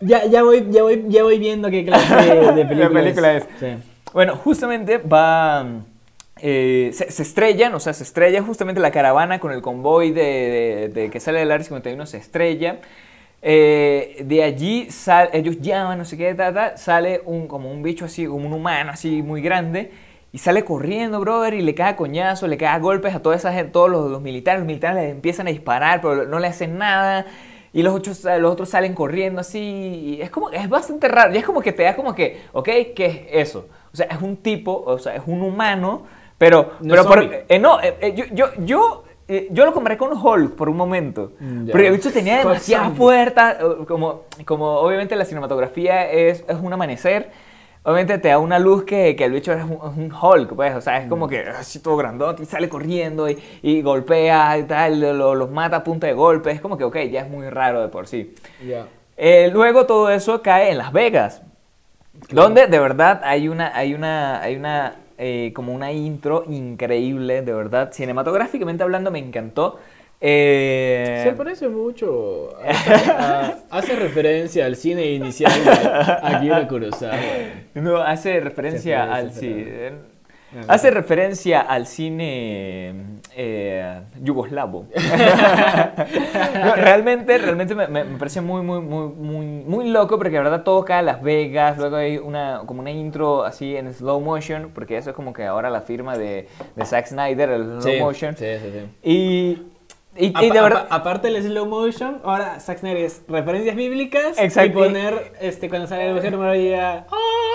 Ya, 0.00 0.26
ya, 0.26 0.42
voy, 0.42 0.66
ya, 0.70 0.82
voy, 0.82 1.04
ya 1.08 1.22
voy 1.22 1.38
viendo 1.38 1.70
qué 1.70 1.84
clase 1.86 2.14
de, 2.14 2.52
de 2.52 2.64
película, 2.66 3.00
película 3.00 3.32
es. 3.34 3.46
Sí. 3.58 3.66
Bueno, 4.12 4.36
justamente 4.36 4.98
va. 4.98 5.64
Eh, 6.40 6.90
se, 6.92 7.10
se 7.10 7.22
estrellan, 7.22 7.74
o 7.74 7.80
sea, 7.80 7.92
se 7.94 8.02
estrella 8.04 8.42
justamente 8.42 8.80
la 8.80 8.90
caravana 8.90 9.40
con 9.40 9.52
el 9.52 9.62
convoy 9.62 10.10
de, 10.12 11.08
que 11.12 11.20
sale 11.20 11.38
del 11.40 11.50
área 11.50 11.64
51, 11.64 12.06
se 12.06 12.18
estrella. 12.18 12.80
Eh, 13.42 14.22
de 14.24 14.42
allí 14.42 14.90
sal- 14.90 15.30
ellos 15.32 15.60
llaman, 15.60 15.98
no 15.98 16.04
sé 16.04 16.16
qué, 16.16 16.34
ta, 16.34 16.52
ta, 16.52 16.76
sale 16.76 17.22
un, 17.26 17.46
como 17.48 17.70
un 17.70 17.82
bicho 17.82 18.04
así, 18.06 18.26
como 18.26 18.46
un 18.46 18.52
humano 18.52 18.90
así 18.92 19.22
muy 19.22 19.40
grande. 19.42 19.92
y 20.32 20.38
sale 20.38 20.64
corriendo, 20.64 21.20
brother, 21.20 21.54
y 21.54 21.62
le 21.62 21.74
cae 21.74 21.90
a 21.92 21.96
coñazo, 21.96 22.46
le 22.48 22.58
cae 22.58 22.78
golpes 22.80 23.14
a 23.14 23.22
toda 23.22 23.36
esa 23.36 23.52
gente, 23.52 23.72
todos 23.72 23.88
los, 23.90 24.20
militares. 24.20 24.60
Los 24.60 24.66
militares 24.66 24.96
le 25.02 25.10
empiezan 25.10 25.46
a 25.46 25.50
disparar, 25.50 26.00
pero 26.02 26.26
no 26.26 26.38
le 26.38 26.48
hacen 26.48 26.76
nada. 26.78 27.26
Y 27.72 27.82
los 27.82 27.94
otros, 27.94 28.24
los 28.24 28.52
otros 28.52 28.68
salen 28.70 28.94
corriendo 28.94 29.40
así. 29.40 30.18
es 30.20 30.30
como, 30.30 30.50
es 30.50 30.68
bastante 30.68 31.08
raro. 31.08 31.34
Y 31.34 31.38
es 31.38 31.44
como 31.44 31.60
que 31.60 31.72
te 31.72 31.82
da 31.82 31.94
como 31.96 32.14
que, 32.14 32.42
ok, 32.52 32.64
¿qué 32.94 33.28
es 33.32 33.48
eso? 33.48 33.68
O 33.92 33.96
sea, 33.96 34.06
es 34.06 34.20
un 34.22 34.36
tipo, 34.38 34.82
o 34.86 34.98
sea, 34.98 35.14
es 35.16 35.22
un 35.26 35.42
humano, 35.42 36.04
pero... 36.38 36.72
No 36.80 36.90
pero 36.94 37.04
por- 37.04 37.22
eh, 37.48 37.58
no, 37.58 37.80
eh, 37.80 37.96
eh, 38.00 38.14
yo, 38.14 38.24
yo, 38.32 38.46
yo, 38.58 39.04
eh, 39.28 39.48
yo 39.50 39.64
lo 39.64 39.72
comparé 39.72 39.96
con 39.96 40.12
Hulk 40.12 40.54
por 40.54 40.68
un 40.68 40.76
momento. 40.76 41.32
Mm, 41.40 41.66
ya. 41.66 41.72
Porque 41.72 41.86
el 41.88 41.92
bicho 41.94 42.12
tenía 42.12 42.34
Hulk 42.40 42.44
demasiada 42.48 42.84
zombie. 42.84 42.98
fuerza. 42.98 43.52
eh, 43.52 43.84
Como, 43.88 44.22
como 44.44 44.66
obviamente 44.78 45.16
la 45.16 45.24
cinematografía 45.24 46.10
es, 46.10 46.44
es 46.48 46.56
un 46.60 46.72
amanecer. 46.72 47.30
Obviamente 47.84 48.18
te 48.18 48.28
da 48.30 48.38
una 48.38 48.58
luz 48.58 48.82
que, 48.82 49.14
que 49.14 49.24
el 49.24 49.30
bicho 49.32 49.52
es 49.52 49.62
un, 49.62 49.74
es 49.74 49.96
un 49.96 50.12
Hulk, 50.12 50.54
pues, 50.56 50.74
o 50.74 50.80
sea, 50.80 50.98
es 50.98 51.08
como 51.08 51.28
que 51.28 51.38
así 51.42 51.78
todo 51.78 51.96
grandote 51.96 52.42
y 52.42 52.46
sale 52.46 52.68
corriendo 52.68 53.30
y, 53.30 53.38
y 53.62 53.80
golpea 53.80 54.58
y 54.58 54.64
tal, 54.64 54.98
lo- 55.16 55.36
los 55.36 55.50
mata 55.52 55.76
a 55.76 55.84
punta 55.84 56.08
de 56.08 56.12
golpe, 56.12 56.50
es 56.50 56.60
como 56.60 56.76
que, 56.76 56.82
ok, 56.82 56.96
ya 57.12 57.20
es 57.20 57.30
muy 57.30 57.48
raro 57.48 57.80
de 57.82 57.86
por 57.86 58.08
sí. 58.08 58.34
Ya. 58.66 58.86
Eh, 59.16 59.50
luego 59.52 59.86
todo 59.86 60.10
eso 60.10 60.42
cae 60.42 60.72
en 60.72 60.78
Las 60.78 60.92
Vegas, 60.92 61.42
donde 62.30 62.66
de 62.66 62.78
verdad 62.80 63.20
hay 63.22 63.46
una, 63.48 63.70
hay 63.76 63.94
una, 63.94 64.42
hay 64.42 64.56
una, 64.56 64.96
eh, 65.18 65.52
como 65.54 65.72
una 65.74 65.92
intro 65.92 66.44
increíble, 66.48 67.42
de 67.42 67.52
verdad, 67.52 67.92
cinematográficamente 67.92 68.82
hablando 68.82 69.10
me 69.10 69.18
encantó. 69.18 69.78
Eh, 70.20 71.20
Se 71.24 71.32
parece 71.32 71.68
mucho. 71.68 72.50
a- 72.64 73.56
a- 73.70 73.78
hace 73.78 73.94
referencia 73.96 74.64
al 74.66 74.76
cine 74.76 75.06
inicial 75.12 75.52
de 75.64 75.70
Akira 76.22 76.66
Kurosawa. 76.68 77.16
No, 77.74 77.98
hace 77.98 78.40
referencia 78.40 79.12
al 79.12 79.32
sí, 79.32 79.66
Hace 80.68 80.90
referencia 80.90 81.60
al 81.60 81.86
cine 81.86 82.94
eh, 83.34 84.00
yugoslavo. 84.22 84.86
No, 86.64 86.74
realmente, 86.74 87.38
realmente 87.38 87.74
me, 87.74 87.86
me- 87.88 88.04
parece 88.18 88.40
muy, 88.40 88.62
muy, 88.62 88.80
muy, 88.80 89.08
muy, 89.08 89.46
muy 89.46 89.88
loco 89.90 90.16
porque 90.18 90.32
de 90.36 90.42
verdad 90.42 90.62
todo 90.62 90.84
cae 90.84 90.98
a 90.98 91.02
Las 91.02 91.22
Vegas, 91.22 91.78
luego 91.78 91.96
hay 91.96 92.18
una, 92.18 92.62
como 92.66 92.80
una 92.80 92.90
intro 92.90 93.44
así 93.44 93.76
en 93.76 93.92
slow 93.92 94.20
motion, 94.20 94.70
porque 94.74 94.96
eso 94.96 95.10
es 95.10 95.16
como 95.16 95.32
que 95.32 95.44
ahora 95.44 95.70
la 95.70 95.80
firma 95.82 96.16
de, 96.16 96.48
de 96.74 96.84
Zack 96.84 97.06
Snyder, 97.06 97.50
el 97.50 97.64
slow 97.64 97.80
Sí, 97.82 98.00
motion. 98.00 98.36
sí, 98.36 98.44
sí, 98.62 98.72
sí. 98.72 98.88
Y, 99.02 99.62
y, 100.26 100.32
y 100.46 100.50
de 100.50 100.60
verdad... 100.60 100.86
apa- 100.86 100.94
aparte 100.96 101.28
del 101.30 101.42
slow 101.42 101.66
motion, 101.66 102.20
ahora 102.24 102.58
Zack 102.60 102.78
Snyder 102.78 103.04
es 103.04 103.22
referencias 103.28 103.76
bíblicas 103.76 104.38
Exacto. 104.38 104.70
y 104.80 104.82
poner 104.84 105.32
este 105.40 105.68
cuando 105.68 105.86
sale 105.86 106.08
el 106.08 106.14
Mujer 106.14 106.36
Maravilla. 106.36 107.06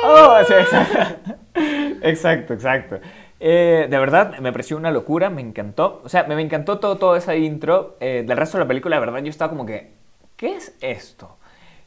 Oh, 0.03 0.37
sí, 0.47 0.53
exacto. 0.53 1.33
exacto, 2.01 2.53
exacto. 2.53 2.99
Eh, 3.39 3.87
de 3.89 3.97
verdad, 3.97 4.37
me 4.39 4.51
pareció 4.51 4.77
una 4.77 4.91
locura, 4.91 5.29
me 5.31 5.41
encantó. 5.41 6.01
O 6.03 6.09
sea, 6.09 6.23
me, 6.25 6.39
encantó 6.39 6.79
todo, 6.79 6.97
todo 6.97 7.15
esa 7.15 7.35
intro. 7.35 7.97
Eh, 7.99 8.23
del 8.25 8.37
resto 8.37 8.57
de 8.57 8.63
la 8.63 8.67
película, 8.67 8.97
de 8.97 8.99
verdad, 8.99 9.19
yo 9.23 9.29
estaba 9.29 9.49
como 9.49 9.65
que, 9.65 9.91
¿qué 10.35 10.55
es 10.55 10.77
esto? 10.79 11.37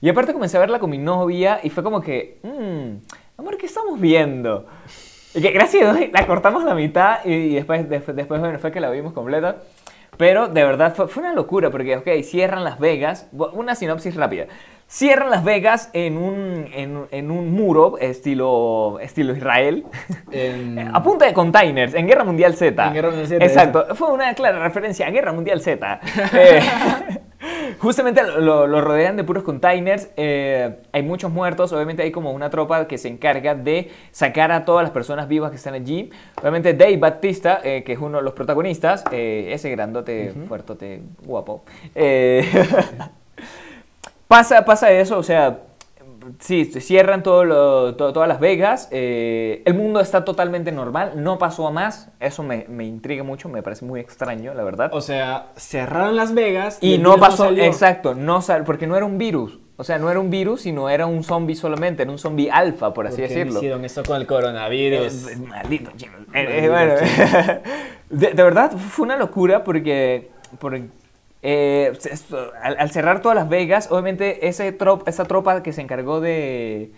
Y 0.01 0.09
aparte 0.09 0.33
comencé 0.33 0.57
a 0.57 0.61
verla 0.61 0.81
con 0.81 0.91
mi 0.91 0.99
novia 0.99 1.61
y 1.63 1.71
fue 1.71 1.83
como 1.83 2.01
que, 2.01 2.41
mmm, 2.43 3.39
amor, 3.39 3.57
¿qué 3.57 3.67
estamos 3.67 4.01
viendo? 4.01 4.67
Y 5.33 5.41
que 5.41 5.51
gracias 5.51 5.97
la 6.13 6.27
cortamos 6.27 6.65
la 6.65 6.75
mitad 6.75 7.25
y, 7.25 7.55
después, 7.55 7.89
después, 7.89 8.41
bueno, 8.41 8.59
fue 8.59 8.73
que 8.73 8.81
la 8.81 8.91
vimos 8.91 9.13
completa. 9.13 9.59
Pero 10.17 10.49
de 10.49 10.63
verdad 10.63 10.95
fue, 10.95 11.09
fue 11.09 11.23
una 11.23 11.33
locura 11.33 11.71
porque, 11.71 11.97
ok, 11.97 12.09
cierran 12.23 12.65
Las 12.65 12.79
Vegas. 12.79 13.29
Una 13.33 13.75
sinopsis 13.77 14.17
rápida. 14.17 14.47
Cierran 14.95 15.29
Las 15.29 15.43
Vegas 15.43 15.91
en 15.93 16.17
un, 16.17 16.69
en, 16.73 17.07
en 17.11 17.31
un 17.33 17.51
muro 17.53 17.99
estilo, 17.99 19.01
estilo 19.01 19.35
Israel. 19.35 19.85
En- 20.31 20.79
A 20.95 21.03
punta 21.03 21.25
de 21.27 21.33
containers, 21.35 21.95
en 21.95 22.07
Guerra 22.07 22.23
Mundial 22.23 22.55
Z. 22.55 22.87
En 22.87 22.95
Guerra 22.95 23.09
Mundial 23.09 23.27
Z, 23.27 23.45
Exacto. 23.45 23.87
Fue 23.97 24.13
una 24.13 24.33
clara 24.35 24.61
referencia 24.61 25.09
a 25.09 25.11
Guerra 25.11 25.33
Mundial 25.33 25.61
Z. 25.61 26.01
Eh, 26.37 27.75
justamente 27.79 28.23
lo, 28.23 28.67
lo 28.69 28.81
rodean 28.81 29.17
de 29.17 29.25
puros 29.25 29.43
containers. 29.43 30.09
eh, 30.17 30.77
hay 30.93 31.03
muchos 31.03 31.31
muertos. 31.33 31.73
Obviamente 31.73 32.03
hay 32.05 32.13
como 32.13 32.31
una 32.33 32.49
tropa 32.49 32.87
que 32.87 32.97
se 32.97 33.09
encarga 33.09 33.57
de 33.57 33.91
sacar 34.13 34.53
a 34.53 34.65
todas 34.65 34.85
las 34.85 34.93
personas 34.93 35.27
vivas 35.27 35.51
que 35.51 35.57
están 35.57 35.75
allí. 35.75 36.11
Obviamente 36.41 36.73
Dave 36.75 36.97
Batista, 36.99 37.61
eh, 37.65 37.83
que 37.85 37.95
es 37.95 37.99
uno 37.99 38.19
de 38.19 38.23
los 38.25 38.33
protagonistas, 38.33 39.05
ese 39.11 39.71
grandote, 39.71 40.33
fuertote, 40.49 41.03
guapo. 41.27 41.65
pasa, 44.29 44.65
pasa 44.65 44.91
eso, 44.91 45.19
o 45.19 45.23
sea, 45.23 45.61
sí, 46.39 46.65
se 46.67 46.81
cierran 46.81 47.23
todo 47.23 47.45
lo- 47.45 47.95
to- 47.97 48.13
todas 48.13 48.29
Las 48.29 48.41
Vegas, 48.41 48.89
eh, 48.91 49.63
el 49.67 49.75
mundo 49.75 50.01
está 50.01 50.25
totalmente 50.25 50.73
normal, 50.73 51.13
no 51.17 51.39
pasó 51.39 51.67
a 51.67 51.71
más, 51.71 52.11
eso 52.21 52.43
me, 52.43 52.65
me 52.69 52.85
intriga 52.85 53.23
mucho, 53.25 53.49
me 53.49 53.63
parece 53.63 53.85
muy 53.85 54.01
extraño, 54.01 54.55
la 54.55 54.65
verdad. 54.65 54.91
O 54.95 55.01
sea, 55.01 55.49
cerraron 55.57 56.17
Las 56.17 56.33
Vegas 56.35 56.79
y 56.81 56.95
el 56.95 57.03
no 57.03 57.19
pasó, 57.19 57.51
exacto, 57.51 58.15
no 58.15 58.41
sal, 58.43 58.65
porque 58.65 58.87
no 58.87 58.97
era 58.97 59.05
un 59.07 59.19
virus, 59.19 59.59
o 59.77 59.85
sea, 59.85 59.99
no 59.99 60.11
era 60.11 60.21
un 60.21 60.31
virus, 60.31 60.63
sino 60.63 60.89
era 60.89 61.05
un 61.05 61.25
zombie 61.25 61.57
solamente, 61.57 62.03
era 62.05 62.11
un 62.13 62.19
zombie 62.19 62.49
alfa, 62.51 62.95
por 62.95 63.07
así 63.07 63.19
¿Por 63.21 63.29
qué 63.29 63.35
decirlo. 63.35 63.59
hicieron 63.59 63.85
esto 63.85 64.03
con 64.05 64.17
el 64.17 64.27
coronavirus? 64.27 65.29
Eh, 65.29 65.37
Maldito 65.37 65.91
chino. 65.97 66.13
Eh, 66.33 66.65
eh, 66.65 66.69
bueno, 66.71 66.95
de, 68.11 68.29
de 68.33 68.43
verdad 68.43 68.71
fue 68.73 69.05
una 69.05 69.17
locura 69.17 69.65
porque, 69.65 70.31
porque, 70.59 70.85
eh, 71.45 71.93
al, 72.63 72.77
al 72.79 72.91
cerrar 72.91 73.21
todas 73.23 73.37
Las 73.37 73.49
Vegas, 73.49 73.89
obviamente 73.93 74.49
ese 74.49 74.77
trop- 74.77 75.07
esa 75.07 75.25
tropa 75.27 75.63
que 75.63 75.73
se 75.73 75.83
encargó 75.83 76.21
de... 76.21 76.91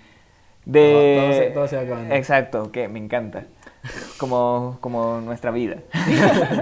de 0.64 0.92
Todo- 0.92 1.24
todo 1.26 1.32
se- 1.32 1.50
todo 1.50 1.68
se 1.68 1.76
va 1.76 1.82
acabando. 1.82 2.14
Exacto, 2.14 2.72
que 2.72 2.88
me 2.88 2.98
encanta. 2.98 3.44
Como, 4.18 4.78
como 4.80 5.20
nuestra 5.20 5.50
vida. 5.50 5.76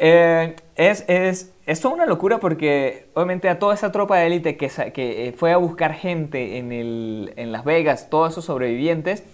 Eh, 0.00 0.54
es, 0.76 1.04
es, 1.08 1.52
es 1.66 1.80
toda 1.80 1.94
una 1.96 2.06
locura 2.06 2.38
porque 2.38 3.06
obviamente 3.14 3.48
a 3.48 3.58
toda 3.58 3.74
esa 3.74 3.90
tropa 3.90 4.16
de 4.18 4.26
élite 4.28 4.56
que, 4.56 4.68
que 4.92 5.26
eh, 5.26 5.32
fue 5.32 5.52
a 5.52 5.56
buscar 5.56 5.92
gente 5.94 6.58
en, 6.58 6.70
el, 6.70 7.32
en 7.34 7.50
Las 7.50 7.64
Vegas, 7.64 8.08
todos 8.08 8.30
esos 8.30 8.44
sobrevivientes, 8.44 9.24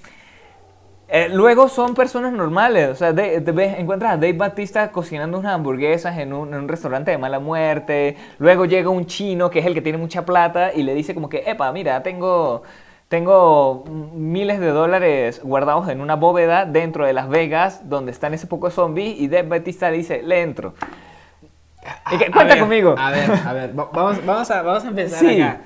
eh, 1.08 1.28
luego 1.30 1.68
son 1.68 1.94
personas 1.94 2.32
normales. 2.32 2.88
O 2.90 2.94
sea, 2.94 3.12
de- 3.12 3.36
encuentras 3.78 4.12
a 4.12 4.16
Dave 4.16 4.32
Batista 4.32 4.90
cocinando 4.90 5.38
unas 5.38 5.54
hamburguesas 5.54 6.18
en 6.18 6.32
un, 6.32 6.48
en 6.54 6.60
un 6.60 6.68
restaurante 6.68 7.10
de 7.10 7.18
mala 7.18 7.38
muerte. 7.38 8.16
Luego 8.38 8.64
llega 8.64 8.88
un 8.90 9.06
chino 9.06 9.50
que 9.50 9.58
es 9.60 9.66
el 9.66 9.74
que 9.74 9.82
tiene 9.82 9.98
mucha 9.98 10.24
plata 10.24 10.72
y 10.74 10.82
le 10.82 10.94
dice 10.94 11.14
como 11.14 11.28
que, 11.28 11.44
epa, 11.46 11.70
mira, 11.72 12.02
tengo... 12.02 12.62
Tengo 13.06 13.84
miles 14.14 14.58
de 14.58 14.68
dólares 14.70 15.40
guardados 15.44 15.88
en 15.88 16.00
una 16.00 16.16
bóveda 16.16 16.64
dentro 16.64 17.04
de 17.06 17.12
Las 17.12 17.28
Vegas 17.28 17.88
donde 17.88 18.10
están 18.10 18.32
ese 18.34 18.46
poco 18.46 18.70
zombies 18.70 19.20
y 19.20 19.28
Dave 19.28 19.46
Batista 19.46 19.90
le 19.90 19.98
dice, 19.98 20.22
le 20.22 20.40
entro. 20.40 20.74
Y 22.10 22.16
que, 22.18 22.24
A 22.24 22.30
cuenta 22.32 22.54
ver, 22.54 22.60
conmigo. 22.60 22.94
A 22.98 23.10
ver, 23.10 23.30
a 23.46 23.52
ver, 23.52 23.78
va- 23.78 23.90
vamos, 23.92 24.24
vamos, 24.24 24.50
a, 24.50 24.62
vamos 24.62 24.84
a 24.84 24.88
empezar 24.88 25.18
Sí. 25.20 25.40
acá. 25.40 25.60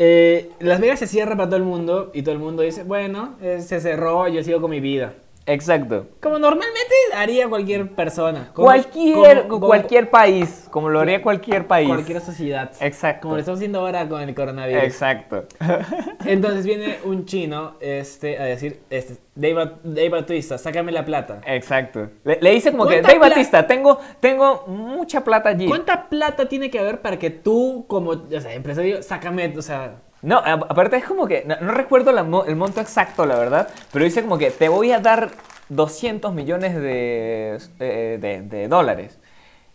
Eh, 0.00 0.52
Las 0.60 0.80
Vegas 0.80 1.00
se 1.00 1.08
cierra 1.08 1.36
para 1.36 1.48
todo 1.48 1.56
el 1.56 1.64
mundo 1.64 2.12
y 2.14 2.22
todo 2.22 2.32
el 2.32 2.40
mundo 2.40 2.62
dice, 2.62 2.84
bueno, 2.84 3.34
eh, 3.42 3.60
se 3.60 3.80
cerró, 3.80 4.28
yo 4.28 4.42
sigo 4.44 4.60
con 4.60 4.70
mi 4.70 4.78
vida. 4.80 5.14
Exacto. 5.48 6.06
Como 6.20 6.38
normalmente 6.38 6.94
haría 7.14 7.48
cualquier 7.48 7.88
persona. 7.94 8.50
Como- 8.52 8.66
Cualquier, 8.66 9.38
como- 9.38 9.48
como 9.48 9.66
cualquier 9.66 10.10
país, 10.10 10.68
como 10.70 10.88
lo 10.90 11.00
haría 11.00 11.22
cualquier 11.22 11.66
país. 11.66 11.88
Cualquier 11.88 12.20
sociedad. 12.20 12.70
Exacto. 12.80 13.22
Como 13.22 13.34
lo 13.34 13.40
estamos 13.40 13.58
haciendo 13.58 13.80
ahora 13.80 14.08
con 14.08 14.20
el 14.20 14.34
coronavirus. 14.34 14.82
Exacto. 14.84 15.44
Entonces 16.26 16.64
viene 16.66 16.98
un 17.04 17.24
chino 17.24 17.74
este, 17.80 18.38
a 18.38 18.44
decir, 18.44 18.80
este, 18.90 19.16
Dave, 19.34 19.54
Bat- 19.54 19.80
Dave 19.82 20.08
Bautista, 20.10 20.58
sácame 20.58 20.92
la 20.92 21.04
plata. 21.04 21.40
Exacto. 21.46 22.08
Le, 22.24 22.38
le 22.40 22.50
dice 22.50 22.70
como 22.70 22.86
que, 22.86 22.94
¿Cuánta 23.00 23.08
Dave 23.08 23.20
Batista, 23.30 23.66
tengo, 23.66 23.98
tengo 24.20 24.64
mucha 24.66 25.24
plata 25.24 25.48
allí. 25.50 25.66
¿Cuánta 25.66 26.08
plata 26.08 26.46
tiene 26.46 26.70
que 26.70 26.78
haber 26.78 27.00
para 27.00 27.18
que 27.18 27.30
tú, 27.30 27.84
como 27.88 28.10
o 28.10 28.40
sea, 28.40 28.52
empresario, 28.54 29.02
sácame, 29.02 29.54
o 29.56 29.62
sea, 29.62 30.02
No, 30.22 30.38
aparte 30.38 30.96
es 30.96 31.04
como 31.04 31.26
que, 31.28 31.44
no, 31.46 31.54
recuerdo 31.72 32.10
el 32.46 32.56
monto 32.56 32.80
exacto, 32.80 33.24
la 33.24 33.38
verdad, 33.38 33.68
pero 33.92 34.04
dice 34.04 34.22
como 34.22 34.36
que 34.36 34.50
te 34.50 34.68
voy 34.68 34.90
a 34.92 34.98
dar 34.98 35.30
200 35.68 36.34
millones 36.34 36.74
de, 36.74 37.58
eh, 37.78 38.18
de, 38.20 38.42
de 38.42 38.68
dólares. 38.68 39.18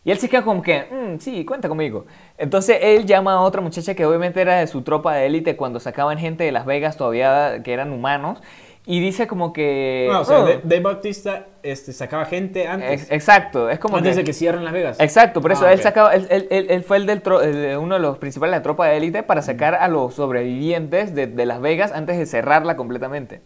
Y 0.06 0.12
él 0.12 0.18
se 0.20 0.28
queda 0.30 0.44
como 0.44 0.62
que, 0.62 0.86
"Mm, 0.92 1.20
sí, 1.20 1.46
cuenta 1.46 1.70
conmigo. 1.70 2.06
Entonces 2.38 2.78
él 2.82 3.06
llama 3.06 3.34
a 3.36 3.42
otra 3.42 3.62
muchacha 3.62 3.96
que 3.96 4.06
obviamente 4.06 4.42
era 4.42 4.60
de 4.60 4.68
su 4.68 4.82
tropa 4.82 5.14
de 5.16 5.28
élite 5.28 5.56
cuando 5.56 5.80
sacaban 5.80 6.18
gente 6.18 6.44
de 6.44 6.52
Las 6.52 6.66
Vegas 6.66 6.98
todavía 6.98 7.62
que 7.64 7.72
eran 7.74 7.92
humanos. 7.94 8.42
Y 8.86 9.00
dice 9.00 9.28
como 9.28 9.54
que... 9.54 10.10
no, 10.12 10.22
o 10.22 10.26
sea, 10.26 10.40
"Oh". 10.42 10.46
Dave 10.64 10.82
Bautista 10.82 11.46
este, 11.64 11.94
sacaba 11.94 12.26
gente 12.26 12.68
antes, 12.68 13.04
Ex- 13.04 13.12
exacto, 13.12 13.70
es 13.70 13.80
como 13.80 13.96
antes 13.96 14.12
que... 14.12 14.18
de 14.18 14.24
que 14.26 14.34
cierren 14.34 14.66
Las 14.66 14.74
Vegas. 14.74 15.00
Exacto, 15.00 15.40
por 15.42 15.54
eso 15.54 15.66
Ah, 15.66 15.72
él 15.72 15.80
sacaba, 15.82 16.14
él, 16.14 16.28
él- 16.30 16.68
él- 16.70 16.84
fue 16.84 16.98
el 16.98 17.06
del 17.06 17.24
tro- 17.24 17.42
el 17.42 17.78
uno 17.78 17.96
de 17.96 18.02
los 18.02 18.18
principales 18.18 18.52
de 18.52 18.58
la 18.58 18.62
tropa 18.64 18.88
de 18.88 18.98
élite 18.98 19.24
para 19.24 19.42
sacar 19.42 19.76
a 19.76 19.88
los 19.88 20.16
sobrevivientes 20.16 21.16
de, 21.16 21.28
de 21.28 21.46
Las 21.46 21.62
Vegas 21.62 21.94
antes 21.94 22.18
de 22.18 22.26
cerrarla 22.26 22.76
completamente. 22.76 23.40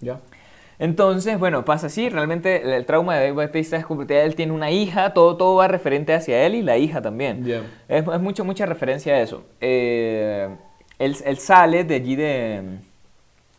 Ya. 0.00 0.20
Entonces, 0.78 1.40
bueno, 1.40 1.64
pasa 1.64 1.88
así, 1.88 2.08
realmente 2.08 2.62
el, 2.62 2.70
el 2.72 2.86
trauma 2.86 3.16
de 3.16 3.22
Dave 3.22 3.32
Bautista 3.32 3.76
es 3.76 3.84
completamente, 3.84 4.26
él 4.28 4.36
tiene 4.36 4.52
una 4.52 4.70
hija, 4.70 5.12
todo, 5.12 5.36
todo 5.36 5.56
va 5.56 5.66
referente 5.66 6.14
hacia 6.14 6.46
él 6.46 6.54
y 6.54 6.62
la 6.62 6.76
hija 6.76 7.02
también. 7.02 7.44
Es, 7.88 8.04
es 8.06 8.20
mucho, 8.20 8.44
mucha 8.44 8.64
referencia 8.64 9.14
a 9.14 9.20
eso. 9.20 9.42
Eh, 9.60 10.48
él, 11.00 11.16
él 11.24 11.38
sale 11.38 11.82
de 11.82 11.94
allí 11.96 12.14
de, 12.14 12.62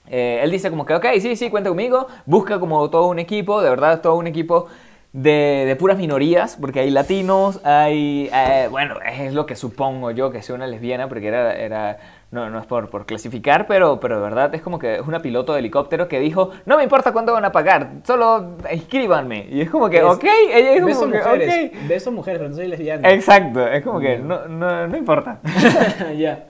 eh, 0.08 0.40
él 0.44 0.52
dice 0.52 0.70
como 0.70 0.86
que, 0.86 0.96
ok, 0.96 1.06
sí, 1.20 1.36
sí, 1.36 1.50
cuenta 1.50 1.70
conmigo, 1.70 2.08
busca 2.26 2.60
como 2.60 2.90
todo 2.90 3.08
un 3.08 3.20
equipo, 3.20 3.62
de 3.62 3.70
verdad, 3.70 4.02
todo 4.02 4.16
un 4.16 4.28
equipo 4.28 4.68
de, 5.12 5.64
de 5.68 5.76
puras 5.76 5.98
minorías, 5.98 6.56
porque 6.60 6.82
hay 6.82 6.92
latinos, 6.92 7.60
hay, 7.64 8.30
eh, 8.34 8.68
bueno, 8.70 8.96
es 9.02 9.34
lo 9.34 9.46
que 9.46 9.56
supongo 9.56 10.12
yo 10.12 10.32
que 10.32 10.42
sea 10.44 10.56
una 10.56 10.68
lesbiana, 10.68 11.08
porque 11.10 11.28
era, 11.28 11.56
era 11.56 11.98
no, 12.32 12.48
no 12.52 12.60
es 12.60 12.68
por, 12.68 12.90
por 12.92 13.08
clasificar, 13.08 13.66
pero, 13.66 14.00
pero 14.00 14.18
de 14.18 14.22
verdad 14.22 14.54
es 14.54 14.62
como 14.62 14.78
que 14.78 14.96
es 14.96 15.02
una 15.02 15.20
piloto 15.20 15.54
de 15.54 15.60
helicóptero 15.60 16.08
que 16.08 16.20
dijo, 16.20 16.52
no 16.68 16.78
me 16.78 16.84
importa 16.84 17.12
cuánto 17.12 17.34
van 17.34 17.44
a 17.46 17.52
pagar, 17.52 17.90
solo 18.06 18.58
inscríbanme. 18.72 19.48
Y 19.50 19.62
es 19.62 19.70
como 19.72 19.90
que, 19.90 19.98
Es- 19.98 20.04
ok, 20.04 20.24
ella 20.54 20.74
es 20.76 20.82
como 20.84 21.12
que, 21.12 21.18
mujeres, 21.18 21.72
ok. 21.74 21.88
beso 21.88 22.12
mujeres, 22.12 22.40
pero 22.40 22.50
no 22.50 22.56
soy 22.56 22.68
lesbiana. 22.68 23.10
Exacto, 23.10 23.68
es 23.68 23.84
como 23.84 24.00
que 24.00 24.20
no, 24.20 24.48
no, 24.48 24.88
no 24.88 24.96
importa. 24.98 25.40
ya. 26.18 26.49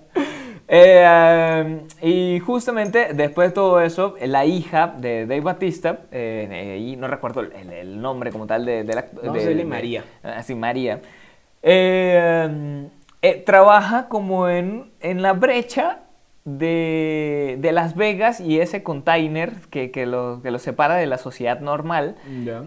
Eh, 0.72 1.64
um, 1.66 1.88
y 2.08 2.40
justamente 2.42 3.14
después 3.16 3.50
de 3.50 3.54
todo 3.56 3.82
eso, 3.82 4.16
la 4.22 4.46
hija 4.46 4.94
de 4.98 5.26
Dave 5.26 5.42
Batista, 5.42 6.02
eh, 6.12 6.48
eh, 6.52 6.78
y 6.78 6.96
no 6.96 7.08
recuerdo 7.08 7.42
el, 7.42 7.52
el 7.74 8.00
nombre 8.00 8.32
como 8.32 8.46
tal 8.46 8.66
de, 8.66 8.84
de 8.84 8.94
la... 8.94 9.00
A 9.02 9.32
de- 9.32 9.56
de- 9.56 9.66
María. 9.66 10.04
Así, 10.22 10.54
María. 10.54 11.02
eh, 11.64 12.48
um, 12.48 12.90
eh, 13.22 13.44
trabaja 13.46 14.08
como 14.08 14.48
en, 14.48 14.92
en 15.02 15.22
la 15.24 15.34
brecha 15.34 16.00
de, 16.58 17.58
de 17.60 17.72
Las 17.72 17.96
Vegas 17.96 18.40
y 18.40 18.60
ese 18.60 18.84
container 18.84 19.54
que, 19.70 19.92
que, 19.92 20.06
lo, 20.06 20.42
que 20.42 20.52
lo 20.52 20.60
separa 20.60 20.96
de 20.96 21.06
la 21.08 21.18
sociedad 21.18 21.60
normal 21.60 22.16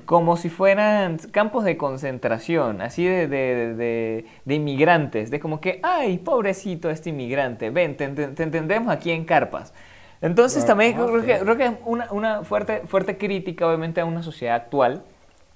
como 0.04 0.36
si 0.36 0.48
fueran 0.48 1.18
campos 1.30 1.64
de 1.64 1.76
concentración, 1.76 2.80
así 2.82 3.04
de, 3.04 3.28
de, 3.28 4.24
de- 4.44 4.54
inmigrantes, 4.54 5.30
de 5.30 5.40
como 5.40 5.60
que, 5.60 5.80
ay, 5.82 6.18
pobrecito 6.18 6.90
este 6.90 7.10
inmigrante, 7.10 7.70
ven, 7.70 7.96
te, 7.96 8.08
te- 8.08 8.28
te 8.28 8.42
entendemos 8.42 8.92
aquí 8.92 9.10
en 9.12 9.24
carpas. 9.24 9.72
Entonces 10.20 10.64
Ah, 10.64 10.66
también 10.68 10.96
ah, 10.98 11.06
creo 11.06 11.24
que, 11.24 11.34
ok. 11.36 11.42
creo 11.44 11.56
que 11.56 11.64
es 11.66 11.72
una, 11.84 12.12
una 12.12 12.42
fuerte, 12.44 12.82
fuerte 12.86 13.16
crítica, 13.16 13.66
obviamente, 13.66 14.00
a 14.00 14.04
una 14.04 14.22
sociedad 14.22 14.56
actual, 14.56 15.02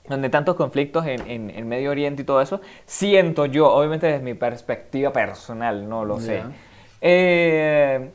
donde 0.09 0.29
tantos 0.31 0.55
conflictos 0.55 1.05
en, 1.07 1.21
en, 1.29 1.51
en 1.51 1.69
Medio 1.69 1.91
Oriente 1.91 2.23
y 2.23 2.25
todo 2.25 2.41
eso, 2.41 2.61
siento 2.85 3.47
yo, 3.47 3.73
obviamente 3.73 4.07
desde 4.07 4.23
mi 4.23 4.35
perspectiva 4.35 5.13
personal, 5.13 5.89
no 5.89 6.05
lo 6.05 6.21
sé. 6.21 6.47
Eh, 7.09 8.11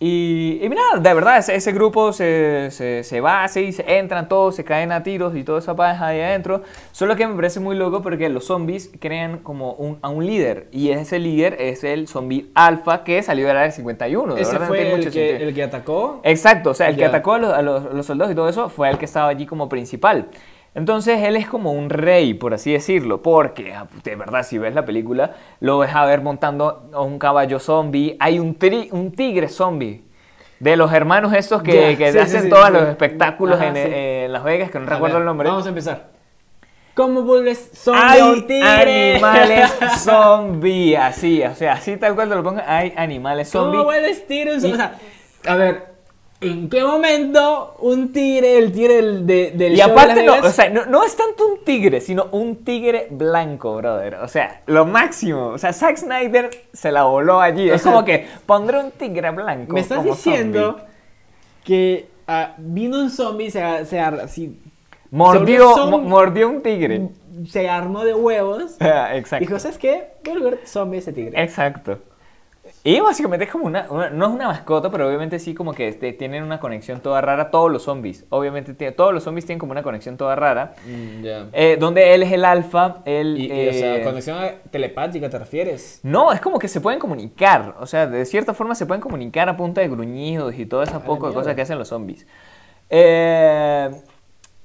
y, 0.00 0.58
y 0.62 0.68
mira, 0.68 0.82
de 1.00 1.14
verdad, 1.14 1.38
ese, 1.38 1.54
ese 1.54 1.72
grupo 1.72 2.12
se, 2.12 2.68
se, 2.70 3.02
se 3.04 3.20
va, 3.22 3.48
se, 3.48 3.72
se 3.72 3.96
entran 3.98 4.28
todos, 4.28 4.54
se 4.54 4.62
caen 4.62 4.92
a 4.92 5.02
tiros 5.02 5.34
y 5.34 5.44
toda 5.44 5.60
esa 5.60 5.74
paja 5.74 6.08
ahí 6.08 6.20
adentro. 6.20 6.62
Solo 6.92 7.16
que 7.16 7.26
me 7.26 7.34
parece 7.34 7.60
muy 7.60 7.74
loco 7.74 8.02
porque 8.02 8.28
los 8.28 8.44
zombies 8.44 8.90
crean 9.00 9.38
como 9.38 9.72
un, 9.74 9.98
a 10.02 10.10
un 10.10 10.26
líder. 10.26 10.66
Y 10.72 10.90
ese 10.90 11.18
líder 11.18 11.56
es 11.58 11.84
el 11.84 12.06
zombie 12.06 12.50
alfa 12.54 13.02
que 13.04 13.22
salió 13.22 13.46
del 13.46 13.56
área 13.56 13.70
51. 13.70 14.34
De 14.34 14.42
Ese 14.42 14.52
verdad, 14.52 14.66
fue 14.68 14.82
el 14.92 14.96
mucho 14.98 15.10
que, 15.10 15.36
el 15.36 15.54
que 15.54 15.62
atacó. 15.62 16.20
Exacto, 16.24 16.70
o 16.70 16.74
sea, 16.74 16.88
el 16.90 16.96
que 16.96 17.02
Ya. 17.02 17.08
atacó 17.08 17.34
a 17.34 17.38
los, 17.38 17.52
a 17.54 17.62
los- 17.62 17.94
los 17.94 18.04
soldados 18.04 18.30
y 18.32 18.34
todo 18.36 18.48
eso 18.50 18.68
fue 18.68 18.90
el 18.90 18.98
que 18.98 19.06
estaba 19.06 19.28
allí 19.28 19.46
como 19.46 19.70
principal. 19.70 20.26
Entonces 20.74 21.22
él 21.22 21.36
es 21.36 21.46
como 21.46 21.72
un 21.72 21.88
rey, 21.88 22.34
por 22.34 22.52
así 22.54 22.72
decirlo, 22.72 23.22
porque 23.22 23.74
de 24.02 24.16
verdad 24.16 24.42
si 24.42 24.58
ves 24.58 24.74
la 24.74 24.84
película, 24.84 25.34
lo 25.60 25.78
ves 25.78 25.94
a 25.94 26.04
ver 26.04 26.20
montando 26.20 26.90
a 26.92 27.00
un 27.00 27.18
caballo 27.18 27.60
zombie, 27.60 28.16
hay 28.18 28.38
un, 28.40 28.58
tri- 28.58 28.88
un 28.90 29.12
tigre 29.12 29.48
zombie. 29.48 30.02
De 30.60 30.76
los 30.76 30.92
hermanos 30.92 31.32
estos 31.34 31.62
que, 31.62 31.96
que 31.98 32.12
sí, 32.12 32.18
hacen 32.18 32.42
sí, 32.44 32.48
todos 32.48 32.70
los 32.70 32.82
espectáculos 32.88 33.56
Ajá, 33.60 33.72
en, 33.74 34.32
Las 34.32 34.42
Vegas, 34.44 34.70
que 34.70 34.78
no 34.78 34.86
A 34.86 34.90
recuerdo 34.90 35.16
ver, 35.16 35.22
el 35.22 35.26
nombre. 35.26 35.48
Vamos 35.48 35.66
a 35.66 35.68
empezar. 35.68 36.14
¿Cómo 36.94 37.22
vuelves 37.22 37.70
zombie 37.74 38.02
Hay 38.04 38.20
un 38.22 38.46
tigre? 38.46 39.14
animales 39.14 39.74
zombie, 39.98 40.96
así, 40.96 41.42
o 41.42 41.54
sea, 41.54 41.72
así 41.74 41.96
tal 41.96 42.14
cual 42.14 42.28
te 42.28 42.34
lo 42.36 42.42
pongan, 42.44 42.64
hay 42.68 42.94
animales 42.96 43.50
zombie. 43.50 43.72
¿Cómo 43.72 43.84
vuelves 43.84 44.26
tigre? 44.26 44.56
O 44.56 44.60
sea, 44.60 44.98
a 45.46 45.54
ver, 45.56 45.93
¿en 46.40 46.68
qué 46.68 46.84
momento 46.84 47.76
un 47.80 48.12
tigre, 48.12 48.58
el 48.58 48.72
tigre 48.72 48.94
del, 48.96 49.26
de- 49.26 49.50
del 49.52 49.72
Y 49.74 49.76
show 49.76 49.86
de 49.86 49.92
aparte 49.92 50.26
Las 50.26 50.42
no, 50.42 50.48
o 50.48 50.52
sea, 50.52 50.68
no, 50.70 50.86
no 50.86 51.04
es 51.04 51.16
tanto 51.16 51.46
un 51.46 51.64
tigre, 51.64 52.00
sino 52.00 52.26
un 52.32 52.64
tigre 52.64 53.08
blanco, 53.10 53.76
brother. 53.76 54.16
O 54.16 54.28
sea, 54.28 54.60
lo 54.66 54.84
máximo. 54.84 55.48
O 55.48 55.58
sea, 55.58 55.72
Zack 55.72 55.96
Snyder 55.96 56.50
se 56.72 56.92
la 56.92 57.04
voló 57.04 57.40
allí. 57.40 57.70
O 57.70 57.74
es 57.74 57.82
sea, 57.82 57.92
como 57.92 58.04
que 58.04 58.26
pondré 58.46 58.78
un 58.78 58.90
tigre 58.90 59.30
blanco. 59.30 59.72
me 59.72 59.80
estás 59.80 59.98
como 59.98 60.10
diciendo 60.10 60.72
zombie. 60.72 60.84
que 61.64 62.08
ah, 62.26 62.54
vino 62.58 62.98
un 62.98 63.10
zombie, 63.10 63.50
se, 63.50 63.86
se, 63.86 64.00
así, 64.00 64.58
Mordió, 65.10 65.74
se 65.74 65.80
mordió 65.98 66.48
un 66.50 66.60
tigre. 66.62 67.08
se 67.48 67.68
armó 67.68 68.04
de 68.04 68.14
huevos. 68.14 68.76
Ah, 68.80 69.16
Exacto. 69.16 69.44
Dijo, 69.46 69.58
¿sabes 69.58 69.78
qué? 69.78 70.08
Voy 70.24 70.54
a 70.54 70.66
zombie 70.66 70.98
ese 70.98 71.12
tigre. 71.12 71.40
Exacto. 71.42 71.98
Y 72.86 73.00
básicamente 73.00 73.46
es 73.46 73.50
como 73.50 73.64
una, 73.64 73.86
una- 73.88 74.10
no 74.10 74.26
es 74.26 74.30
una 74.32 74.46
mascota, 74.48 74.90
pero 74.90 75.08
obviamente 75.08 75.38
sí 75.38 75.54
como 75.54 75.72
que 75.72 75.88
este, 75.88 76.12
tienen 76.12 76.42
una 76.42 76.60
conexión 76.60 77.00
toda 77.00 77.22
rara 77.22 77.50
todos 77.50 77.72
los 77.72 77.82
zombies. 77.84 78.26
Obviamente 78.28 78.74
tiene- 78.74 78.92
todos 78.92 79.14
los 79.14 79.22
zombies 79.22 79.46
tienen 79.46 79.58
como 79.58 79.72
una 79.72 79.82
conexión 79.82 80.18
toda 80.18 80.36
rara. 80.36 80.74
Mm, 80.86 81.24
eh, 81.54 81.78
donde 81.80 82.14
él 82.14 82.22
es 82.24 82.30
el 82.32 82.44
alfa, 82.44 82.96
él... 83.06 83.36
Y, 83.38 83.46
y, 83.50 83.68
o 83.68 83.72
sea, 83.72 83.96
eh, 83.96 84.02
conexión 84.04 84.36
telepática, 84.70 85.30
¿te 85.30 85.38
refieres? 85.38 86.00
No, 86.02 86.30
es 86.30 86.42
como 86.42 86.58
que 86.58 86.68
se 86.68 86.82
pueden 86.82 87.00
comunicar. 87.00 87.74
O 87.80 87.86
sea, 87.86 88.06
de 88.06 88.22
cierta 88.26 88.52
forma 88.52 88.74
se 88.74 88.84
pueden 88.84 89.00
comunicar 89.00 89.48
a 89.48 89.56
punta 89.56 89.80
de 89.80 89.88
gruñidos 89.88 90.54
y 90.58 90.66
todas 90.66 90.90
esas 90.90 91.02
Ah, 91.02 91.06
mierda. 91.08 91.32
cosas 91.32 91.54
que 91.54 91.62
hacen 91.62 91.78
los 91.78 91.88
zombies. 91.88 92.26
Eh, 92.90 93.90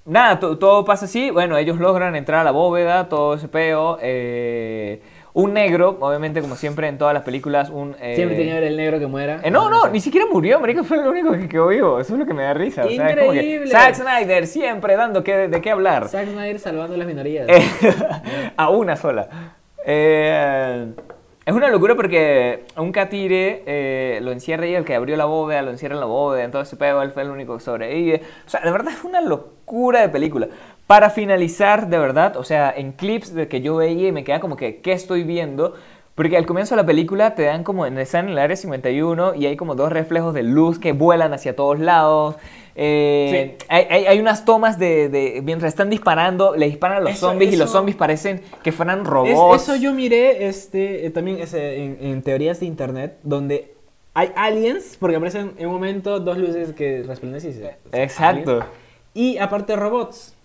nada, 0.05 0.39
to- 0.41 0.57
todo 0.57 0.83
pasa 0.83 1.05
así. 1.05 1.29
Bueno, 1.31 1.55
ellos 1.57 1.79
logran 1.79 2.17
entrar 2.17 2.41
a 2.41 2.43
la 2.43 2.51
bóveda, 2.51 3.07
todo 3.07 3.35
ese 3.35 3.47
peo. 3.47 3.97
eh, 4.01 5.01
un 5.33 5.53
negro, 5.53 5.97
obviamente, 5.99 6.41
como 6.41 6.55
siempre 6.55 6.87
en 6.87 6.97
todas 6.97 7.13
las 7.13 7.23
películas, 7.23 7.69
un. 7.69 7.95
eh, 8.01 8.15
Siempre 8.15 8.35
tiene 8.35 8.51
que 8.51 8.57
haber 8.57 8.63
el 8.71 8.77
negro 8.77 8.99
que 8.99 9.07
muera. 9.07 9.39
eh, 9.43 9.51
no, 9.51 9.69
no, 9.69 9.87
ni 9.87 9.99
siquiera 9.99 10.25
murió, 10.31 10.59
marico, 10.59 10.83
fue 10.83 10.97
el 10.97 11.07
único 11.07 11.31
que 11.33 11.47
quedó 11.47 11.67
vivo. 11.67 11.99
Eso 11.99 12.13
es 12.13 12.19
lo 12.19 12.25
que 12.25 12.33
me 12.33 12.43
da 12.43 12.53
risa. 12.53 12.85
O 12.85 12.89
sea, 12.89 13.09
es 13.09 13.15
como 13.17 13.31
que 13.31 13.37
Increíble. 13.37 13.71
Zack 13.71 13.95
Snyder 13.95 14.47
siempre 14.47 14.95
dando 14.95 15.23
que, 15.23 15.47
de 15.47 15.61
qué 15.61 15.71
hablar. 15.71 16.07
Zack 16.09 16.27
Snyder 16.29 16.59
salvando 16.59 16.97
las 16.97 17.07
minorías. 17.07 17.47
Eh, 17.47 17.61
a 18.57 18.69
una 18.69 18.95
sola. 18.95 19.55
Eh, 19.85 20.87
es 21.45 21.53
una 21.55 21.69
locura 21.69 21.95
porque 21.95 22.65
a 22.75 22.81
un 22.81 22.91
catire 22.91 23.63
eh, 23.65 24.19
lo 24.21 24.31
encierra 24.31 24.67
y 24.67 24.75
el 24.75 24.85
que 24.85 24.93
abrió 24.93 25.17
la 25.17 25.25
bóveda, 25.25 25.63
lo 25.63 25.71
encierra 25.71 25.95
en 25.95 25.99
la 26.01 26.05
bóveda, 26.05 26.43
entonces 26.43 26.77
pego, 26.77 27.01
él 27.01 27.11
fue 27.11 27.23
el 27.23 27.31
único 27.31 27.57
que 27.57 27.63
sobrevive. 27.63 28.21
O 28.45 28.49
sea, 28.49 28.59
de 28.61 28.69
verdad 28.71 28.93
es 28.93 29.03
una 29.03 29.19
locura 29.21 30.01
de 30.01 30.09
película. 30.09 30.47
Para 30.89 31.11
finalizar, 31.11 31.87
de 31.87 31.99
verdad, 31.99 32.35
o 32.35 32.43
sea, 32.43 32.73
en 32.75 32.93
clips 32.93 33.35
de 33.35 33.47
que 33.47 33.61
yo 33.61 33.75
veía 33.75 34.07
y 34.07 34.11
me 34.11 34.23
queda 34.23 34.39
como 34.39 34.55
que, 34.57 34.77
¿qué 34.77 34.91
estoy 34.91 35.21
viendo? 35.21 35.75
Porque 36.15 36.35
al 36.35 36.47
comienzo 36.47 36.73
de 36.75 36.81
la 36.81 36.85
película 36.87 37.35
te 37.35 37.43
dan 37.43 37.63
como, 37.63 37.85
están 37.85 38.25
en 38.25 38.31
el 38.31 38.39
área 38.39 38.55
51 38.55 39.35
y 39.35 39.45
hay 39.45 39.55
como 39.55 39.75
dos 39.75 39.91
reflejos 39.91 40.33
de 40.33 40.41
luz 40.41 40.79
que 40.79 40.91
vuelan 40.93 41.31
hacia 41.31 41.55
todos 41.55 41.77
lados. 41.77 42.37
Eh, 42.75 43.55
hay, 43.67 43.85
hay- 43.87 44.05
hay 44.07 44.19
unas 44.19 44.45
tomas 44.45 44.79
de, 44.79 45.09
de- 45.09 45.43
mientras 45.43 45.69
están 45.73 45.91
disparando, 45.91 46.55
le 46.55 46.65
disparan 46.65 46.97
a 46.97 47.01
los 47.01 47.11
Eso- 47.11 47.27
zombies 47.29 47.53
y 47.53 47.55
los 47.55 47.69
zombies 47.69 47.95
parecen 47.95 48.41
que 48.63 48.71
fueran 48.71 49.01
Es- 49.01 49.07
robots. 49.07 49.61
eso 49.61 49.75
yo 49.75 49.93
miré 49.93 50.47
este, 50.47 51.05
eh, 51.05 51.11
también 51.11 51.37
ese, 51.39 51.83
en, 51.83 51.99
en 52.01 52.23
teorías 52.23 52.59
de 52.61 52.65
internet, 52.65 53.19
donde 53.21 53.75
hay 54.15 54.31
aliens, 54.35 54.97
porque 54.99 55.17
aparecen 55.17 55.51
en 55.59 55.67
un 55.67 55.73
momento 55.73 56.19
dos 56.19 56.39
luces 56.39 56.73
que 56.73 57.03
resplandecen. 57.05 57.73
Exacto. 57.91 58.49
aliens. 58.53 58.65
Y 59.13 59.37
aparte 59.37 59.75
robots. 59.75 60.35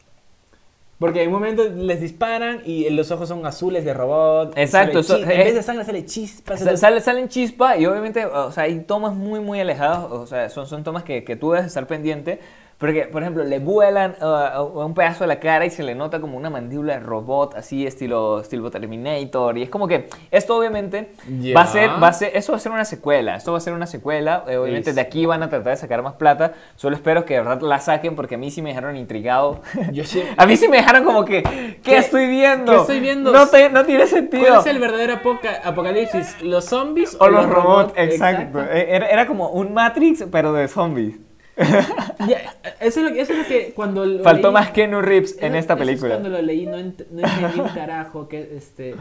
Porque 0.99 1.22
en 1.22 1.28
un 1.28 1.34
momento 1.34 1.64
les 1.68 2.01
disparan 2.01 2.61
y 2.64 2.88
los 2.90 3.11
ojos 3.11 3.28
son 3.28 3.45
azules 3.45 3.84
de 3.84 3.92
robot. 3.92 4.53
Exacto, 4.57 5.01
eso- 5.01 5.16
en 5.18 5.30
eh, 5.30 5.45
vez 5.45 5.55
de 5.55 5.62
sangre 5.62 5.84
sale 5.84 6.07
chispas. 6.07 6.61
Sa- 6.61 6.76
sale- 6.76 7.01
salen 7.01 7.28
chispas 7.28 7.78
y 7.78 7.86
obviamente, 7.86 8.24
o 8.26 8.53
sea, 8.53 8.64
hay 8.64 8.80
tomas 8.80 9.14
muy, 9.14 9.40
muy 9.40 9.61
alejadas, 9.61 10.05
o 10.11 10.26
sea, 10.26 10.49
son, 10.51 10.66
son 10.66 10.84
tomas 10.84 11.03
que, 11.03 11.24
que 11.24 11.34
tú 11.36 11.51
debes 11.51 11.66
estar 11.66 11.86
pendiente, 11.86 12.38
porque, 12.79 13.03
por 13.03 13.22
ejemplo, 13.22 13.45
le 13.45 13.59
vuelan 13.61 14.16
uh, 14.20 14.25
a 14.25 14.62
un 14.62 14.95
pedazo 14.95 15.25
de 15.25 15.29
la 15.29 15.41
cara 15.41 15.64
y 15.64 15.70
se 15.70 15.83
le 15.83 15.95
nota 15.95 16.20
como 16.20 16.37
una 16.37 16.51
mandíbula 16.51 16.95
de 16.95 17.01
robot, 17.01 17.55
así, 17.57 17.87
estilo, 17.87 18.41
estilo 18.41 18.70
Terminator, 18.70 19.57
y 19.59 19.62
es 19.62 19.70
como 19.70 19.87
que 19.89 20.09
esto 20.31 20.57
obviamente 20.57 21.12
Ya. 21.41 21.55
va 21.55 21.62
a 21.62 21.66
ser, 21.66 21.91
va 22.03 22.09
a 22.09 22.12
ser, 22.12 22.37
eso 22.37 22.53
va 22.53 22.57
a 22.57 22.61
ser 22.61 22.72
una 22.72 22.85
secuela, 22.85 23.37
esto 23.37 23.53
va 23.53 23.59
a 23.59 23.61
ser 23.61 23.72
una 23.75 23.87
secuela, 23.87 24.45
eh, 24.49 24.57
obviamente 24.57 24.93
de 24.93 25.01
aquí 25.01 25.25
van 25.27 25.43
a 25.43 25.49
tratar 25.49 25.72
de 25.72 25.77
sacar 25.77 26.03
más 26.03 26.14
plata, 26.14 26.53
solo 26.77 26.97
espero 26.97 27.25
que 27.25 27.35
de 27.35 27.41
verdad 27.41 27.61
la 27.62 27.79
saquen 27.81 28.16
porque 28.16 28.35
a 28.35 28.39
mí 28.39 28.51
sí 28.51 28.61
me 28.62 28.70
dejaron 28.70 28.97
intrigado. 28.97 29.61
Yo 29.93 30.05
sí- 30.05 30.22
a 30.37 30.47
mí 30.47 30.57
sí 30.57 30.68
me 30.68 30.79
dejaron 30.79 31.05
como 31.05 31.25
que, 31.25 31.43
¿qué, 31.43 31.79
¿Qué- 31.83 31.97
estoy 31.99 32.27
viendo? 32.29 32.72
qué 32.72 32.79
estoy 32.81 33.01
viendo? 33.01 33.33
No, 33.33 33.47
te- 33.47 33.70
no 33.70 33.85
tiene 33.85 34.07
sentido. 34.07 34.45
¿Cuál 34.47 34.61
es 34.61 34.66
el 34.66 34.79
verdadero 34.79 35.14
apoca- 35.14 35.61
apocalipsis? 35.64 36.43
¿Los 36.43 36.64
zombies 36.66 37.16
O 37.20 37.29
los 37.29 37.49
robots, 37.49 37.93
exacto. 37.97 38.61
Eh, 38.62 38.87
Era, 38.91 39.09
era 39.09 39.27
como 39.27 39.49
un 39.51 39.72
Matrix, 39.72 40.25
pero 40.31 40.53
de 40.53 40.68
zombies. 40.68 41.16
Ya, 42.28 42.55
eso, 42.80 43.00
es 43.00 43.07
lo 43.09 43.12
que, 43.12 43.20
eso 43.20 43.32
es 43.32 43.38
lo 43.40 43.44
que 43.46 43.72
cuando 43.74 44.05
lo 44.07 44.22
Faltó 44.22 44.48
leí- 44.48 44.52
más 44.55 44.70
Keanu 44.70 45.00
Reeves 45.02 45.36
en 45.40 45.55
esta 45.55 45.76
película. 45.76 46.14
cuando 46.14 46.28
lo 46.30 46.42
leí 46.42 46.66
no, 46.66 46.76
ent- 46.78 47.07
no 47.11 47.26
entendí 47.26 47.61
un 47.61 47.68
carajo 47.68 48.28
que, 48.28 48.57
este, 48.57 48.94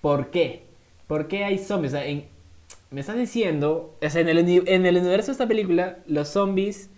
¿por 0.00 0.30
qué? 0.30 0.64
¿Por 1.06 1.28
qué 1.28 1.44
hay 1.44 1.58
zombies? 1.58 1.92
O 1.94 1.96
sea, 1.96 2.06
en- 2.06 2.26
me 2.90 3.00
estás 3.00 3.16
diciendo, 3.16 3.94
o 4.02 4.10
sea, 4.10 4.20
en 4.20 4.28
el, 4.28 4.38
uni- 4.38 4.62
en 4.66 4.86
el 4.86 4.96
universo 4.96 5.26
de 5.28 5.32
esta 5.32 5.46
película, 5.46 5.98
los 6.06 6.28
zombies, 6.28 6.90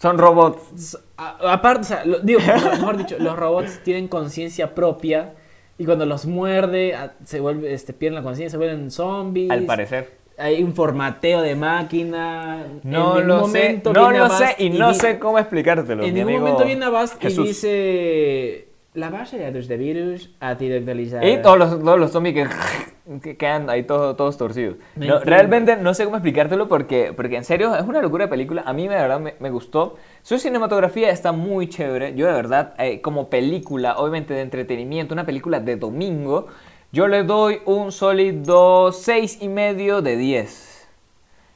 Son 0.00 0.18
robots. 0.18 0.98
aparte, 1.16 1.80
o 1.82 1.84
sea, 1.84 2.04
lo- 2.04 2.18
digo, 2.20 2.40
mejor 2.40 2.96
dicho, 2.96 3.16
los 3.18 3.36
robots 3.36 3.80
tienen 3.84 4.08
conciencia 4.08 4.74
propia 4.74 5.34
y 5.78 5.84
cuando 5.86 6.06
los 6.06 6.26
muerde, 6.26 6.94
se 7.24 7.40
vuelve, 7.40 7.72
este, 7.74 7.92
pierden 7.92 8.16
la 8.16 8.22
conciencia, 8.22 8.50
se 8.52 8.56
vuelven 8.58 8.90
zombies. 8.90 9.50
Al 9.50 9.64
parecer. 9.64 10.23
Hay 10.38 10.62
un 10.62 10.74
formateo 10.74 11.42
de 11.42 11.54
máquina. 11.54 12.64
No 12.82 13.18
en 13.20 13.26
lo 13.28 13.46
sé, 13.48 13.80
no 13.84 14.10
lo 14.10 14.28
sé 14.30 14.56
y 14.58 14.70
no 14.70 14.88
di- 14.92 14.94
sé 14.98 15.18
cómo 15.18 15.38
explicártelo. 15.38 16.02
En 16.04 16.14
mi 16.14 16.20
ningún 16.20 16.40
momento 16.40 16.64
viene 16.64 16.84
Avast 16.84 17.22
y 17.24 17.28
dice. 17.28 18.68
La 18.94 19.10
base 19.10 19.36
de 19.38 19.44
datos 19.46 19.66
de 19.66 19.76
virus 19.76 20.30
ha 20.38 20.54
sido 20.56 20.78
actualizada. 20.78 21.28
Y 21.28 21.42
todos 21.42 21.58
los, 21.58 21.82
todos 21.82 21.98
los 21.98 22.12
zombies 22.12 22.36
que, 22.36 23.20
que 23.20 23.36
quedan 23.36 23.68
ahí 23.68 23.82
todos, 23.82 24.16
todos 24.16 24.38
torcidos. 24.38 24.76
No 24.94 25.06
No, 25.06 25.18
realmente 25.18 25.76
no 25.76 25.94
sé 25.94 26.04
cómo 26.04 26.14
explicártelo 26.14 26.68
porque, 26.68 27.12
porque 27.12 27.36
en 27.36 27.42
serio 27.42 27.74
es 27.74 27.82
una 27.82 28.00
locura 28.00 28.26
de 28.26 28.30
película. 28.30 28.62
A 28.64 28.72
mí 28.72 28.86
de 28.86 28.94
verdad 28.94 29.18
me, 29.18 29.34
me 29.40 29.50
gustó. 29.50 29.96
Su 30.22 30.38
cinematografía 30.38 31.10
está 31.10 31.32
muy 31.32 31.68
chévere. 31.68 32.14
Yo 32.14 32.26
de 32.28 32.34
verdad, 32.34 32.74
eh, 32.78 33.00
como 33.00 33.28
película, 33.28 33.96
obviamente 33.98 34.32
de 34.32 34.42
entretenimiento, 34.42 35.12
una 35.12 35.26
película 35.26 35.58
de 35.58 35.74
domingo, 35.74 36.46
yo 36.94 37.08
le 37.08 37.24
doy 37.24 37.60
un 37.66 37.90
sólido 37.90 38.92
6 38.92 39.38
y 39.42 39.48
medio 39.48 40.00
de 40.00 40.16
10. 40.16 40.86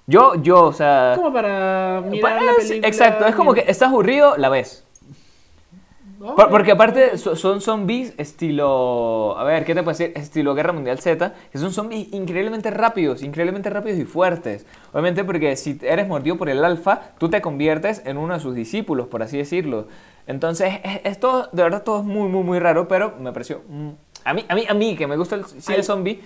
Yo, 0.09 0.35
yo, 0.43 0.65
o 0.65 0.73
sea... 0.73 1.13
Como 1.17 1.33
para 1.33 2.03
mirar 2.05 2.43
la 2.43 2.53
Parece- 2.53 2.69
película. 2.69 2.89
Exacto, 2.89 3.25
es 3.27 3.35
como 3.37 3.55
que 3.55 3.61
estás 3.61 3.89
aburrido, 3.89 4.37
la 4.37 4.49
ves. 4.49 4.85
Oh, 6.21 6.35
Por- 6.35 6.51
porque 6.51 6.73
aparte 6.73 7.17
so- 7.17 7.37
son 7.37 7.61
zombies 7.61 8.13
estilo, 8.19 9.39
a 9.39 9.45
ver, 9.45 9.65
¿qué 9.65 9.73
te 9.77 9.85
puedo 9.85 9.97
decir? 9.97 10.13
Estilo 10.17 10.53
Guerra 10.57 10.73
Mundial 10.73 10.99
Z, 10.99 11.33
que 11.53 11.59
son 11.59 11.73
zombies 11.73 12.13
increíblemente 12.13 12.73
rápidos, 12.73 13.23
increíblemente 13.23 13.71
rápidos 13.71 14.01
y 14.01 14.05
fuertes. 14.05 14.67
Obviamente 14.93 15.23
porque 15.23 15.55
si 15.55 15.79
eres 15.83 16.09
mordido 16.09 16.37
por 16.37 16.49
el 16.49 16.65
alfa, 16.65 17.13
tú 17.19 17.29
te 17.31 17.41
conviertes 17.41 18.03
en 18.05 18.19
uno 18.19 18.35
de 18.35 18.41
sus 18.41 18.57
discípulos, 18.57 19.07
por 19.07 19.23
así 19.23 19.37
decirlo. 19.39 19.87
Entonces, 20.27 20.81
es, 20.83 21.01
es 21.05 21.21
todo, 21.21 21.49
de 21.53 21.63
verdad 21.63 21.85
todo 21.85 22.01
es 22.01 22.05
muy, 22.05 22.29
muy, 22.29 22.43
muy 22.43 22.59
raro, 22.59 22.89
pero 22.89 23.15
me 23.21 23.31
pareció... 23.33 23.63
a 24.29 24.35
mí, 24.35 24.45
a 24.49 24.55
mí, 24.55 24.65
a 24.69 24.75
mí 24.75 24.97
que 24.97 25.07
me 25.07 25.17
gusta 25.17 25.37
el 25.37 25.45
cine 25.45 25.83
zombie, 25.83 26.21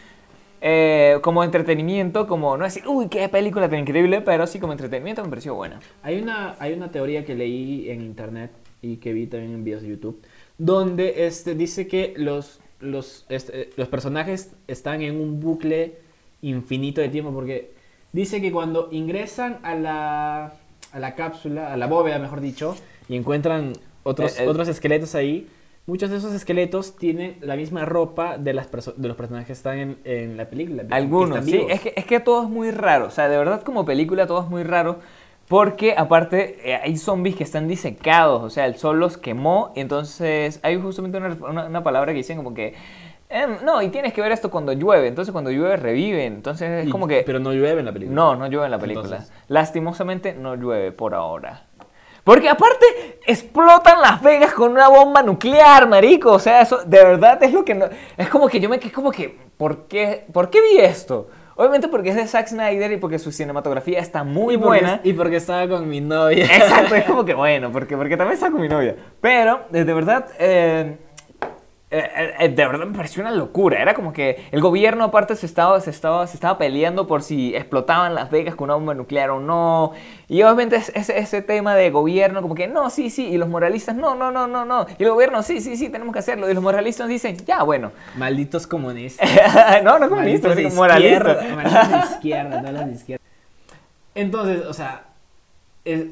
eh, 0.60 1.18
como 1.22 1.42
entretenimiento, 1.42 2.26
como 2.26 2.56
no 2.56 2.64
decir, 2.64 2.86
uy, 2.86 3.08
qué 3.08 3.28
película 3.28 3.68
tan 3.68 3.80
increíble, 3.80 4.20
pero 4.20 4.46
sí 4.46 4.58
como 4.58 4.72
entretenimiento 4.72 5.22
me 5.22 5.28
pareció 5.28 5.54
buena. 5.54 5.80
Hay 6.02 6.20
una, 6.20 6.56
hay 6.58 6.72
una 6.72 6.90
teoría 6.90 7.24
que 7.24 7.34
leí 7.34 7.90
en 7.90 8.00
internet 8.00 8.50
y 8.80 8.96
que 8.96 9.12
vi 9.12 9.26
también 9.26 9.54
en 9.54 9.64
videos 9.64 9.82
de 9.82 9.88
YouTube, 9.88 10.20
donde 10.58 11.26
este, 11.26 11.54
dice 11.54 11.86
que 11.86 12.14
los, 12.16 12.60
los, 12.80 13.26
este, 13.28 13.70
los 13.76 13.88
personajes 13.88 14.52
están 14.66 15.02
en 15.02 15.20
un 15.20 15.40
bucle 15.40 15.98
infinito 16.42 17.00
de 17.00 17.08
tiempo, 17.08 17.32
porque 17.32 17.72
dice 18.12 18.40
que 18.40 18.50
cuando 18.50 18.88
ingresan 18.90 19.58
a 19.62 19.74
la, 19.74 20.52
a 20.92 20.98
la 20.98 21.14
cápsula, 21.14 21.72
a 21.72 21.76
la 21.76 21.86
bóveda, 21.86 22.18
mejor 22.18 22.40
dicho, 22.40 22.76
y 23.08 23.16
encuentran 23.16 23.72
otros, 24.02 24.38
Eh, 24.38 24.44
eh. 24.44 24.48
otros 24.48 24.68
esqueletos 24.68 25.14
ahí, 25.14 25.48
muchos 25.86 26.10
de 26.10 26.16
esos 26.18 26.32
esqueletos 26.32 26.96
tienen 26.96 27.36
la 27.40 27.56
misma 27.56 27.84
ropa 27.84 28.38
de, 28.38 28.52
las 28.54 28.70
de 28.70 29.08
los 29.08 29.16
personajes 29.16 29.46
que 29.48 29.52
están 29.52 29.78
en, 29.78 29.98
en 30.04 30.36
la 30.36 30.46
película. 30.48 30.84
Algunos, 30.90 31.44
sí. 31.44 31.66
Es 31.70 31.80
que, 31.80 31.92
es 31.96 32.04
que 32.06 32.20
todo 32.20 32.44
es 32.44 32.48
muy 32.48 32.70
raro. 32.70 33.06
O 33.06 33.10
sea, 33.10 33.28
de 33.28 33.36
verdad, 33.36 33.62
como 33.62 33.84
película, 33.84 34.26
todo 34.26 34.42
es 34.42 34.48
muy 34.48 34.62
raro. 34.62 35.00
Porque, 35.48 35.94
aparte, 35.98 36.70
eh, 36.70 36.76
hay 36.82 36.96
zombies 36.96 37.36
que 37.36 37.44
están 37.44 37.68
disecados. 37.68 38.42
O 38.42 38.48
sea, 38.48 38.64
el 38.66 38.76
sol 38.76 38.98
los 39.00 39.18
quemó. 39.18 39.72
Y 39.74 39.80
entonces, 39.80 40.60
hay 40.62 40.80
justamente 40.80 41.18
una, 41.18 41.36
una- 41.46 41.66
una 41.66 41.82
palabra 41.82 42.12
que 42.12 42.18
dicen 42.18 42.36
como 42.38 42.54
que. 42.54 42.74
em, 43.28 43.56
no, 43.64 43.82
y 43.82 43.88
tienes 43.88 44.14
que 44.14 44.22
ver 44.22 44.32
esto 44.32 44.50
cuando 44.50 44.72
llueve. 44.72 45.08
Entonces, 45.08 45.32
cuando 45.32 45.50
llueve, 45.50 45.76
reviven. 45.76 46.34
Entonces, 46.34 46.86
es 46.86 46.90
como 46.90 47.06
que. 47.08 47.22
Pero 47.26 47.38
no 47.40 47.52
llueve 47.52 47.80
en 47.80 47.86
la 47.86 47.92
película. 47.92 48.14
No, 48.14 48.36
no 48.36 48.46
llueve 48.46 48.66
en 48.66 48.70
la 48.70 48.78
película. 48.78 49.16
Entonces. 49.16 49.32
Lastimosamente, 49.48 50.32
no 50.34 50.54
llueve 50.54 50.92
por 50.92 51.12
ahora. 51.14 51.64
Porque 52.24 52.48
aparte 52.48 53.18
explotan 53.26 54.00
Las 54.00 54.22
Vegas 54.22 54.52
con 54.52 54.72
una 54.72 54.88
bomba 54.88 55.22
nuclear, 55.22 55.88
marico. 55.88 56.32
O 56.32 56.38
sea, 56.38 56.62
eso 56.62 56.78
de 56.84 57.04
verdad 57.04 57.42
es 57.42 57.52
lo 57.52 57.64
que 57.64 57.74
no... 57.74 57.86
Es 58.16 58.28
como 58.28 58.48
que 58.48 58.60
yo 58.60 58.68
me 58.68 58.78
quedé 58.78 58.92
como 58.92 59.10
que... 59.10 59.36
¿Por 59.56 59.86
qué, 59.86 60.24
¿Por 60.32 60.50
qué 60.50 60.60
vi 60.60 60.78
esto? 60.78 61.28
Obviamente 61.54 61.88
porque 61.88 62.08
es 62.08 62.16
de 62.16 62.26
Zack 62.26 62.48
Snyder 62.48 62.90
y 62.92 62.96
porque 62.96 63.18
su 63.18 63.30
cinematografía 63.30 64.00
está 64.00 64.24
muy 64.24 64.54
y 64.54 64.58
porque, 64.58 64.80
buena. 64.80 65.00
Y 65.04 65.12
porque 65.12 65.36
estaba 65.36 65.68
con 65.68 65.88
mi 65.88 66.00
novia. 66.00 66.44
Exacto, 66.44 66.94
es 66.94 67.04
como 67.06 67.24
que 67.24 67.34
bueno, 67.34 67.70
porque, 67.70 67.96
porque 67.96 68.16
también 68.16 68.34
está 68.34 68.50
con 68.50 68.60
mi 68.60 68.68
novia. 68.68 68.96
Pero, 69.20 69.60
de 69.70 69.84
verdad, 69.84 70.26
eh, 70.38 70.96
eh, 71.92 72.34
eh, 72.40 72.48
de 72.48 72.66
verdad 72.66 72.86
me 72.86 72.96
pareció 72.96 73.20
una 73.22 73.30
locura. 73.30 73.80
Era 73.80 73.94
como 73.94 74.12
que 74.12 74.46
el 74.50 74.60
gobierno 74.60 75.04
aparte 75.04 75.36
se 75.36 75.46
estaba, 75.46 75.78
se 75.80 75.90
estaba, 75.90 76.26
se 76.26 76.36
estaba 76.36 76.56
peleando 76.58 77.06
por 77.06 77.22
si 77.22 77.54
explotaban 77.54 78.14
Las 78.14 78.30
Vegas 78.30 78.54
con 78.54 78.64
una 78.64 78.74
bomba 78.74 78.94
nuclear 78.94 79.30
o 79.30 79.40
no. 79.40 79.92
Y 80.28 80.42
obviamente 80.42 80.76
es- 80.76 80.90
ese, 80.94 81.18
ese 81.18 81.42
tema 81.42 81.74
de 81.74 81.90
gobierno, 81.90 82.40
como 82.42 82.54
que 82.54 82.66
no, 82.66 82.88
sí, 82.90 83.10
sí. 83.10 83.26
Y 83.28 83.36
los 83.36 83.48
moralistas, 83.48 83.94
no, 83.94 84.14
no, 84.14 84.30
no, 84.30 84.46
no, 84.48 84.64
no. 84.64 84.86
Y 84.98 85.02
el 85.04 85.10
gobierno, 85.10 85.42
sí, 85.42 85.60
sí, 85.60 85.76
sí, 85.76 85.88
tenemos 85.90 86.12
que 86.12 86.20
hacerlo. 86.20 86.50
Y 86.50 86.54
los 86.54 86.62
moralistas 86.62 87.08
dicen, 87.08 87.36
ya, 87.44 87.62
bueno. 87.62 87.92
Malditos 88.16 88.66
comunistas. 88.66 89.28
no, 89.84 89.98
no 89.98 90.08
comunistas, 90.08 90.48
Malditos 90.50 90.72
de 90.72 90.76
moralistas. 90.76 91.20
izquierda, 91.42 91.54
malditos 91.56 91.90
de 91.90 92.14
izquierda, 92.14 92.62
no 92.62 92.72
los 92.72 92.86
de 92.86 92.92
izquierda. 92.92 93.24
Entonces, 94.14 94.66
o 94.66 94.72
sea, 94.74 95.02
es, 95.84 96.04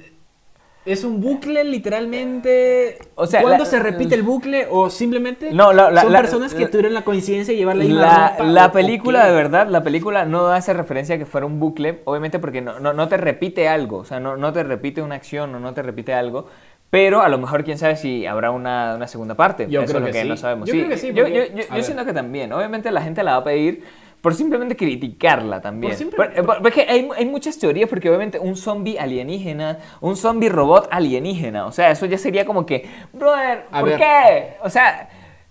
es 0.86 1.04
un 1.04 1.20
bucle 1.20 1.62
literalmente. 1.64 2.98
O 3.14 3.26
sea, 3.26 3.42
¿Cuándo 3.42 3.64
la- 3.64 3.70
se 3.70 3.78
repite 3.78 4.14
el 4.14 4.22
bucle 4.22 4.66
o 4.70 4.90
simplemente 4.90 5.52
No, 5.52 5.72
la- 5.72 5.90
la- 5.90 6.02
son 6.02 6.12
personas 6.12 6.54
que 6.54 6.66
tuvieron 6.66 6.94
la 6.94 7.02
coincidencia 7.02 7.52
de 7.52 7.58
llevar 7.58 7.76
la 7.76 7.84
misma 7.84 8.34
La, 8.38 8.64
ropa, 8.66 8.72
película, 8.72 9.26
de 9.26 9.34
verdad, 9.34 9.68
la 9.68 9.82
película 9.82 10.24
no 10.24 10.48
hace 10.48 10.72
referencia 10.72 11.14
a 11.16 11.18
que 11.18 11.26
fuera 11.26 11.46
un 11.46 11.60
bucle, 11.60 12.00
obviamente 12.04 12.38
porque 12.38 12.60
no, 12.60 12.80
no, 12.80 12.92
no 12.92 13.08
te 13.08 13.16
repite 13.16 13.68
algo, 13.68 13.98
o 13.98 14.04
sea, 14.04 14.20
no, 14.20 14.36
no 14.36 14.52
te 14.52 14.62
repite 14.62 15.02
una 15.02 15.16
acción 15.16 15.54
o 15.54 15.60
no 15.60 15.74
te 15.74 15.82
repite 15.82 16.14
algo, 16.14 16.46
pero 16.88 17.20
a 17.20 17.28
lo 17.28 17.38
mejor 17.38 17.62
quién 17.62 17.78
sabe 17.78 17.96
si 17.96 18.26
habrá 18.26 18.50
una, 18.50 18.94
una 18.96 19.06
segunda 19.06 19.34
parte. 19.34 19.66
Yo 19.68 19.82
Eso 19.82 19.92
creo 19.92 19.98
es 19.98 20.00
lo 20.00 20.06
que 20.06 20.12
que 20.12 20.22
sí. 20.22 20.28
no 20.28 20.36
sabemos. 20.36 20.68
Yo 20.68 20.74
creo 20.74 20.88
que 20.88 20.96
sí, 20.96 21.12
Yo, 21.14 21.28
yo, 21.28 21.42
yo- 21.44 21.82
siento 21.84 22.04
que 22.04 22.12
también, 22.12 22.52
obviamente 22.52 22.90
la 22.90 23.02
gente 23.02 23.22
la 23.22 23.32
va 23.32 23.36
a 23.38 23.44
pedir 23.44 23.84
por 24.20 24.34
simplemente 24.34 24.76
criticarla 24.76 25.60
también. 25.60 25.94
Por 26.10 26.30
hay, 26.88 27.08
hay 27.16 27.26
muchas 27.26 27.58
teorías, 27.58 27.88
porque 27.88 28.08
obviamente 28.08 28.38
un 28.38 28.56
zombie 28.56 28.98
alienígena, 28.98 29.78
un 30.00 30.16
zombie 30.16 30.48
robot 30.48 30.88
alienígena, 30.90 31.66
o 31.66 31.72
sea, 31.72 31.90
eso 31.90 32.06
ya 32.06 32.18
sería 32.18 32.44
como 32.44 32.66
que, 32.66 32.86
brother, 33.12 33.64
¿por 33.70 33.84
ver. 33.84 33.98
qué? 33.98 34.56
O 34.62 34.68
sea, 34.70 35.08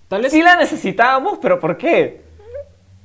Tal 0.07 0.22
vez- 0.22 0.32
sí 0.32 0.41
la 0.41 0.55
necesitábamos, 0.57 1.38
pero 1.41 1.59
¿por 1.59 1.78
qué? 1.78 2.22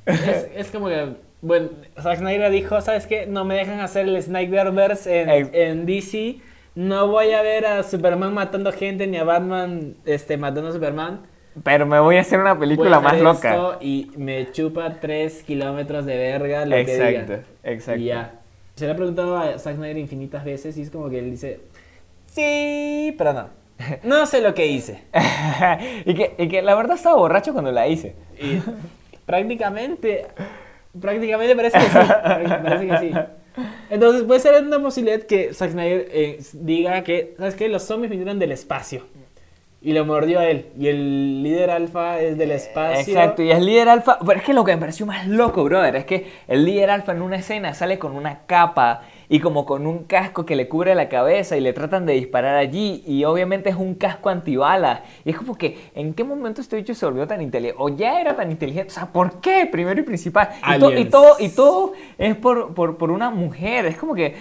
Es, 0.06 0.48
es 0.54 0.70
como 0.70 0.88
que. 0.88 1.14
Bueno, 1.40 1.68
Zack 2.00 2.18
Snyder 2.18 2.50
dijo: 2.50 2.80
¿Sabes 2.80 3.06
qué? 3.06 3.26
No 3.26 3.44
me 3.44 3.54
dejan 3.54 3.80
hacer 3.80 4.06
el 4.08 4.22
Snyderverse 4.22 5.20
en, 5.22 5.28
Ex- 5.30 5.50
en 5.52 5.86
DC. 5.86 6.36
No 6.74 7.08
voy 7.08 7.32
a 7.32 7.42
ver 7.42 7.66
a 7.66 7.82
Superman 7.82 8.32
matando 8.34 8.72
gente 8.72 9.06
ni 9.06 9.16
a 9.18 9.24
Batman 9.24 9.94
este, 10.06 10.36
matando 10.38 10.70
a 10.70 10.72
Superman. 10.72 11.20
Pero 11.62 11.86
me 11.86 12.00
voy 12.00 12.16
a 12.16 12.20
hacer 12.22 12.40
una 12.40 12.54
Voy 12.54 12.60
película 12.66 13.00
más 13.00 13.20
loca. 13.20 13.50
esto 13.50 13.78
Y 13.80 14.10
me 14.16 14.50
chupa 14.50 14.98
3 15.00 15.42
kilómetros 15.44 16.04
de 16.04 16.16
verga 16.16 16.64
lo 16.66 16.74
que 16.74 16.80
Exacto, 16.82 17.32
diga. 17.32 17.44
exacto. 17.62 18.00
Y 18.00 18.04
ya. 18.06 18.40
Se 18.74 18.86
le 18.86 18.92
ha 18.92 18.96
preguntado 18.96 19.36
a 19.36 19.56
Zack 19.58 19.76
Snyder 19.76 19.98
infinitas 19.98 20.44
veces 20.44 20.76
y 20.76 20.82
es 20.82 20.90
como 20.90 21.08
que 21.08 21.20
él 21.20 21.30
dice: 21.30 21.60
Sí, 22.26 23.14
pero 23.16 23.32
no. 23.32 23.48
No 24.02 24.26
sé 24.26 24.40
lo 24.40 24.54
que 24.54 24.66
hice. 24.66 25.04
y, 26.04 26.14
que, 26.14 26.34
y 26.38 26.48
que 26.48 26.62
la 26.62 26.74
verdad 26.74 26.96
estaba 26.96 27.16
borracho 27.16 27.52
cuando 27.52 27.70
la 27.70 27.86
hice. 27.86 28.14
Y 28.40 28.58
prácticamente, 29.26 30.26
prácticamente 31.00 31.54
parece 31.56 31.78
que 31.78 31.84
sí. 31.84 31.90
Parece 32.08 32.86
que 32.88 32.98
sí. 32.98 33.12
Entonces 33.90 34.24
puede 34.24 34.40
ser 34.40 34.62
una 34.64 34.80
posibilidad 34.80 35.22
que 35.22 35.54
Zack 35.54 35.70
Snyder 35.70 36.08
eh, 36.10 36.38
diga 36.54 37.04
que, 37.04 37.34
¿sabes 37.38 37.54
qué? 37.54 37.68
Los 37.68 37.84
zombies 37.84 38.10
vinieron 38.10 38.38
del 38.38 38.50
espacio. 38.52 39.04
Y 39.86 39.92
lo 39.92 40.06
mordió 40.06 40.40
a 40.40 40.46
él. 40.48 40.68
Y 40.78 40.88
el 40.88 41.42
líder 41.42 41.68
alfa 41.70 42.18
es 42.18 42.38
del 42.38 42.52
espacio. 42.52 43.00
Exacto, 43.14 43.42
y 43.42 43.50
el 43.50 43.66
líder 43.66 43.90
alfa. 43.90 44.18
Pero 44.26 44.40
es 44.40 44.42
que 44.46 44.54
lo 44.54 44.64
que 44.64 44.72
me 44.72 44.78
pareció 44.80 45.04
más 45.04 45.26
loco, 45.28 45.62
brother, 45.62 45.94
es 45.96 46.06
que 46.06 46.26
el 46.48 46.64
líder 46.64 46.88
alfa 46.90 47.12
en 47.12 47.20
una 47.20 47.36
escena 47.36 47.74
sale 47.74 47.98
con 47.98 48.12
una 48.16 48.46
capa 48.46 49.02
y 49.28 49.40
como 49.40 49.66
con 49.66 49.86
un 49.86 50.04
casco 50.04 50.46
que 50.46 50.56
le 50.56 50.68
cubre 50.68 50.94
la 50.94 51.10
cabeza 51.10 51.58
y 51.58 51.60
le 51.60 51.74
tratan 51.74 52.06
de 52.06 52.14
disparar 52.14 52.56
allí. 52.56 53.04
Y 53.06 53.24
obviamente 53.24 53.68
es 53.68 53.76
un 53.76 53.94
casco 53.94 54.30
antibalas. 54.30 55.00
Y 55.22 55.30
es 55.32 55.36
como 55.36 55.54
que, 55.58 55.76
¿en 55.94 56.14
qué 56.14 56.24
momento 56.24 56.62
este 56.62 56.76
bicho 56.76 56.94
se 56.94 57.04
volvió 57.04 57.26
tan 57.26 57.42
inteligente? 57.42 57.76
O 57.78 57.90
ya 57.90 58.22
era 58.22 58.34
tan 58.34 58.50
inteligente. 58.50 58.88
O 58.90 58.94
sea, 58.94 59.12
¿por 59.12 59.40
qué? 59.42 59.66
Primero 59.70 60.00
y 60.00 60.04
principal. 60.04 60.48
Y, 60.76 60.78
to- 60.78 60.92
y 60.98 61.04
todo, 61.04 61.36
y 61.38 61.48
todo 61.50 61.92
es 62.16 62.34
por, 62.36 62.72
por, 62.72 62.96
por 62.96 63.10
una 63.10 63.28
mujer. 63.28 63.84
Es 63.84 63.98
como 63.98 64.14
que 64.14 64.34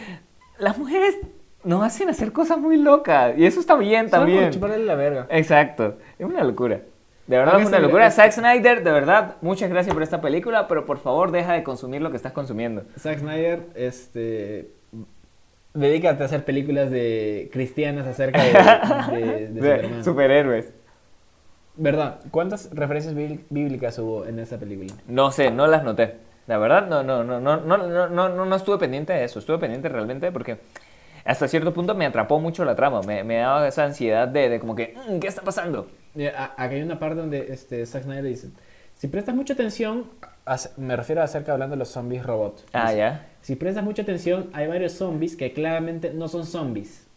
las 0.58 0.78
mujeres 0.78 1.18
nos 1.64 1.84
hacen 1.84 2.10
hacer 2.10 2.32
cosas 2.32 2.58
muy 2.58 2.78
locas. 2.78 3.34
Y 3.38 3.46
eso 3.46 3.60
está 3.60 3.76
bien 3.76 4.10
Solo 4.10 4.24
por 4.24 4.32
también. 4.32 4.52
chuparle 4.52 4.80
la 4.80 4.96
verga. 4.96 5.28
Exacto. 5.30 5.98
Es 6.20 6.26
una 6.26 6.44
locura. 6.44 6.82
De 7.28 7.38
verdad 7.38 7.62
es 7.62 7.68
una 7.68 7.80
locura. 7.80 8.12
Zack 8.12 8.32
Snyder, 8.34 8.84
de 8.84 8.92
verdad, 8.92 9.36
muchas 9.42 9.70
gracias 9.70 9.94
por 9.94 10.04
esta 10.04 10.20
película, 10.20 10.68
pero 10.68 10.86
por 10.86 11.00
favor 11.00 11.32
deja 11.32 11.54
de 11.54 11.64
consumir 11.64 12.02
lo 12.02 12.12
que 12.12 12.18
estás 12.18 12.34
consumiendo. 12.34 12.84
Zack 13.00 13.20
Snyder, 13.20 13.62
este. 13.76 14.72
Dedícate 15.74 16.22
a 16.22 16.26
hacer 16.28 16.46
películas 16.46 16.92
de 16.92 17.50
cristianas 17.52 18.06
acerca 18.06 18.44
de, 18.44 18.52
de- 19.20 19.48
de 19.48 19.48
De 19.62 19.76
Superman. 19.78 20.04
superhéroes. 20.04 20.74
¿Verdad? 21.76 22.20
¿Cuántas 22.30 22.70
referencias 22.74 23.16
bí- 23.16 23.40
bíblicas 23.50 23.98
hubo 23.98 24.26
en 24.28 24.38
esa 24.38 24.60
película? 24.60 24.94
No 25.08 25.32
sé, 25.32 25.50
no 25.50 25.66
las 25.66 25.84
noté. 25.84 26.18
La 26.46 26.58
verdad, 26.60 26.88
no, 26.88 27.02
no, 27.04 27.24
no, 27.24 27.40
no, 27.40 27.58
no, 27.58 27.78
no, 27.78 28.08
no, 28.10 28.30
no, 28.30 28.46
no 28.46 28.56
estuve 28.56 28.78
pendiente 28.78 29.14
de 29.14 29.24
eso. 29.24 29.40
Estuve 29.40 29.58
pendiente 29.58 29.90
realmente 29.90 30.32
porque 30.32 30.58
hasta 31.26 31.48
cierto 31.48 31.74
punto 31.74 31.96
me 31.96 32.06
atrapó 32.06 32.40
mucho 32.40 32.66
la 32.66 32.76
trama. 32.76 33.02
Me, 33.02 33.24
me 33.24 33.38
daba 33.38 33.68
esa 33.68 33.84
ansiedad 33.86 34.28
de, 34.28 34.50
de 34.50 34.60
como 34.60 34.76
que, 34.76 34.96
"Mm, 35.10 35.20
¿qué 35.20 35.28
está 35.28 35.42
pasando? 35.42 35.88
A- 36.38 36.44
Acá 36.64 36.76
hay 36.76 36.82
una 36.82 37.00
parte 37.00 37.16
donde 37.22 37.48
este, 37.54 37.86
Zack 37.86 38.04
Snyder 38.04 38.24
dice, 38.24 38.50
si 38.96 39.08
prestas 39.08 39.36
mucha 39.36 39.54
atención 39.54 40.06
Me 40.78 40.96
refiero 40.98 41.22
acerca 41.24 41.54
hablando 41.54 41.76
de 41.76 41.80
los 41.80 41.88
zombies 41.90 42.26
robots. 42.26 42.66
Ah, 42.74 42.92
ya. 42.94 43.26
Si 43.42 43.56
prestas 43.56 43.84
mucha 43.84 44.02
atención, 44.02 44.50
hay 44.54 44.68
varios 44.68 44.92
zombies 44.92 45.38
que 45.38 45.54
claramente 45.54 46.12
no 46.14 46.28
son 46.28 46.46
zombies. 46.46 47.08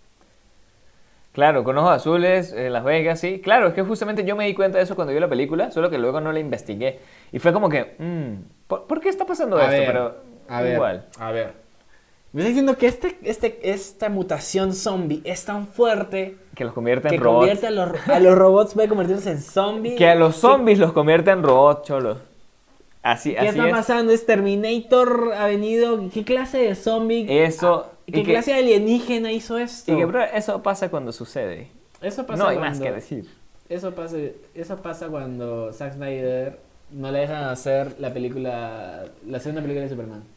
Claro, 1.33 1.65
con 1.65 1.77
ojos 1.77 1.91
azules, 1.97 2.53
en 2.53 2.73
Las 2.73 2.85
Vegas, 2.85 3.21
sí. 3.21 3.41
Claro, 3.43 3.67
es 3.69 3.75
que 3.75 3.83
justamente 3.83 4.25
yo 4.25 4.37
me 4.37 4.47
di 4.47 4.55
cuenta 4.55 4.79
de 4.79 4.85
eso 4.85 4.95
cuando 4.95 5.13
vi 5.13 5.21
la 5.21 5.29
película, 5.29 5.71
solo 5.71 5.91
que 5.91 5.99
luego 5.99 6.21
no 6.21 6.33
la 6.33 6.39
investigué. 6.41 7.01
Y 7.33 7.39
fue 7.41 7.53
como 7.53 7.69
que, 7.69 7.95
mm, 7.99 8.67
¿por, 8.69 8.87
por 8.87 9.01
qué 9.01 9.09
está 9.11 9.27
pasando 9.27 9.59
esto? 9.59 9.83
Pero 9.87 10.17
a 10.49 10.63
ver, 10.63 10.75
igual. 10.75 11.07
a 11.19 11.33
ver. 11.33 11.53
Me 12.37 12.43
está 12.43 12.49
diciendo 12.49 12.77
que 12.77 12.87
este, 12.87 13.19
este, 13.23 13.71
esta 13.71 14.11
mutación 14.11 14.75
zombie 14.75 15.23
es 15.25 15.45
tan 15.47 15.67
fuerte 15.67 16.37
Que 16.55 16.65
los 16.65 16.75
convierte 16.75 17.09
que 17.09 17.15
en 17.15 17.21
robots. 17.23 17.39
convierte 17.41 17.67
a 17.67 17.71
los, 17.71 18.09
a 18.09 18.21
los 18.21 18.35
robots, 18.37 18.75
puede 18.75 18.89
convertirse 18.89 19.31
en 19.31 19.41
zombies. 19.41 19.97
Que 19.97 20.07
a 20.07 20.15
los 20.15 20.37
zombies 20.37 20.79
los 20.79 20.93
convierte 20.93 21.31
en 21.31 21.43
robots, 21.43 21.89
cholos. 21.89 22.19
Así, 23.03 23.31
¿Qué 23.33 23.39
así 23.39 23.49
está 23.49 23.69
es. 23.69 23.73
pasando? 23.75 24.13
¿Es 24.13 24.27
Terminator 24.27 25.33
ha 25.33 25.47
venido? 25.47 26.11
¿Qué 26.13 26.25
clase 26.25 26.59
de 26.59 26.75
zombie? 26.75 27.27
Eso. 27.45 27.87
Ah, 27.89 27.93
¿Qué 28.05 28.13
que- 28.23 28.25
clase 28.25 28.53
de 28.53 28.59
alienígena 28.59 29.33
hizo 29.33 29.57
esto? 29.57 29.95
Y 29.95 29.97
que, 29.97 30.05
bro, 30.05 30.23
eso 30.23 30.63
pasa 30.63 30.91
cuando 30.91 31.13
sucede. 31.13 31.69
eso 32.03 32.27
pasa 32.27 32.43
No 32.43 32.51
hay 32.51 32.59
cuando, 32.59 32.71
más 32.79 32.81
que 32.87 32.93
decir. 32.93 33.27
Eso 33.71 33.95
pasa, 33.95 34.19
eso 34.55 34.77
pasa 34.83 35.09
cuando 35.09 35.73
Zack 35.73 35.95
Snyder 35.95 36.59
no 36.91 37.11
le 37.11 37.21
dejan 37.21 37.45
hacer 37.45 37.97
la 37.99 38.13
película, 38.13 39.07
la 39.27 39.41
segunda 39.41 39.63
película 39.63 39.85
de 39.85 39.89
Superman. 39.89 40.36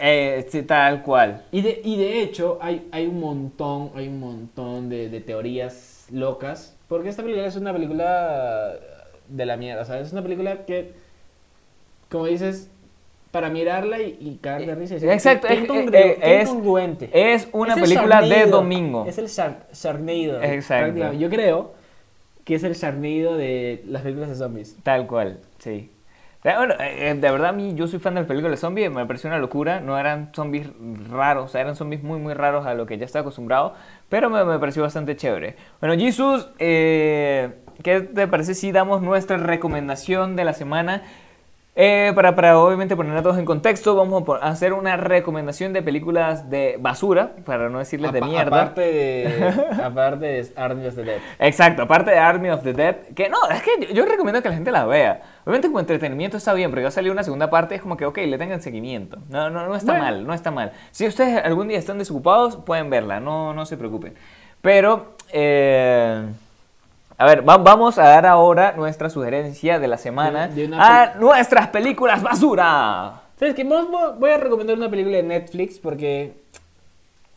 Eh, 0.00 0.46
sí, 0.48 0.62
tal 0.62 1.02
cual. 1.02 1.44
Y 1.52 1.60
de, 1.62 1.80
y 1.84 1.96
de 1.96 2.22
hecho, 2.22 2.58
hay, 2.60 2.88
hay 2.92 3.06
un 3.06 3.20
montón, 3.20 3.90
hay 3.94 4.08
un 4.08 4.20
montón 4.20 4.88
de, 4.88 5.08
de 5.08 5.20
teorías 5.20 6.06
locas. 6.12 6.76
Porque 6.88 7.08
esta 7.08 7.22
película 7.22 7.46
es 7.46 7.56
una 7.56 7.72
película 7.72 8.74
de 9.28 9.46
la 9.46 9.56
mierda. 9.56 9.84
Sea, 9.84 10.00
es 10.00 10.12
una 10.12 10.22
película 10.22 10.64
que, 10.64 10.92
como 12.10 12.26
dices, 12.26 12.70
para 13.30 13.50
mirarla 13.50 14.00
y, 14.00 14.16
y 14.20 14.38
caer 14.40 14.66
de 14.66 14.74
risa. 14.74 14.94
y 14.94 14.96
decir, 14.96 15.10
Exacto, 15.10 15.48
es- 15.48 15.58
eh, 15.92 16.18
es-. 16.22 16.48
Es 17.12 17.48
una 17.52 17.72
Es 17.72 17.76
el 17.76 17.82
película 17.82 18.22
de 18.22 18.46
domingo. 18.46 19.04
Es 19.06 19.18
el 19.18 19.26
Shark, 19.26 19.70
Sharknado. 19.72 20.42
Exacto. 20.42 21.12
Yo 21.12 21.28
creo 21.28 21.72
que 22.44 22.54
es 22.54 22.62
el 22.64 22.74
Sharknado 22.74 23.36
de 23.36 23.82
las 23.86 24.02
películas 24.02 24.30
de 24.30 24.36
zombies. 24.36 24.76
Tal 24.82 25.06
cual, 25.06 25.40
sí. 25.58 25.90
Eh, 26.44 26.54
Bueno, 26.56 26.74
eh, 26.78 27.14
de 27.18 27.30
verdad 27.30 27.48
a 27.48 27.52
mí 27.52 27.74
yo 27.74 27.86
soy 27.88 27.98
fan 27.98 28.14
de 28.14 28.20
las 28.20 28.28
películas 28.28 28.52
de 28.52 28.56
zombies, 28.58 28.90
me 28.90 29.04
pareció 29.06 29.28
una 29.28 29.38
locura, 29.38 29.80
no 29.80 29.98
eran 29.98 30.30
zombies 30.34 30.68
raros, 31.10 31.46
o 31.46 31.48
sea, 31.48 31.60
eran 31.62 31.74
zombies 31.76 32.02
muy 32.02 32.18
muy 32.20 32.32
raros 32.34 32.64
a 32.66 32.74
lo 32.74 32.86
que 32.86 32.96
ya 32.96 33.04
estaba 33.04 33.22
acostumbrado, 33.22 33.74
pero 34.08 34.30
me, 34.30 34.44
me 34.44 34.58
pareció 34.58 34.82
bastante 34.82 35.16
chévere. 35.16 35.56
Bueno, 35.80 35.96
Jesus, 35.96 36.48
eh, 36.58 37.54
¿qué 37.82 38.00
te 38.02 38.28
parece 38.28 38.54
si 38.54 38.70
damos 38.72 39.02
nuestra 39.02 39.36
recomendación 39.36 40.36
de 40.36 40.44
la 40.44 40.52
semana? 40.52 41.02
Eh, 41.80 42.10
para, 42.12 42.34
para 42.34 42.58
obviamente 42.58 42.96
poner 42.96 43.16
a 43.16 43.22
todos 43.22 43.38
en 43.38 43.44
contexto, 43.44 43.94
vamos 43.94 44.24
a 44.42 44.48
hacer 44.48 44.72
una 44.72 44.96
recomendación 44.96 45.72
de 45.72 45.80
películas 45.80 46.50
de 46.50 46.76
basura, 46.80 47.36
para 47.44 47.68
no 47.68 47.78
decirles 47.78 48.10
de 48.10 48.20
mierda. 48.20 48.48
Aparte 48.62 48.80
de, 48.80 49.54
aparte 49.84 50.26
de 50.26 50.52
Army 50.56 50.88
of 50.88 50.96
the 50.96 51.04
Dead. 51.04 51.20
Exacto, 51.38 51.82
aparte 51.82 52.10
de 52.10 52.18
Army 52.18 52.50
of 52.50 52.64
the 52.64 52.72
Dead, 52.72 52.96
que 53.14 53.28
no, 53.28 53.38
es 53.48 53.62
que 53.62 53.86
yo, 53.86 53.92
yo 53.92 54.06
recomiendo 54.06 54.42
que 54.42 54.48
la 54.48 54.56
gente 54.56 54.72
la 54.72 54.86
vea. 54.86 55.22
Obviamente 55.44 55.68
como 55.68 55.78
entretenimiento 55.78 56.36
está 56.36 56.52
bien, 56.52 56.70
porque 56.70 56.82
va 56.82 56.88
a 56.88 56.90
salir 56.90 57.12
una 57.12 57.22
segunda 57.22 57.48
parte, 57.48 57.76
es 57.76 57.80
como 57.80 57.96
que, 57.96 58.06
ok, 58.06 58.18
le 58.26 58.38
tengan 58.38 58.60
seguimiento. 58.60 59.18
No, 59.28 59.48
no, 59.48 59.68
no 59.68 59.76
está 59.76 59.92
Bueno. 59.92 60.04
mal, 60.04 60.26
no 60.26 60.34
está 60.34 60.50
mal. 60.50 60.72
Si 60.90 61.06
ustedes 61.06 61.44
algún 61.44 61.68
día 61.68 61.78
están 61.78 61.98
desocupados, 61.98 62.56
pueden 62.56 62.90
verla, 62.90 63.20
no, 63.20 63.54
no 63.54 63.64
se 63.66 63.76
preocupen. 63.76 64.14
Pero, 64.60 65.14
eh, 65.32 66.26
a 67.18 67.26
ver, 67.26 67.46
va- 67.48 67.58
vamos 67.58 67.98
a 67.98 68.04
dar 68.04 68.24
ahora 68.26 68.72
nuestra 68.72 69.10
sugerencia 69.10 69.78
de 69.78 69.88
la 69.88 69.98
semana 69.98 70.48
De- 70.48 70.54
de 70.54 70.64
una 70.66 71.02
a 71.02 71.14
nuestras 71.16 71.68
películas 71.68 72.22
basura. 72.22 73.22
¿Sabes 73.36 73.54
qué? 73.54 73.64
Voy 73.64 74.30
a 74.30 74.36
recomendar 74.38 74.76
una 74.76 74.88
película 74.88 75.16
de 75.18 75.22
Netflix 75.24 75.78
porque 75.78 76.34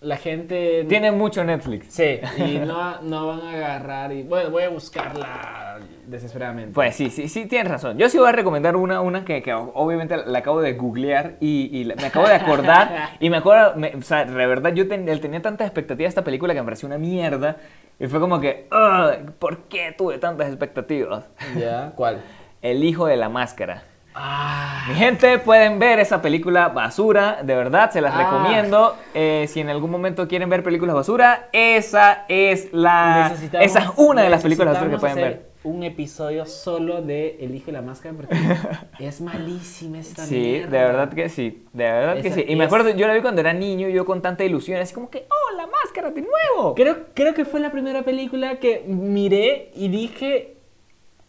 la 0.02 0.18
gente... 0.18 0.86
Tiene 0.90 1.12
mucho 1.12 1.44
Netflix. 1.44 1.94
Sí, 1.94 2.20
y 2.38 2.58
no, 2.60 3.02
no 3.02 3.28
van 3.28 3.42
a 3.42 3.52
agarrar 3.52 4.12
y... 4.12 4.24
Bueno, 4.24 4.50
voy 4.50 4.64
a 4.64 4.70
buscarla 4.70 5.78
desesperadamente. 6.12 6.74
Pues 6.74 6.96
sí, 6.96 7.10
sí, 7.10 7.28
sí, 7.30 7.46
tienes 7.48 7.72
razón. 7.72 7.98
Yo 7.98 8.10
sí 8.10 8.18
voy 8.18 8.30
a 8.30 8.32
recomendar 8.34 8.76
una, 8.76 9.02
una 9.02 9.26
que, 9.26 9.42
que 9.42 9.54
obviamente 9.54 10.16
la 10.26 10.40
acabo 10.40 10.62
de 10.62 10.74
googlear 10.74 11.38
y, 11.40 11.70
y 11.72 11.84
la- 11.86 11.96
me 11.96 12.06
acabo 12.08 12.28
de 12.28 12.36
acordar. 12.36 13.12
y 13.20 13.30
me 13.30 13.38
acuerdo, 13.38 13.74
me- 13.76 13.96
o 13.96 14.02
sea, 14.02 14.26
de 14.26 14.46
verdad, 14.46 14.74
yo 14.74 14.88
ten- 14.88 15.06
tenía 15.20 15.42
tantas 15.42 15.66
expectativas 15.68 16.08
de 16.08 16.10
esta 16.10 16.24
película 16.24 16.54
que 16.54 16.60
me 16.60 16.66
pareció 16.66 16.88
una 16.88 16.98
mierda. 16.98 17.58
Y 18.00 18.08
fue 18.08 18.20
como 18.20 18.40
que, 18.40 18.68
"Ugh, 18.72 19.32
¿por 19.40 19.64
qué 19.64 19.94
tuve 19.98 20.18
tantas 20.18 20.48
expectativas? 20.48 21.26
¿Ya? 21.58 21.92
¿Cuál? 21.96 22.22
El 22.62 22.84
hijo 22.84 23.06
de 23.08 23.16
la 23.18 23.30
máscara. 23.30 23.84
Ah, 24.14 24.84
Mi 24.90 24.96
gente, 24.96 25.40
pueden 25.40 25.80
ver 25.80 26.00
esa 26.00 26.22
película 26.22 26.68
basura, 26.68 27.40
de 27.44 27.56
verdad, 27.56 27.92
se 27.92 28.02
las 28.02 28.14
Ah. 28.14 28.18
recomiendo. 28.24 28.98
Eh, 29.14 29.46
si 29.48 29.62
en 29.62 29.70
algún 29.70 29.90
momento 29.90 30.28
quieren 30.28 30.50
ver 30.50 30.64
películas 30.64 30.94
basura, 30.96 31.48
esa 31.54 32.26
es 32.28 32.68
la. 32.74 33.32
Esa 33.62 33.80
es 33.80 33.86
una 33.96 34.24
de 34.24 34.30
las 34.30 34.44
películas 34.44 34.74
basura 34.74 34.92
que 34.92 34.98
pueden 34.98 35.16
ver. 35.16 35.51
Un 35.64 35.84
episodio 35.84 36.46
solo 36.48 37.04
de 37.04 37.38
El 37.40 37.54
Hijo 37.54 37.68
de 37.68 37.74
la 37.74 37.82
Máscara 37.84 38.16
porque 38.16 38.36
es 39.00 39.22
malísima 39.22 40.00
esta 40.00 40.26
Sí, 40.26 40.40
mierda. 40.40 40.70
de 40.80 40.86
verdad 40.86 41.14
que 41.14 41.30
sí, 41.30 41.66
de 41.72 41.84
verdad 41.84 42.22
que 42.22 42.32
sí. 42.32 42.46
Y 42.48 42.56
me 42.56 42.64
acuerdo, 42.64 42.90
yo 42.90 43.06
la 43.08 43.14
vi 43.14 43.22
cuando 43.22 43.42
era 43.42 43.54
niño, 43.54 43.88
yo 43.90 44.04
con 44.06 44.22
tanta 44.24 44.44
ilusión, 44.44 44.80
así 44.82 44.94
como 44.94 45.10
que, 45.12 45.28
¡oh, 45.30 45.56
la 45.58 45.68
máscara 45.68 46.10
de 46.10 46.22
nuevo! 46.24 46.74
Creo, 46.74 47.06
creo 47.14 47.36
que 47.36 47.46
fue 47.46 47.60
la 47.60 47.72
primera 47.72 48.02
película 48.04 48.58
que 48.60 48.84
miré 48.88 49.70
y 49.76 49.90
dije, 49.90 50.56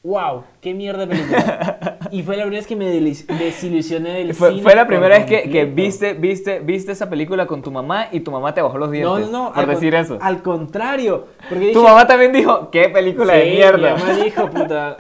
wow, 0.03 0.45
qué 0.63 0.73
mierda 0.73 1.05
de 1.05 1.15
película. 1.15 1.72
y 2.11 2.23
fue 2.23 2.37
la 2.37 2.43
primera 2.45 2.61
vez 2.61 2.67
que 2.67 2.77
me 2.77 2.89
desilusioné 2.89 4.15
del 4.15 4.35
Fue, 4.35 4.51
cine 4.51 4.63
fue 4.63 4.75
la 4.75 4.87
primera 4.87 5.19
vez 5.19 5.27
que, 5.27 5.51
que 5.51 5.65
viste, 5.65 6.15
viste, 6.15 6.61
viste 6.61 6.93
esa 6.93 7.09
película 7.09 7.47
con 7.47 7.63
tu 7.63 7.71
mamá 7.71 8.09
y 8.13 8.21
tu 8.21 8.31
mamá 8.31 8.55
te 8.55 8.63
bajó 8.63 8.79
los 8.79 8.91
dientes. 8.91 9.31
No, 9.31 9.49
no. 9.49 9.53
Por 9.53 9.65
al 9.65 9.71
decir 9.71 9.95
eso. 9.95 10.19
Al 10.21 10.43
contrario. 10.43 11.27
Porque 11.49 11.73
Tu 11.73 11.83
mamá 11.83 12.07
también 12.07 12.33
dijo, 12.33 12.71
¡qué 12.71 12.89
película 12.89 13.35
de 13.35 13.45
Sí, 13.45 13.51
mierda! 13.51 13.95
Mi 13.95 14.01
mamá 14.01 14.15
dijo, 14.17 14.51
puta. 14.51 14.97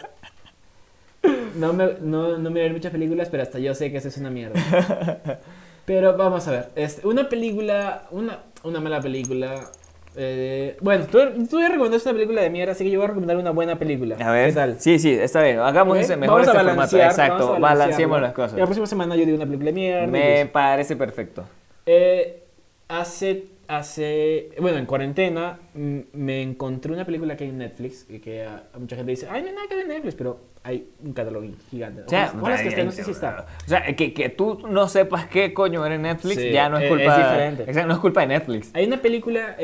No, 1.56 1.72
me, 1.72 1.88
no, 2.00 2.38
no 2.38 2.50
miré 2.50 2.70
muchas 2.72 2.90
películas, 2.90 3.28
pero 3.30 3.42
hasta 3.42 3.58
yo 3.58 3.74
sé 3.74 3.90
que 3.90 3.98
eso 3.98 4.08
es 4.08 4.16
una 4.16 4.30
mierda. 4.30 4.58
Pero 5.84 6.16
vamos 6.16 6.46
a 6.46 6.52
ver. 6.52 6.70
Este, 6.76 7.06
una 7.06 7.28
película. 7.28 8.04
Una, 8.12 8.38
una 8.62 8.80
mala 8.80 9.00
película. 9.00 9.68
Eh, 10.16 10.76
bueno, 10.80 11.06
tú, 11.10 11.18
tú 11.48 11.60
ya 11.60 11.68
recomendaste 11.68 12.08
una 12.08 12.16
película 12.18 12.42
de 12.42 12.50
mierda, 12.50 12.72
así 12.72 12.84
que 12.84 12.90
yo 12.90 12.98
voy 12.98 13.04
a 13.04 13.08
recomendar 13.08 13.36
una 13.36 13.50
buena 13.50 13.78
película. 13.78 14.16
A 14.20 14.30
ver, 14.32 14.48
¿Qué 14.50 14.54
tal? 14.54 14.76
sí, 14.80 14.98
sí, 14.98 15.10
está 15.12 15.42
bien. 15.42 15.58
Hagamos 15.58 15.96
¿Ok? 15.96 16.02
ese 16.04 16.16
mejor 16.16 16.40
este 16.42 16.52
formato. 16.52 16.96
Exacto, 16.98 17.58
balanceemos 17.60 18.20
las 18.20 18.28
Y 18.30 18.32
La 18.32 18.34
cosas. 18.34 18.56
próxima 18.60 18.86
semana 18.86 19.16
yo 19.16 19.24
digo 19.24 19.36
una 19.36 19.46
película 19.46 19.66
de 19.66 19.72
mierda. 19.72 20.06
Me 20.06 20.46
parece 20.46 20.96
perfecto. 20.96 21.44
Eh, 21.86 22.42
hace, 22.88 23.46
hace, 23.68 24.50
bueno, 24.60 24.78
en 24.78 24.86
cuarentena 24.86 25.58
mm, 25.74 25.98
me 26.12 26.42
encontré 26.42 26.92
una 26.92 27.04
película 27.04 27.36
que 27.36 27.44
hay 27.44 27.50
en 27.50 27.58
Netflix 27.58 28.06
y 28.08 28.18
que 28.18 28.44
a, 28.44 28.64
a 28.72 28.78
mucha 28.78 28.96
gente 28.96 29.10
dice, 29.10 29.26
ay, 29.30 29.42
no 29.42 29.48
hay 29.48 29.54
nada 29.54 29.66
que 29.68 29.74
ver 29.76 29.84
en 29.84 29.90
Netflix, 29.92 30.14
pero 30.14 30.40
hay 30.64 30.88
un 31.02 31.12
catálogo 31.12 31.44
gigante. 31.70 32.02
O 32.02 32.08
sea, 32.08 32.32
ojalá 32.38 32.54
es 32.54 32.62
que 32.62 32.68
esté, 32.68 32.84
no 32.84 32.92
sé 32.92 33.02
si 33.02 33.10
está. 33.10 33.46
O 33.66 33.68
sea, 33.68 33.82
que, 33.96 34.14
que 34.14 34.28
tú 34.28 34.60
no 34.68 34.86
sepas 34.88 35.26
qué 35.26 35.52
coño 35.52 35.84
era 35.84 35.98
Netflix, 35.98 36.36
Sí, 36.40 36.50
ya 36.52 36.68
no 36.68 36.76
es 36.78 36.84
es- 36.84 36.88
culpa. 36.90 37.04
es 37.04 37.16
diferente. 37.24 37.62
Exacto, 37.64 37.88
no 37.88 37.94
es 37.94 38.00
culpa 38.00 38.20
de 38.20 38.26
Netflix. 38.28 38.70
Hay 38.74 38.86
una 38.86 39.02
película, 39.02 39.56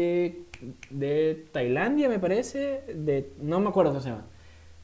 este, 0.00 0.36
de 0.90 1.46
Tailandia, 1.52 2.08
me 2.08 2.18
parece, 2.18 2.82
de, 2.94 3.32
no 3.40 3.60
me 3.60 3.68
acuerdo 3.68 3.90
cómo 3.92 4.02
se 4.02 4.10
llama. 4.10 4.24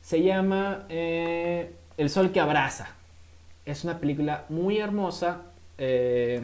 Se 0.01 0.23
llama 0.23 0.85
eh, 0.89 1.73
El 1.97 2.11
Sol 2.11 2.31
que 2.33 2.41
Abraza. 2.41 2.89
Es 3.65 3.83
una 3.85 3.99
película 3.99 4.45
muy 4.49 4.79
hermosa 4.79 5.43
eh, 5.79 6.43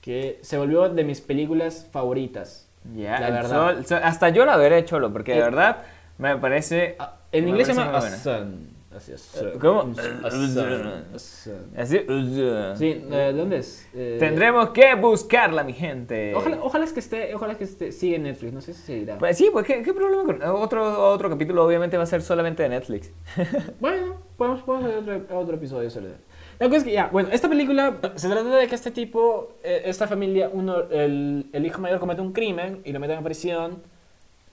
que 0.00 0.38
se 0.42 0.56
volvió 0.58 0.88
de 0.88 1.04
mis 1.04 1.20
películas 1.20 1.88
favoritas. 1.90 2.68
Ya, 2.94 3.18
La 3.18 3.28
el 3.28 3.32
verdad. 3.34 3.82
sol- 3.84 3.98
hasta 4.02 4.28
yo 4.28 4.44
la 4.44 4.56
veré, 4.56 4.84
Cholo, 4.84 5.12
porque 5.12 5.32
de 5.32 5.38
Eh, 5.38 5.42
verdad 5.42 5.82
me 6.18 6.36
parece. 6.36 6.96
En 7.32 7.44
me 7.44 7.50
inglés 7.50 7.66
se 7.68 7.74
llama. 7.74 7.96
A 7.98 8.00
Sun. 8.02 8.68
Así 8.96 9.12
es. 9.12 9.20
sun. 9.20 9.58
¿Cómo? 9.58 9.94
Sun. 9.94 10.24
Así, 11.76 11.98
Sí, 12.76 12.86
eh, 12.86 13.06
¿de 13.10 13.32
dónde 13.32 13.58
es? 13.58 13.88
Eh, 13.94 14.16
Tendremos 14.20 14.70
que 14.70 14.94
buscarla, 14.94 15.64
mi 15.64 15.72
gente. 15.72 16.34
Ojalá, 16.34 16.58
ojalá 16.62 16.84
es 16.84 16.92
que 16.92 17.00
esté, 17.00 17.34
ojalá 17.34 17.56
que 17.56 17.64
esté, 17.64 17.92
sigue 17.92 18.16
en 18.16 18.24
Netflix, 18.24 18.52
no 18.52 18.60
sé 18.60 18.74
si 18.74 18.82
seguirá. 18.82 19.18
Pues 19.18 19.36
sí, 19.36 19.48
pues 19.52 19.66
¿qué, 19.66 19.82
qué 19.82 19.92
problema 19.92 20.24
con 20.24 20.42
otro 20.42 21.10
otro 21.10 21.28
capítulo 21.30 21.64
obviamente 21.64 21.96
va 21.96 22.04
a 22.04 22.06
ser 22.06 22.22
solamente 22.22 22.62
de 22.62 22.68
Netflix. 22.68 23.10
Bueno, 23.80 24.16
podemos, 24.36 24.62
podemos 24.62 24.90
hacer 24.90 24.98
otro, 25.22 25.38
otro 25.38 25.56
episodio 25.56 25.90
sobre. 25.90 26.10
La 26.58 26.66
cosa 26.66 26.78
es 26.78 26.84
que 26.84 26.92
ya, 26.92 27.08
bueno, 27.08 27.30
esta 27.32 27.48
película 27.48 27.98
se 28.14 28.28
trata 28.28 28.56
de 28.56 28.68
que 28.68 28.74
este 28.74 28.90
tipo, 28.90 29.54
eh, 29.64 29.82
esta 29.86 30.06
familia, 30.06 30.48
uno, 30.52 30.88
el, 30.90 31.46
el 31.52 31.66
hijo 31.66 31.80
mayor 31.80 31.98
comete 31.98 32.20
un 32.20 32.32
crimen 32.32 32.80
y 32.84 32.92
lo 32.92 33.00
meten 33.00 33.18
a 33.18 33.22
prisión 33.22 33.82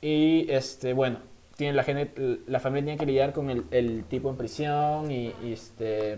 y, 0.02 0.48
este, 0.50 0.94
bueno, 0.94 1.20
tiene 1.62 1.74
la, 1.76 1.84
gente, 1.84 2.40
la 2.48 2.60
familia 2.60 2.86
tiene 2.86 2.98
que 3.00 3.06
lidiar 3.06 3.34
con 3.34 3.50
el, 3.52 3.64
el 3.72 4.04
tipo 4.06 4.30
en 4.30 4.36
prisión 4.38 5.12
y, 5.12 5.34
y, 5.44 5.54
este... 5.54 6.18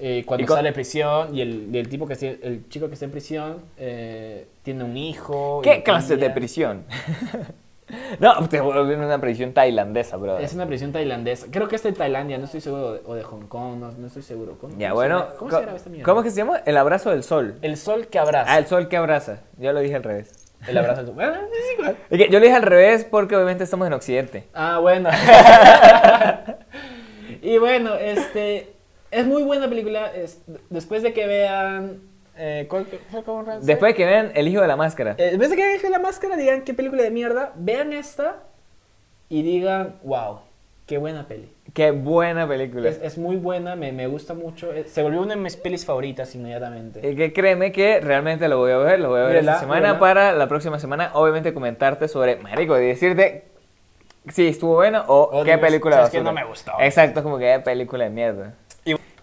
eh, 0.00 0.24
cuando 0.26 0.46
con- 0.46 0.56
sale 0.56 0.70
de 0.70 0.72
prisión 0.74 1.34
y 1.36 1.40
el, 1.42 1.68
y 1.72 1.78
el 1.78 1.88
tipo 1.88 2.06
que 2.06 2.14
el 2.42 2.68
chico 2.68 2.88
que 2.88 2.94
está 2.94 3.04
en 3.04 3.10
prisión 3.10 3.58
eh, 3.76 4.46
tiene 4.62 4.84
un 4.84 4.96
hijo. 4.96 5.60
¿Qué 5.62 5.76
la 5.76 5.82
clase 5.82 6.16
de 6.16 6.30
prisión? 6.30 6.84
No, 8.18 8.48
te 8.48 8.60
vuelve 8.62 8.96
una 8.96 9.20
predicción 9.20 9.52
tailandesa, 9.52 10.16
bro. 10.16 10.38
Es 10.38 10.54
una 10.54 10.66
prisión 10.66 10.90
tailandesa. 10.90 11.46
Creo 11.50 11.68
que 11.68 11.76
es 11.76 11.82
de 11.82 11.92
Tailandia, 11.92 12.38
no 12.38 12.46
estoy 12.46 12.62
seguro. 12.62 12.98
O 13.06 13.14
de 13.14 13.22
Hong 13.22 13.46
Kong, 13.46 13.76
no, 13.78 13.92
no 13.92 14.06
estoy 14.06 14.22
seguro. 14.22 14.56
¿Cómo, 14.58 14.72
Ya, 14.78 14.88
cómo 14.88 14.94
bueno. 15.00 15.18
se 15.18 15.24
llama- 15.26 15.36
¿Cómo 15.38 15.50
se 15.50 15.60
llama 15.60 15.76
esta 15.76 15.90
mierda? 15.90 16.04
¿Cómo 16.06 16.20
es 16.20 16.24
que 16.24 16.30
se 16.30 16.36
llama? 16.38 16.56
El 16.64 16.76
abrazo 16.78 17.10
del 17.10 17.22
sol. 17.22 17.56
El 17.60 17.76
sol 17.76 18.06
que 18.06 18.18
abraza. 18.18 18.52
Ah, 18.52 18.58
el 18.58 18.66
sol 18.66 18.88
que 18.88 18.96
abraza. 18.96 19.42
Yo 19.58 19.72
lo 19.74 19.80
dije 19.80 19.94
al 19.96 20.02
revés. 20.02 20.43
El 20.66 20.78
abrazo 20.78 21.02
es 21.02 21.08
igual. 21.78 21.96
Es 22.10 22.18
que 22.18 22.28
yo 22.28 22.38
lo 22.38 22.44
dije 22.44 22.56
al 22.56 22.62
revés 22.62 23.04
porque 23.04 23.36
obviamente 23.36 23.64
estamos 23.64 23.86
en 23.86 23.92
Occidente. 23.92 24.44
Ah, 24.54 24.78
bueno. 24.80 25.10
y 27.42 27.58
bueno, 27.58 27.94
este. 27.94 28.72
Es 29.10 29.26
muy 29.26 29.42
buena 29.42 29.68
película. 29.68 30.12
es- 30.14 30.40
después 30.70 31.02
de 31.02 31.12
que 31.12 31.26
vean. 31.26 32.00
Eh, 32.36 32.66
¿cuál-? 32.68 32.86
Después 33.62 33.92
de 33.92 33.96
que 33.96 34.04
vean 34.04 34.32
El 34.34 34.48
hijo 34.48 34.60
de 34.60 34.66
la 34.66 34.76
máscara. 34.76 35.14
Eh, 35.18 35.36
vez 35.36 35.50
de 35.50 35.56
que 35.56 35.62
vean 35.62 35.92
la 35.92 36.00
máscara, 36.00 36.36
digan 36.36 36.62
qué 36.62 36.74
película 36.74 37.02
de 37.02 37.10
mierda. 37.10 37.52
Vean 37.56 37.92
esta 37.92 38.36
y 39.28 39.42
digan, 39.42 39.96
wow, 40.02 40.40
qué 40.86 40.98
buena 40.98 41.28
peli. 41.28 41.48
Qué 41.74 41.90
buena 41.90 42.46
película. 42.48 42.88
Es, 42.88 43.00
es 43.02 43.18
muy 43.18 43.34
buena, 43.36 43.74
me, 43.74 43.90
me 43.92 44.06
gusta 44.06 44.32
mucho. 44.32 44.72
eh, 44.72 44.84
Se 44.86 45.02
volvió 45.02 45.20
una 45.20 45.34
de 45.34 45.40
mis 45.40 45.56
pelis 45.56 45.84
favoritas 45.84 46.32
inmediatamente. 46.36 47.06
Y 47.06 47.16
que 47.16 47.32
créeme 47.32 47.72
que 47.72 48.00
realmente 48.00 48.48
lo 48.48 48.58
voy 48.58 48.70
a 48.72 48.78
ver, 48.78 49.00
lo 49.00 49.08
voy 49.10 49.20
a 49.20 49.24
ver 49.24 49.36
esta 49.36 49.58
semana 49.60 49.98
para 49.98 50.32
la 50.32 50.46
próxima 50.48 50.78
semana, 50.78 51.10
obviamente 51.14 51.52
comentarte 51.52 52.06
sobre 52.08 52.36
Marico 52.36 52.78
y 52.80 52.86
decirte 52.86 53.48
si 54.30 54.46
estuvo 54.46 54.74
bueno 54.76 55.04
o, 55.08 55.40
O 55.40 55.44
qué 55.44 55.58
película 55.58 55.96
"¿Sabes 55.96 56.10
qué? 56.12 56.18
basura". 56.18 56.32
No 56.32 56.40
me 56.40 56.46
gustó. 56.48 56.72
Exacto, 56.78 57.22
como 57.24 57.38
que 57.38 57.44
qué 57.54 57.60
película 57.60 58.04
de 58.04 58.10
mierda. 58.10 58.54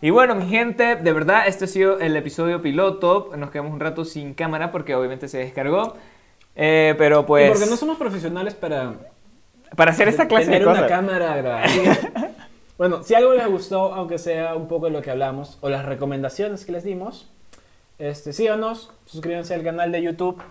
Y, 0.04 0.10
bueno, 0.10 0.34
mi 0.34 0.48
gente, 0.50 0.96
de 0.96 1.14
verdad, 1.14 1.44
este 1.48 1.66
ha 1.66 1.68
sido 1.68 2.00
el 2.00 2.18
episodio 2.18 2.62
piloto. 2.64 3.30
Nos 3.38 3.52
quedamos 3.52 3.72
un 3.72 3.80
rato 3.80 4.04
sin 4.04 4.34
cámara 4.34 4.72
porque 4.72 4.96
obviamente 4.96 5.28
se 5.28 5.38
descargó. 5.38 5.96
Eh, 6.56 6.96
pero 6.98 7.26
pues, 7.28 7.48
Y 7.48 7.52
porque 7.54 7.70
no 7.70 7.78
somos 7.78 7.98
profesionales 7.98 8.56
para 8.56 8.94
para 9.76 9.92
hacer 9.92 10.08
esta 10.10 10.28
clase 10.28 10.46
tener 10.46 10.62
de 10.64 10.66
una 10.68 10.76
cosas. 10.82 10.90
cámara 10.92 11.38
grabada. 11.38 11.64
bueno, 12.82 13.04
si 13.04 13.14
algo 13.14 13.36
les 13.36 13.48
gustó, 13.48 13.94
aunque 13.94 14.18
sea 14.18 14.56
un 14.56 14.68
poco 14.68 14.88
de 14.88 14.92
lo 14.92 15.04
que 15.04 15.12
hablamos 15.12 15.60
o 15.62 15.70
las 15.70 15.86
recomendaciones 15.86 16.66
que 16.66 16.72
les 16.72 16.84
dimos, 16.84 17.30
este, 18.00 18.34
síganos, 18.34 18.92
suscríbanse 19.06 19.54
al 19.54 19.64
canal 19.64 19.92
de 19.92 20.02
YouTube. 20.02 20.42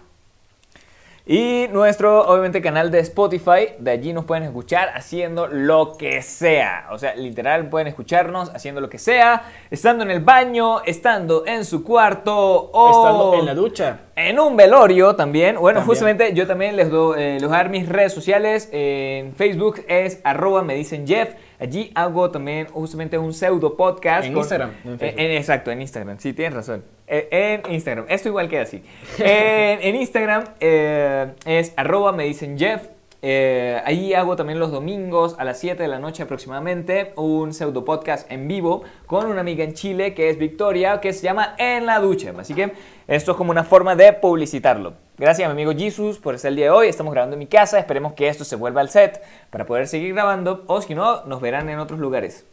Y 1.33 1.68
nuestro, 1.70 2.26
obviamente, 2.26 2.61
canal 2.61 2.91
de 2.91 2.99
Spotify. 2.99 3.68
De 3.78 3.93
allí 3.93 4.12
nos 4.12 4.24
pueden 4.24 4.43
escuchar 4.43 4.89
haciendo 4.97 5.47
lo 5.47 5.97
que 5.97 6.22
sea. 6.22 6.89
O 6.91 6.99
sea, 6.99 7.14
literal, 7.14 7.68
pueden 7.68 7.87
escucharnos 7.87 8.51
haciendo 8.53 8.81
lo 8.81 8.91
que 8.91 8.99
sea. 8.99 9.45
Estando 9.70 10.03
en 10.03 10.11
el 10.11 10.18
baño, 10.24 10.83
estando 10.85 11.47
en 11.47 11.64
su 11.64 11.85
cuarto 11.85 12.35
o 12.72 12.91
Estando 12.91 13.35
en 13.39 13.47
la 13.47 13.55
ducha. 13.55 14.01
en 14.16 14.41
un 14.41 14.57
velorio 14.57 15.14
también. 15.14 15.55
Bueno, 15.55 15.78
También. 15.78 15.87
justamente 15.87 16.35
yo 16.35 16.49
también 16.49 16.74
les, 16.74 16.91
doy, 16.91 17.20
eh, 17.22 17.33
les 17.35 17.45
voy 17.45 17.55
a 17.55 17.59
dar 17.59 17.68
mis 17.70 17.89
redes 17.89 18.12
sociales. 18.12 18.68
En 18.72 19.33
Facebook 19.37 19.85
es 19.87 20.20
arroba 20.24 20.62
me 20.64 20.74
dicen 20.74 21.07
Jeff. 21.07 21.35
Allí 21.61 21.93
hago 21.95 22.33
también 22.33 22.66
justamente 22.66 23.18
un 23.18 23.33
pseudo 23.33 23.76
podcast. 23.76 24.24
En 24.26 24.33
con- 24.33 24.41
Instagram, 24.41 24.72
en 24.85 24.99
en- 25.01 25.31
exacto, 25.31 25.70
en 25.70 25.81
Instagram. 25.81 26.18
Sí, 26.18 26.33
tienes 26.33 26.55
razón. 26.55 26.83
Eh, 27.11 27.62
En 27.66 27.72
Instagram. 27.72 28.06
Esto 28.08 28.28
igual 28.28 28.48
queda 28.48 28.62
así. 28.62 28.82
en, 29.18 29.82
en 29.82 29.96
Instagram 29.96 30.44
eh, 30.61 31.32
es 31.44 31.74
arroba 31.76 32.12
me 32.12 32.24
dicen 32.24 32.56
Jeff. 32.58 32.86
Eh, 33.22 33.78
ahí 33.84 34.14
hago 34.14 34.34
también 34.34 34.58
los 34.58 34.70
domingos 34.70 35.36
a 35.38 35.44
las 35.44 35.58
7 35.58 35.82
de 35.82 35.88
la 35.90 35.98
noche 35.98 36.22
aproximadamente 36.22 37.12
un 37.16 37.52
pseudo 37.52 37.84
podcast 37.84 38.30
en 38.32 38.48
vivo 38.48 38.82
con 39.04 39.26
una 39.26 39.42
amiga 39.42 39.62
en 39.62 39.74
Chile 39.74 40.14
que 40.14 40.30
es 40.30 40.38
Victoria, 40.38 41.02
que 41.02 41.12
se 41.12 41.24
llama 41.24 41.54
En 41.58 41.84
la 41.84 41.98
Ducha. 42.00 42.32
Así 42.38 42.54
que 42.54 42.72
esto 43.08 43.32
es 43.32 43.36
como 43.36 43.50
una 43.50 43.64
forma 43.64 43.94
de 43.94 44.14
publicitarlo. 44.14 44.94
Gracias 45.18 45.44
a 45.50 45.52
mi 45.52 45.61
amigo 45.61 45.78
Jesus 45.78 46.18
por 46.18 46.34
estar 46.34 46.48
el 46.48 46.56
día 46.56 46.66
de 46.66 46.70
hoy. 46.70 46.88
Estamos 46.88 47.12
grabando 47.12 47.34
en 47.34 47.40
mi 47.40 47.46
casa. 47.46 47.78
Esperemos 47.78 48.14
que 48.14 48.26
esto 48.28 48.44
se 48.44 48.56
vuelva 48.56 48.80
al 48.80 48.88
set 48.88 49.20
para 49.50 49.66
poder 49.66 49.86
seguir 49.86 50.14
grabando. 50.14 50.64
O 50.66 50.80
si 50.80 50.94
no, 50.94 51.26
nos 51.26 51.42
verán 51.42 51.68
en 51.68 51.78
otros 51.78 52.00
lugares. 52.00 52.46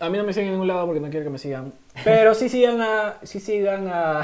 A 0.00 0.08
mí 0.08 0.16
no 0.18 0.24
me 0.24 0.32
siguen 0.32 0.48
en 0.48 0.52
ningún 0.54 0.68
lado 0.68 0.86
porque 0.86 1.00
no 1.00 1.08
quiero 1.10 1.24
que 1.24 1.30
me 1.30 1.38
sigan. 1.38 1.72
Pero 2.04 2.34
sí 2.34 2.48
sigan 2.48 2.80
a. 2.80 3.16
Sí 3.22 3.40
sigan 3.40 3.88
a. 3.88 4.22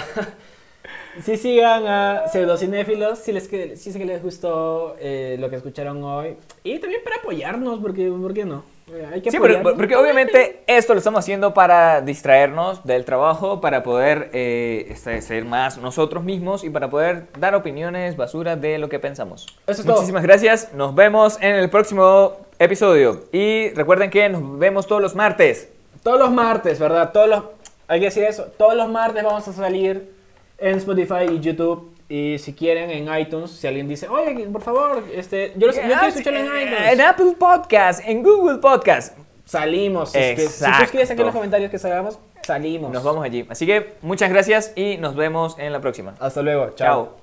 sí 1.22 1.36
sigan 1.36 1.86
a 1.86 2.28
pseudocinéfilos 2.28 3.18
si 3.18 3.32
les, 3.32 3.48
que, 3.48 3.76
si 3.76 3.90
es 3.90 3.96
que 3.96 4.04
les 4.04 4.22
gustó 4.22 4.96
eh, 5.00 5.36
lo 5.38 5.50
que 5.50 5.56
escucharon 5.56 6.02
hoy. 6.04 6.36
Y 6.62 6.78
también 6.78 7.02
para 7.02 7.16
apoyarnos, 7.16 7.80
porque 7.80 8.08
¿por 8.08 8.34
qué 8.34 8.44
no? 8.44 8.62
Eh, 8.92 9.08
hay 9.14 9.22
que 9.22 9.30
Sí, 9.30 9.38
pero- 9.40 9.62
porque 9.76 9.96
obviamente 9.96 10.62
esto 10.66 10.92
lo 10.92 10.98
estamos 10.98 11.20
haciendo 11.20 11.54
para 11.54 12.02
distraernos 12.02 12.84
del 12.84 13.04
trabajo, 13.06 13.60
para 13.60 13.82
poder 13.82 14.28
eh, 14.34 14.86
este, 14.90 15.22
ser 15.22 15.46
más 15.46 15.78
nosotros 15.78 16.22
mismos 16.22 16.64
y 16.64 16.70
para 16.70 16.90
poder 16.90 17.28
dar 17.38 17.54
opiniones 17.54 18.16
basura 18.16 18.56
de 18.56 18.76
lo 18.78 18.90
que 18.90 18.98
pensamos. 18.98 19.46
Eso 19.66 19.80
es 19.80 19.86
todo. 19.86 19.96
Muchísimas 19.96 20.22
gracias, 20.22 20.74
nos 20.74 20.94
vemos 20.94 21.38
en 21.40 21.54
el 21.54 21.70
próximo 21.70 22.36
episodio 22.58 23.24
y 23.32 23.70
recuerden 23.70 24.10
que 24.10 24.28
nos 24.28 24.58
vemos 24.58 24.86
todos 24.86 25.00
los 25.02 25.14
martes. 25.14 25.68
Todos 26.02 26.18
los 26.18 26.30
martes, 26.30 26.78
¿verdad? 26.78 27.12
Todos 27.12 27.28
los. 27.28 27.44
Hay 27.88 28.00
que 28.00 28.06
decir 28.06 28.24
eso. 28.24 28.44
Todos 28.58 28.74
los 28.74 28.88
martes 28.88 29.22
vamos 29.24 29.46
a 29.48 29.52
salir 29.52 30.10
en 30.58 30.76
Spotify 30.78 31.24
y 31.30 31.40
YouTube. 31.40 31.90
Y 32.08 32.38
si 32.38 32.52
quieren 32.52 32.90
en 32.90 33.18
iTunes, 33.18 33.50
si 33.50 33.66
alguien 33.66 33.88
dice, 33.88 34.08
oye, 34.08 34.46
por 34.52 34.60
favor, 34.62 35.02
este, 35.14 35.52
yo, 35.56 35.66
los- 35.66 35.76
yo 35.76 35.82
quiero 35.82 36.06
escucharlo 36.06 36.40
en 36.40 36.68
En 36.68 36.72
iTunes. 36.92 37.00
Apple 37.00 37.32
Podcast, 37.38 38.00
en 38.06 38.22
Google 38.22 38.58
Podcast. 38.58 39.16
Salimos. 39.46 40.10
Si, 40.12 40.18
que- 40.18 40.36
si 40.36 40.42
tú 40.42 40.42
Exacto. 40.50 40.84
escribes 40.84 41.10
aquí 41.10 41.20
en 41.20 41.26
los 41.26 41.34
comentarios 41.34 41.70
que 41.70 41.78
salgamos, 41.78 42.18
salimos. 42.42 42.90
Nos 42.92 43.02
vamos 43.02 43.24
allí. 43.24 43.46
Así 43.48 43.64
que 43.66 43.94
muchas 44.02 44.30
gracias 44.30 44.72
y 44.76 44.98
nos 44.98 45.16
vemos 45.16 45.58
en 45.58 45.72
la 45.72 45.80
próxima. 45.80 46.14
Hasta 46.20 46.42
luego. 46.42 46.70
Chao. 46.76 47.16